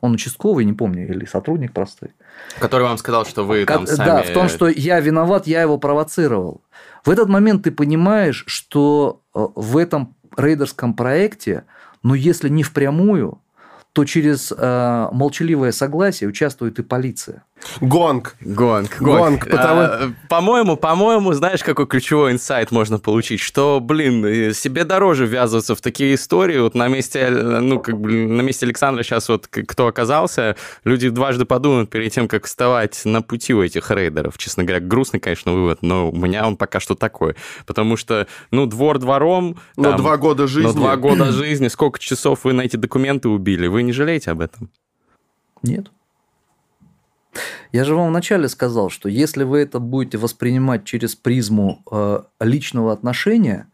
Он 0.00 0.12
участковый, 0.12 0.64
не 0.64 0.72
помню, 0.72 1.08
или 1.08 1.24
сотрудник 1.24 1.72
простой. 1.72 2.10
Который 2.58 2.84
вам 2.84 2.98
сказал, 2.98 3.24
что 3.26 3.44
вы 3.44 3.64
там 3.64 3.86
сами... 3.86 4.06
Да, 4.06 4.22
в 4.22 4.32
том, 4.32 4.48
что 4.48 4.68
я 4.68 5.00
виноват, 5.00 5.46
я 5.46 5.62
его 5.62 5.78
провоцировал. 5.78 6.62
В 7.04 7.10
этот 7.10 7.28
момент 7.28 7.64
ты 7.64 7.72
понимаешь, 7.72 8.44
что 8.46 9.22
э, 9.34 9.46
в 9.54 9.76
этом 9.76 10.14
рейдерском 10.36 10.94
проекте 10.94 11.64
Но 12.02 12.14
если 12.14 12.48
не 12.48 12.62
впрямую, 12.62 13.40
то 13.92 14.04
через 14.04 14.52
э, 14.56 15.08
молчаливое 15.12 15.72
согласие 15.72 16.28
участвует 16.28 16.78
и 16.78 16.82
полиция. 16.82 17.44
Гонг. 17.80 18.36
Гонг, 18.40 18.96
Гонг, 18.98 19.18
гонг. 19.18 19.48
потому- 19.50 19.80
А, 19.82 20.12
По-моему, 20.28 20.76
по-моему, 20.76 21.32
знаешь, 21.32 21.62
какой 21.62 21.86
ключевой 21.86 22.32
инсайт 22.32 22.70
можно 22.70 22.98
получить, 22.98 23.40
что, 23.40 23.80
блин, 23.80 24.52
себе 24.54 24.84
дороже 24.84 25.26
ввязываться 25.26 25.74
в 25.74 25.80
такие 25.80 26.14
истории. 26.14 26.58
Вот 26.58 26.74
на 26.74 26.88
месте, 26.88 27.28
ну, 27.30 27.80
как 27.80 27.98
бы 28.00 28.10
на 28.26 28.40
месте 28.42 28.66
Александра 28.66 29.02
сейчас 29.02 29.28
вот 29.28 29.46
кто 29.48 29.86
оказался, 29.86 30.56
люди 30.84 31.08
дважды 31.08 31.44
подумают 31.44 31.90
перед 31.90 32.12
тем, 32.12 32.28
как 32.28 32.46
вставать 32.46 33.02
на 33.04 33.22
пути 33.22 33.54
у 33.54 33.62
этих 33.62 33.90
рейдеров. 33.90 34.38
Честно 34.38 34.64
говоря, 34.64 34.84
грустный, 34.84 35.20
конечно, 35.20 35.52
вывод, 35.52 35.82
но 35.82 36.10
у 36.10 36.16
меня 36.16 36.46
он 36.46 36.56
пока 36.56 36.80
что 36.80 36.94
такой. 36.94 37.34
Потому 37.66 37.96
что, 37.96 38.26
ну, 38.50 38.66
двор 38.66 38.98
двором... 38.98 39.56
Но 39.76 39.84
там, 39.84 39.96
два 39.96 40.16
года 40.16 40.46
жизни. 40.46 40.66
но 40.68 40.72
два 40.74 40.96
года 40.96 41.32
жизни, 41.32 41.68
сколько 41.68 41.98
часов 41.98 42.40
вы 42.44 42.52
на 42.52 42.62
эти 42.62 42.76
документы 42.76 43.28
убили, 43.28 43.66
вы 43.66 43.82
не 43.82 43.92
жалеете 43.92 44.30
об 44.30 44.40
этом? 44.40 44.70
Нет. 45.62 45.86
Я 47.72 47.84
же 47.84 47.94
вам 47.94 48.08
вначале 48.08 48.48
сказал, 48.48 48.90
что 48.90 49.08
если 49.08 49.44
вы 49.44 49.60
это 49.60 49.78
будете 49.78 50.18
воспринимать 50.18 50.84
через 50.84 51.14
призму 51.14 51.82
э, 51.90 52.22
личного 52.40 52.92
отношения, 52.92 53.68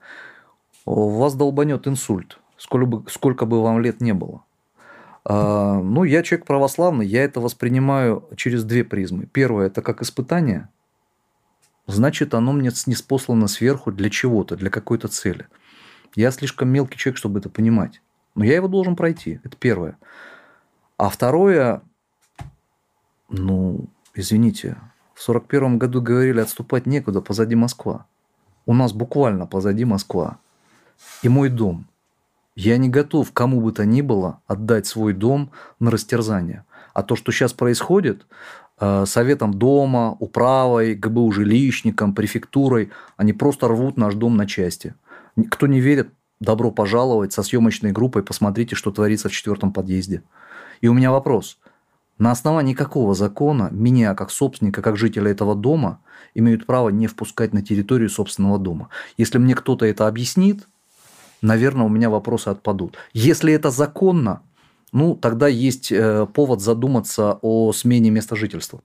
у 0.84 1.08
вас 1.08 1.34
долбанет 1.34 1.86
инсульт, 1.86 2.38
сколько 2.56 2.86
бы, 2.86 3.10
сколько 3.10 3.46
бы 3.46 3.62
вам 3.62 3.80
лет 3.80 4.00
не 4.00 4.14
было. 4.14 4.42
А, 5.24 5.80
ну, 5.80 6.04
я 6.04 6.22
человек 6.22 6.46
православный, 6.46 7.06
я 7.06 7.24
это 7.24 7.40
воспринимаю 7.40 8.26
через 8.36 8.64
две 8.64 8.84
призмы. 8.84 9.26
Первое– 9.26 9.66
это 9.68 9.82
как 9.82 10.00
испытание, 10.00 10.68
значит, 11.86 12.34
оно 12.34 12.52
мне 12.52 12.70
не 12.86 12.94
спослано 12.94 13.48
сверху 13.48 13.92
для 13.92 14.08
чего-то, 14.08 14.56
для 14.56 14.70
какой-то 14.70 15.08
цели. 15.08 15.48
Я 16.14 16.30
слишком 16.30 16.68
мелкий 16.70 16.96
человек, 16.96 17.18
чтобы 17.18 17.40
это 17.40 17.50
понимать. 17.50 18.00
Но 18.34 18.44
я 18.44 18.54
его 18.54 18.68
должен 18.68 18.96
пройти. 18.96 19.40
Это 19.44 19.56
первое. 19.56 19.98
А 20.96 21.10
второе, 21.10 21.82
ну, 23.28 23.86
извините, 24.14 24.76
в 25.14 25.22
сорок 25.22 25.46
первом 25.46 25.78
году 25.78 26.00
говорили, 26.00 26.40
отступать 26.40 26.86
некуда, 26.86 27.20
позади 27.20 27.54
Москва. 27.54 28.06
У 28.66 28.74
нас 28.74 28.92
буквально 28.92 29.46
позади 29.46 29.84
Москва. 29.84 30.38
И 31.22 31.28
мой 31.28 31.48
дом. 31.48 31.86
Я 32.54 32.76
не 32.76 32.88
готов 32.88 33.32
кому 33.32 33.60
бы 33.60 33.72
то 33.72 33.84
ни 33.86 34.00
было 34.00 34.40
отдать 34.46 34.86
свой 34.86 35.12
дом 35.12 35.50
на 35.78 35.90
растерзание. 35.90 36.64
А 36.92 37.02
то, 37.02 37.14
что 37.14 37.30
сейчас 37.30 37.52
происходит, 37.52 38.26
э, 38.80 39.04
советом 39.06 39.54
дома, 39.54 40.16
управой, 40.18 40.94
ГБУ 40.94 41.30
жилищником, 41.30 42.14
префектурой, 42.14 42.90
они 43.16 43.32
просто 43.32 43.68
рвут 43.68 43.96
наш 43.96 44.14
дом 44.14 44.36
на 44.36 44.46
части. 44.46 44.94
Кто 45.50 45.66
не 45.66 45.80
верит, 45.80 46.10
добро 46.40 46.70
пожаловать 46.70 47.32
со 47.32 47.42
съемочной 47.42 47.92
группой, 47.92 48.22
посмотрите, 48.22 48.74
что 48.74 48.90
творится 48.90 49.28
в 49.28 49.32
четвертом 49.32 49.72
подъезде. 49.72 50.22
И 50.80 50.88
у 50.88 50.94
меня 50.94 51.10
вопрос. 51.12 51.58
На 52.18 52.32
основании 52.32 52.74
какого 52.74 53.14
закона 53.14 53.68
меня, 53.70 54.14
как 54.14 54.30
собственника, 54.30 54.82
как 54.82 54.96
жителя 54.96 55.30
этого 55.30 55.54
дома, 55.54 56.00
имеют 56.34 56.66
право 56.66 56.88
не 56.88 57.06
впускать 57.06 57.52
на 57.52 57.62
территорию 57.62 58.10
собственного 58.10 58.58
дома? 58.58 58.88
Если 59.16 59.38
мне 59.38 59.54
кто-то 59.54 59.86
это 59.86 60.08
объяснит, 60.08 60.66
наверное, 61.42 61.86
у 61.86 61.88
меня 61.88 62.10
вопросы 62.10 62.48
отпадут. 62.48 62.96
Если 63.12 63.52
это 63.52 63.70
законно, 63.70 64.42
ну, 64.92 65.14
тогда 65.14 65.46
есть 65.46 65.92
э, 65.92 66.26
повод 66.32 66.60
задуматься 66.60 67.38
о 67.42 67.72
смене 67.72 68.10
места 68.10 68.34
жительства. 68.34 68.82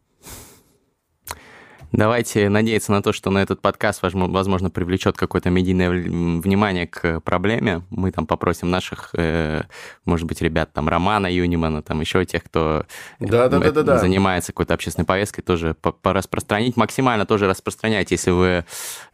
Давайте 1.93 2.49
надеяться 2.49 2.91
на 2.91 3.03
то, 3.03 3.13
что 3.13 3.29
на 3.29 3.37
этот 3.37 3.61
подкаст, 3.61 4.01
возможно, 4.01 4.71
привлечет 4.71 5.15
какое-то 5.15 5.51
медийное 5.51 5.91
внимание 5.91 6.87
к 6.87 7.19
проблеме. 7.19 7.83
Мы 7.91 8.11
там 8.11 8.25
попросим 8.25 8.71
наших, 8.71 9.11
э, 9.13 9.61
может 10.03 10.25
быть, 10.25 10.41
ребят, 10.41 10.73
там, 10.73 10.89
Романа 10.89 11.27
Юнимана, 11.31 11.83
там 11.83 12.01
еще 12.01 12.25
тех, 12.25 12.43
кто 12.45 12.85
э, 13.19 13.25
Да-да-да-да-да. 13.27 13.99
занимается 13.99 14.53
какой-то 14.53 14.73
общественной 14.73 15.05
повесткой, 15.05 15.43
тоже 15.43 15.75
пораспространить. 15.75 16.75
Максимально 16.77 17.27
тоже 17.27 17.47
распространяйте, 17.47 18.15
если 18.15 18.31
вы 18.31 18.65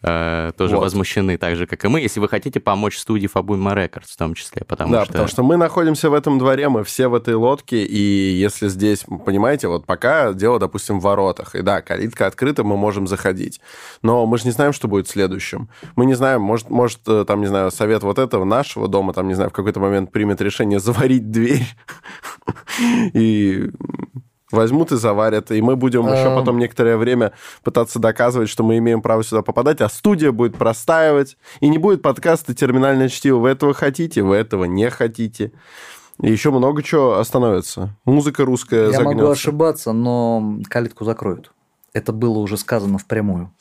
э, 0.02 0.52
тоже 0.58 0.78
Вот. 0.78 0.84
возмущены 0.84 1.38
так 1.38 1.58
же, 1.58 1.68
как 1.68 1.84
и 1.84 1.90
мы, 1.90 2.00
если 2.00 2.22
вы 2.22 2.30
хотите 2.30 2.62
помочь 2.62 2.98
студии 2.98 3.28
Фабуйма 3.28 3.74
Рекордс 3.74 4.14
в 4.14 4.18
том 4.18 4.36
числе, 4.36 4.64
потому 4.64 4.94
да, 4.94 5.04
что... 5.04 5.12
потому 5.12 5.28
что 5.28 5.44
мы 5.44 5.58
находимся 5.58 6.10
в 6.10 6.14
этом 6.14 6.40
дворе, 6.40 6.70
мы 6.70 6.86
все 6.86 7.10
в 7.10 7.14
этой 7.14 7.34
лодке, 7.34 7.84
и 7.84 7.98
если 7.98 8.70
здесь, 8.70 9.04
понимаете, 9.26 9.68
вот 9.68 9.86
пока 9.86 10.32
дело, 10.32 10.60
допустим, 10.60 11.02
в 11.02 11.04
воротах, 11.04 11.56
и 11.56 11.62
да, 11.62 11.82
калитка 11.82 12.26
открыта, 12.26 12.64
мы 12.70 12.78
можем 12.78 13.08
заходить, 13.08 13.60
но 14.02 14.26
мы 14.26 14.38
же 14.38 14.46
не 14.46 14.52
знаем, 14.52 14.74
что 14.74 14.88
будет 14.88 15.08
следующим. 15.08 15.70
Мы 15.96 16.06
не 16.06 16.14
знаем, 16.14 16.42
может, 16.42 16.70
может, 16.70 17.02
э, 17.08 17.26
там, 17.26 17.42
не 17.42 17.48
знаю, 17.48 17.72
совет 17.72 18.04
вот 18.04 18.20
этого 18.20 18.46
нашего 18.46 18.88
дома, 18.88 19.14
там, 19.14 19.28
не 19.28 19.34
знаю, 19.34 19.50
в 19.50 19.54
какой-то 19.54 19.80
момент 19.80 20.12
примет 20.12 20.42
решение 20.42 20.80
заварить 20.80 21.32
дверь, 21.32 21.66
и 23.14 23.70
возьмут 24.52 24.92
и 24.92 24.98
заварят, 24.98 25.52
и 25.52 25.62
мы 25.62 25.76
будем 25.76 26.08
еще 26.08 26.28
Эм. 26.28 26.36
потом 26.36 26.58
некоторое 26.58 26.98
время 26.98 27.34
пытаться 27.64 28.00
доказывать, 28.00 28.50
что 28.50 28.64
мы 28.64 28.78
имеем 28.78 29.02
право 29.02 29.24
сюда 29.24 29.42
попадать, 29.42 29.82
а 29.82 29.90
студия 29.90 30.32
будет 30.32 30.58
простаивать, 30.58 31.38
и 31.60 31.70
не 31.70 31.78
будет 31.78 32.02
подкаста 32.02 32.54
«Терминальное 32.54 33.10
чтиво». 33.10 33.38
Вы 33.40 33.50
этого 33.50 33.74
хотите, 33.74 34.24
вы 34.24 34.36
этого 34.36 34.66
не 34.66 34.90
хотите. 34.90 35.52
И 36.22 36.32
еще 36.32 36.52
много 36.52 36.84
чего 36.84 37.18
остановится. 37.18 37.96
Музыка 38.06 38.44
русская 38.44 38.92
Я 38.92 39.00
могу 39.00 39.12
загнется. 39.12 39.32
ошибаться, 39.32 39.92
но 39.94 40.60
калитку 40.70 41.06
закроют. 41.06 41.52
Это 41.94 42.12
было 42.14 42.40
уже 42.40 42.58
сказано 42.58 42.98
впрямую. 42.98 43.52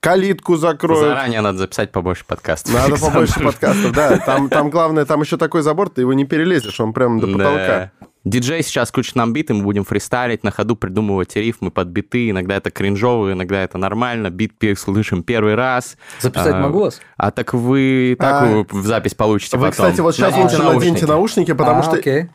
Калитку 0.00 0.56
закроют. 0.56 1.08
Заранее 1.08 1.42
надо 1.42 1.58
записать 1.58 1.92
побольше 1.92 2.24
подкастов. 2.24 2.72
Надо 2.72 2.86
Александр. 2.86 3.12
побольше 3.12 3.40
подкастов, 3.40 3.92
да. 3.92 4.18
Там, 4.18 4.48
там 4.48 4.70
главное, 4.70 5.04
там 5.04 5.20
еще 5.20 5.36
такой 5.36 5.60
забор, 5.60 5.90
ты 5.90 6.00
его 6.00 6.14
не 6.14 6.24
перелезешь, 6.24 6.80
он 6.80 6.94
прям 6.94 7.20
до 7.20 7.26
потолка. 7.26 7.92
Да. 8.00 8.06
Диджей 8.24 8.62
сейчас 8.62 8.90
включит 8.90 9.14
нам 9.16 9.32
биты, 9.32 9.52
мы 9.54 9.62
будем 9.62 9.84
фристайлить, 9.84 10.42
на 10.42 10.50
ходу 10.50 10.76
придумывать 10.76 11.36
рифмы 11.36 11.70
под 11.70 11.88
биты. 11.88 12.30
Иногда 12.30 12.56
это 12.56 12.70
кринжово, 12.70 13.32
иногда 13.32 13.62
это 13.62 13.76
нормально. 13.76 14.30
Бит 14.30 14.52
слышим 14.78 15.22
первый 15.22 15.54
раз. 15.54 15.96
Записать 16.18 16.54
А, 16.54 16.60
могу 16.60 16.80
вас? 16.80 17.00
А 17.16 17.30
так 17.30 17.52
вы 17.52 18.16
так 18.18 18.42
А. 18.42 18.46
вы 18.46 18.66
в 18.70 18.86
запись 18.86 19.14
получите 19.14 19.56
Вы, 19.58 19.68
потом. 19.68 19.86
кстати, 19.86 20.00
вот 20.00 20.14
сейчас 20.14 20.32
Наденьте 20.32 20.56
лучше 20.56 20.74
наденьте 20.74 21.06
наушники, 21.06 21.52
потому 21.52 21.80
А, 21.80 21.82
что... 21.82 21.92
окей. 21.92 22.28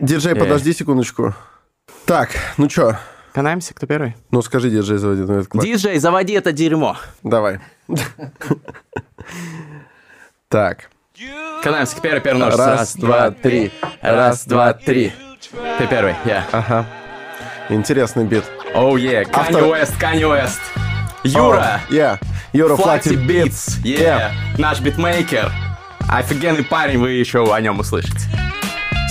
Диджей, 0.00 0.34
подожди 0.34 0.72
секундочку. 0.72 1.34
Так, 2.06 2.30
ну 2.56 2.68
что? 2.68 2.98
Канаемся, 3.32 3.72
кто 3.72 3.86
первый? 3.86 4.14
Ну 4.30 4.42
скажи, 4.42 4.68
диджей, 4.70 4.98
заводи. 4.98 5.22
ну, 5.22 5.38
это 5.38 5.48
класс. 5.48 5.64
Диджей, 5.64 5.98
заводи 5.98 6.34
это 6.34 6.52
дерьмо. 6.52 6.98
Давай. 7.22 7.60
Так. 10.48 10.90
Канаемся, 11.62 11.96
первый, 12.02 12.20
первый 12.20 12.40
нож. 12.40 12.54
Раз, 12.56 12.94
два, 12.96 13.30
три. 13.30 13.72
Раз, 14.02 14.44
два, 14.44 14.74
три. 14.74 15.12
Ты 15.78 15.86
первый, 15.86 16.14
я. 16.26 16.46
Ага. 16.52 16.84
Интересный 17.70 18.24
бит. 18.24 18.44
Oh, 18.74 18.96
yeah, 18.96 19.26
Автор- 19.32 19.64
West, 19.64 19.96
Kanye 19.98 20.24
West. 20.24 20.60
Юра. 21.24 21.80
Yeah. 21.88 22.18
Юра 22.52 22.76
Beat. 22.76 23.26
Beats, 23.26 23.78
yeah. 23.82 24.30
наш 24.58 24.80
битмейкер. 24.80 25.50
Офигенный 26.08 26.64
парень, 26.64 26.98
вы 26.98 27.12
еще 27.12 27.50
о 27.54 27.60
нем 27.60 27.80
услышите. 27.80 28.18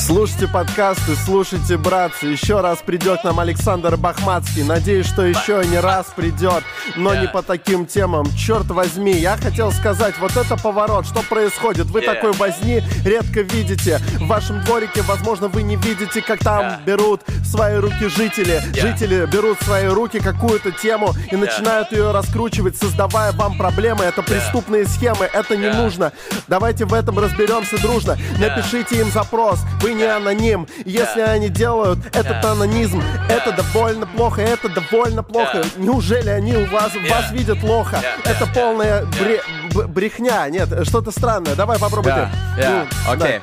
Слушайте 0.02 0.48
подкасты, 0.48 1.16
слушайте, 1.26 1.78
братцы. 1.78 2.26
Еще 2.26 2.60
раз 2.60 2.80
придет 2.80 3.24
нам 3.24 3.40
Александр 3.40 3.98
Бахмацкий. 3.98 4.64
Надеюсь, 4.64 5.06
что 5.06 5.24
еще 5.24 5.62
не 5.64 5.80
раз 5.80 6.08
придет, 6.16 6.64
но 6.96 7.14
не 7.14 7.28
по 7.28 7.44
таким 7.44 7.86
темам. 7.86 8.26
Черт 8.36 8.66
возьми, 8.72 9.14
я 9.14 9.38
хотел 9.38 9.72
сказать, 9.72 10.16
вот 10.18 10.36
это 10.36 10.58
поворот, 10.58 11.06
что 11.06 11.22
происходит? 11.22 11.86
Вы 11.86 12.02
Yeah. 12.02 12.16
такой 12.16 12.32
возни 12.34 12.82
редко 13.06 13.42
видите. 13.42 14.00
В 14.18 14.26
вашем 14.26 14.64
дворике, 14.64 15.04
возможно, 15.04 15.50
вы 15.50 15.62
не 15.62 15.76
видите, 15.76 16.22
как 16.24 16.40
там 16.40 16.62
Yeah. 16.62 16.84
берут 16.84 17.22
свои 17.46 17.76
руки 17.76 18.08
жители. 18.08 18.60
Жители 18.74 19.28
берут 19.28 19.62
в 19.62 19.66
свои 19.66 19.86
руки 19.86 20.20
какую-то 20.20 20.72
тему 20.72 21.14
и 21.32 21.36
начинают 21.36 21.92
ее 21.92 22.12
раскручивать, 22.12 22.76
создавая 22.76 23.34
вам 23.34 23.56
проблемы. 23.56 24.04
Это 24.04 24.24
преступные 24.24 24.88
схемы, 24.88 25.30
это 25.32 25.56
не 25.56 25.70
нужно. 25.70 26.12
Давайте 26.48 26.86
в 26.86 26.94
этом 26.94 27.20
разберемся 27.20 27.80
дружно. 27.80 28.18
Напишите 28.40 29.00
им 29.00 29.12
запрос. 29.12 29.60
Вы 29.82 29.91
не 29.94 30.04
аноним. 30.04 30.68
Если 30.86 31.22
они 31.22 31.50
делают 31.50 32.00
этот 32.16 32.44
анонизм, 32.44 33.02
это 33.30 33.52
довольно 33.52 34.06
плохо, 34.08 34.42
это 34.42 34.70
довольно 34.70 35.24
плохо. 35.24 35.64
Неужели 35.78 36.30
они 36.30 36.56
у 36.56 36.66
вас, 36.68 36.92
вас 37.10 37.32
видят 37.32 37.64
лохо? 37.64 38.02
Это 38.24 38.48
полная 38.48 39.04
бре- 39.06 39.88
брехня. 39.88 40.48
Нет, 40.50 40.70
что-то 40.88 41.12
странное. 41.12 41.56
Давай 41.56 41.80
попробуй 41.80 42.12
ты. 42.12 42.62
yeah, 42.62 42.88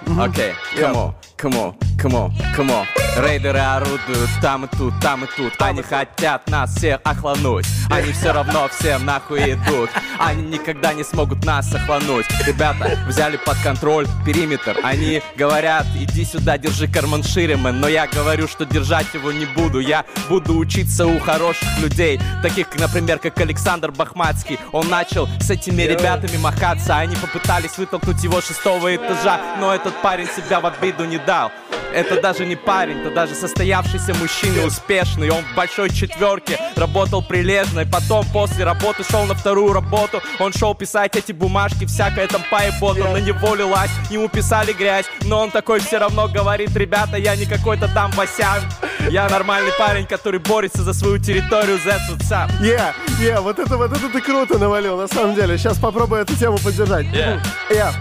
Ну, 0.07 0.23
окей, 0.23 0.53
да. 0.77 0.83
Yeah. 0.83 0.93
come 0.93 0.95
on, 0.95 1.15
come 1.37 1.55
on. 1.55 1.88
Кому, 1.99 2.33
кому? 2.55 2.87
Рейдеры 3.17 3.59
орудуют 3.59 4.31
там 4.41 4.67
и 4.67 4.69
тут, 4.69 4.95
там 5.01 5.25
и 5.25 5.29
тут. 5.37 5.53
Они 5.59 5.83
хотят 5.83 6.49
нас 6.49 6.77
всех 6.77 7.01
охлануть. 7.03 7.67
Они 7.91 8.13
все 8.13 8.33
равно 8.33 8.69
всем 8.69 9.05
нахуй 9.05 9.55
идут. 9.55 9.91
Они 10.21 10.43
никогда 10.43 10.93
не 10.93 11.03
смогут 11.03 11.45
нас 11.45 11.75
охлануть. 11.75 12.27
Ребята 12.47 12.97
взяли 13.09 13.37
под 13.37 13.57
контроль 13.65 14.07
периметр. 14.25 14.77
Они 14.85 15.21
говорят, 15.37 15.87
иди 15.97 16.25
сюда, 16.25 16.57
держи 16.57 16.87
карман 16.87 17.25
шире, 17.25 17.57
мэн 17.57 17.81
Но 17.81 17.89
я 17.89 18.07
говорю, 18.07 18.47
что 18.47 18.65
держать 18.65 19.13
его 19.13 19.33
не 19.33 19.47
буду. 19.47 19.81
Я 19.81 20.05
буду 20.29 20.57
учиться 20.57 21.07
у 21.07 21.19
хороших 21.19 21.69
людей 21.81 22.21
Таких, 22.43 22.69
например, 22.79 23.19
как 23.19 23.41
Александр 23.41 23.91
Бахматский. 23.91 24.61
Он 24.71 24.89
начал 24.89 25.29
с 25.41 25.51
этими 25.51 25.83
ребятами 25.83 26.37
махаться. 26.37 26.97
Они 26.97 27.17
попытались 27.17 27.77
вытолкнуть 27.77 28.23
его 28.23 28.41
шестого 28.41 28.95
этажа 28.95 29.41
Но 29.59 29.75
этот 29.75 30.01
парень 30.03 30.29
себя 30.29 30.61
в 30.61 30.67
обиду 30.67 31.05
не 31.05 31.19
дал 31.19 31.51
это 31.99 32.21
даже 32.21 32.47
не 32.47 32.57
парень, 32.57 33.01
это 33.01 33.11
даже 33.11 33.35
состоявшийся 33.35 34.15
мужчина 34.15 34.65
успешный. 34.65 35.31
Он 35.31 35.43
в 35.43 35.55
большой 35.57 35.91
четверке 35.91 36.59
работал 36.77 37.23
прилежно, 37.23 37.81
и 37.81 37.85
потом 37.85 38.25
после 38.33 38.65
работы 38.65 39.05
шел 39.05 39.25
на 39.25 39.35
вторую 39.35 39.73
работу. 39.73 40.23
Он 40.39 40.53
шел 40.53 40.75
писать 40.75 41.17
эти 41.17 41.33
бумажки, 41.33 41.87
всякое 41.87 42.29
там 42.29 42.43
поебота 42.51 43.09
на 43.09 43.19
него 43.19 43.55
лилась, 43.55 43.91
ему 44.11 44.29
писали 44.29 44.73
грязь. 44.73 45.07
Но 45.23 45.41
он 45.41 45.51
такой 45.51 45.81
все 45.81 45.99
равно 45.99 46.29
говорит, 46.29 46.75
ребята, 46.77 47.17
я 47.17 47.35
не 47.37 47.47
какой-то 47.47 47.89
там 47.93 48.11
Васян. 48.13 48.63
Я 49.11 49.29
нормальный 49.29 49.73
парень, 49.79 50.07
который 50.07 50.41
борется 50.41 50.83
за 50.83 50.93
свою 50.93 51.19
территорию, 51.19 51.79
that's 51.79 52.09
what's 52.11 52.31
up. 52.31 52.51
Yeah, 52.61 52.93
yeah, 53.21 53.41
вот 53.41 53.59
это, 53.59 53.77
вот 53.77 53.93
это 53.93 54.09
ты 54.09 54.21
круто 54.21 54.59
навалил, 54.59 54.97
на 54.97 55.09
самом 55.09 55.35
деле. 55.35 55.59
Сейчас 55.59 55.79
попробую 55.79 56.23
эту 56.23 56.37
тему 56.37 56.59
поддержать. 56.59 57.07
Yeah. 57.07 57.41
Yeah. 57.71 57.93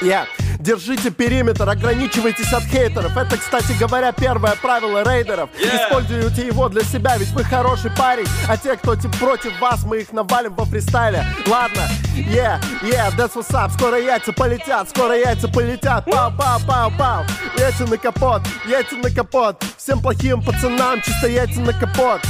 Yeah. 0.00 0.26
Держите 0.58 1.10
периметр, 1.10 1.68
ограничивайтесь 1.68 2.52
от 2.52 2.64
хейтеров. 2.64 3.16
Это, 3.16 3.36
кстати 3.36 3.72
говоря, 3.78 4.12
первое 4.12 4.54
правило 4.56 5.02
рейдеров. 5.04 5.50
Yeah. 5.58 5.86
Используйте 5.86 6.46
его 6.46 6.68
для 6.68 6.82
себя, 6.82 7.16
ведь 7.16 7.30
вы 7.30 7.44
хороший 7.44 7.90
парень. 7.92 8.26
А 8.48 8.56
те, 8.56 8.76
кто 8.76 8.96
типа, 8.96 9.16
против 9.18 9.58
вас, 9.60 9.84
мы 9.84 9.98
их 9.98 10.12
навалим 10.12 10.54
во 10.54 10.64
фристайле. 10.64 11.24
Ладно, 11.46 11.82
yeah, 12.14 12.60
yeah, 12.82 13.10
that's 13.16 13.34
what's 13.34 13.52
up. 13.54 13.72
Скоро 13.72 13.98
яйца 13.98 14.32
полетят, 14.32 14.90
скоро 14.90 15.16
яйца 15.16 15.48
полетят. 15.48 16.04
Пау, 16.04 16.32
пау, 16.36 16.60
пау, 16.66 16.92
пау. 16.98 17.24
Яйца 17.56 17.86
на 17.86 17.96
капот, 17.96 18.42
яйца 18.66 18.96
на 18.96 19.10
капот. 19.10 19.62
Всем 19.76 20.00
плохим 20.00 20.42
пацанам 20.42 21.00
чисто 21.02 21.28
яйца 21.28 21.60
на 21.60 21.72
капот. 21.72 22.20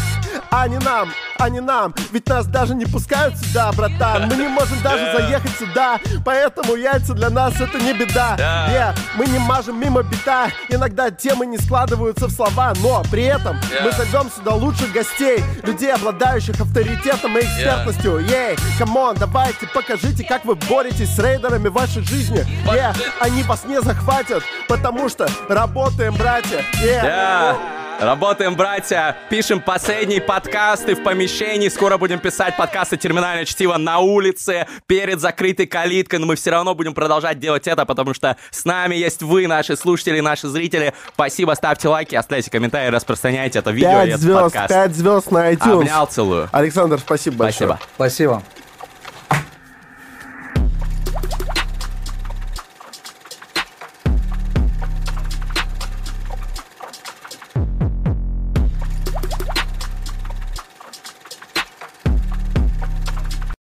А 0.51 0.66
не 0.66 0.79
нам, 0.79 1.11
а 1.39 1.49
не 1.49 1.61
нам. 1.61 1.95
Ведь 2.12 2.27
нас 2.29 2.47
даже 2.47 2.75
не 2.75 2.87
пускают 2.87 3.37
сюда, 3.37 3.70
братан. 3.73 4.29
Мы 4.29 4.37
не 4.37 4.49
можем 4.49 4.81
даже 4.83 5.12
заехать 5.16 5.53
сюда. 5.59 5.99
Поэтому 6.25 6.75
яйца 6.75 7.15
для 7.15 7.31
нас 7.31 7.61
это 7.61 7.79
не 7.79 7.93
беда. 7.93 8.35
Да. 8.37 8.69
yeah, 8.70 8.99
Мы 9.16 9.27
не 9.27 9.39
мажем 9.39 9.79
мимо 9.79 10.03
бита. 10.03 10.49
Иногда 10.69 11.11
темы 11.11 11.47
не 11.47 11.59
складываются 11.59 12.27
в 12.27 12.31
слова 12.31 12.73
Но 12.83 13.03
при 13.11 13.25
этом 13.25 13.59
мы 13.83 13.93
зовем 13.93 14.31
сюда 14.31 14.55
лучших 14.55 14.93
гостей 14.93 15.43
Людей, 15.62 15.93
обладающих 15.93 16.61
авторитетом 16.61 17.37
и 17.37 17.41
экспертностью. 17.41 18.19
Hey, 18.19 18.56
come 18.78 19.00
on, 19.00 19.16
давайте 19.19 19.66
покажите, 19.66 20.25
как 20.25 20.45
вы 20.45 20.55
боретесь 20.55 21.15
с 21.15 21.19
рейдерами 21.19 21.69
в 21.69 21.73
вашей 21.73 22.03
жизни. 22.03 22.47
Yeah, 22.66 22.97
Они 23.20 23.43
вас 23.43 23.65
не 23.65 23.81
захватят, 23.81 24.43
потому 24.69 25.09
что 25.09 25.29
работаем, 25.49 26.15
братья. 26.15 26.65
Yeah. 26.83 27.88
Работаем, 28.01 28.55
братья, 28.55 29.16
пишем 29.29 29.61
последние 29.61 30.20
подкасты 30.20 30.95
в 30.95 31.03
помещении. 31.03 31.69
Скоро 31.69 31.99
будем 31.99 32.20
писать 32.20 32.57
подкасты 32.57 32.97
«Терминальное 32.97 33.45
чтиво» 33.45 33.77
на 33.77 33.99
улице, 33.99 34.69
перед 34.87 35.20
закрытой 35.20 35.66
калиткой. 35.66 36.20
Но 36.20 36.27
мы 36.27 36.37
все 36.37 36.53
равно 36.53 36.77
будем 36.77 36.95
продолжать 36.95 37.41
делать 37.41 37.66
это, 37.66 37.85
потому 37.87 38.15
что 38.15 38.37
с 38.53 38.65
нами 38.65 38.95
есть 38.95 39.23
вы, 39.23 39.49
наши 39.49 39.77
слушатели, 39.77 40.20
наши 40.20 40.47
зрители. 40.47 40.95
Спасибо, 41.15 41.55
ставьте 41.55 41.89
лайки, 41.89 42.15
оставляйте 42.15 42.53
комментарии, 42.53 42.89
распространяйте 42.89 43.59
это 43.59 43.73
видео 43.73 43.91
и 43.91 43.95
Пять 43.95 44.09
этот 44.11 44.20
звезд, 44.20 44.41
подкаст. 44.43 44.69
пять 44.69 44.95
звезд 44.95 45.31
на 45.33 45.53
iTunes. 45.53 45.81
Обнял, 45.81 46.07
целую. 46.07 46.49
Александр, 46.53 47.01
спасибо 47.01 47.37
большое. 47.39 47.79
Спасибо. 47.97 48.41
Спасибо. 48.41 48.43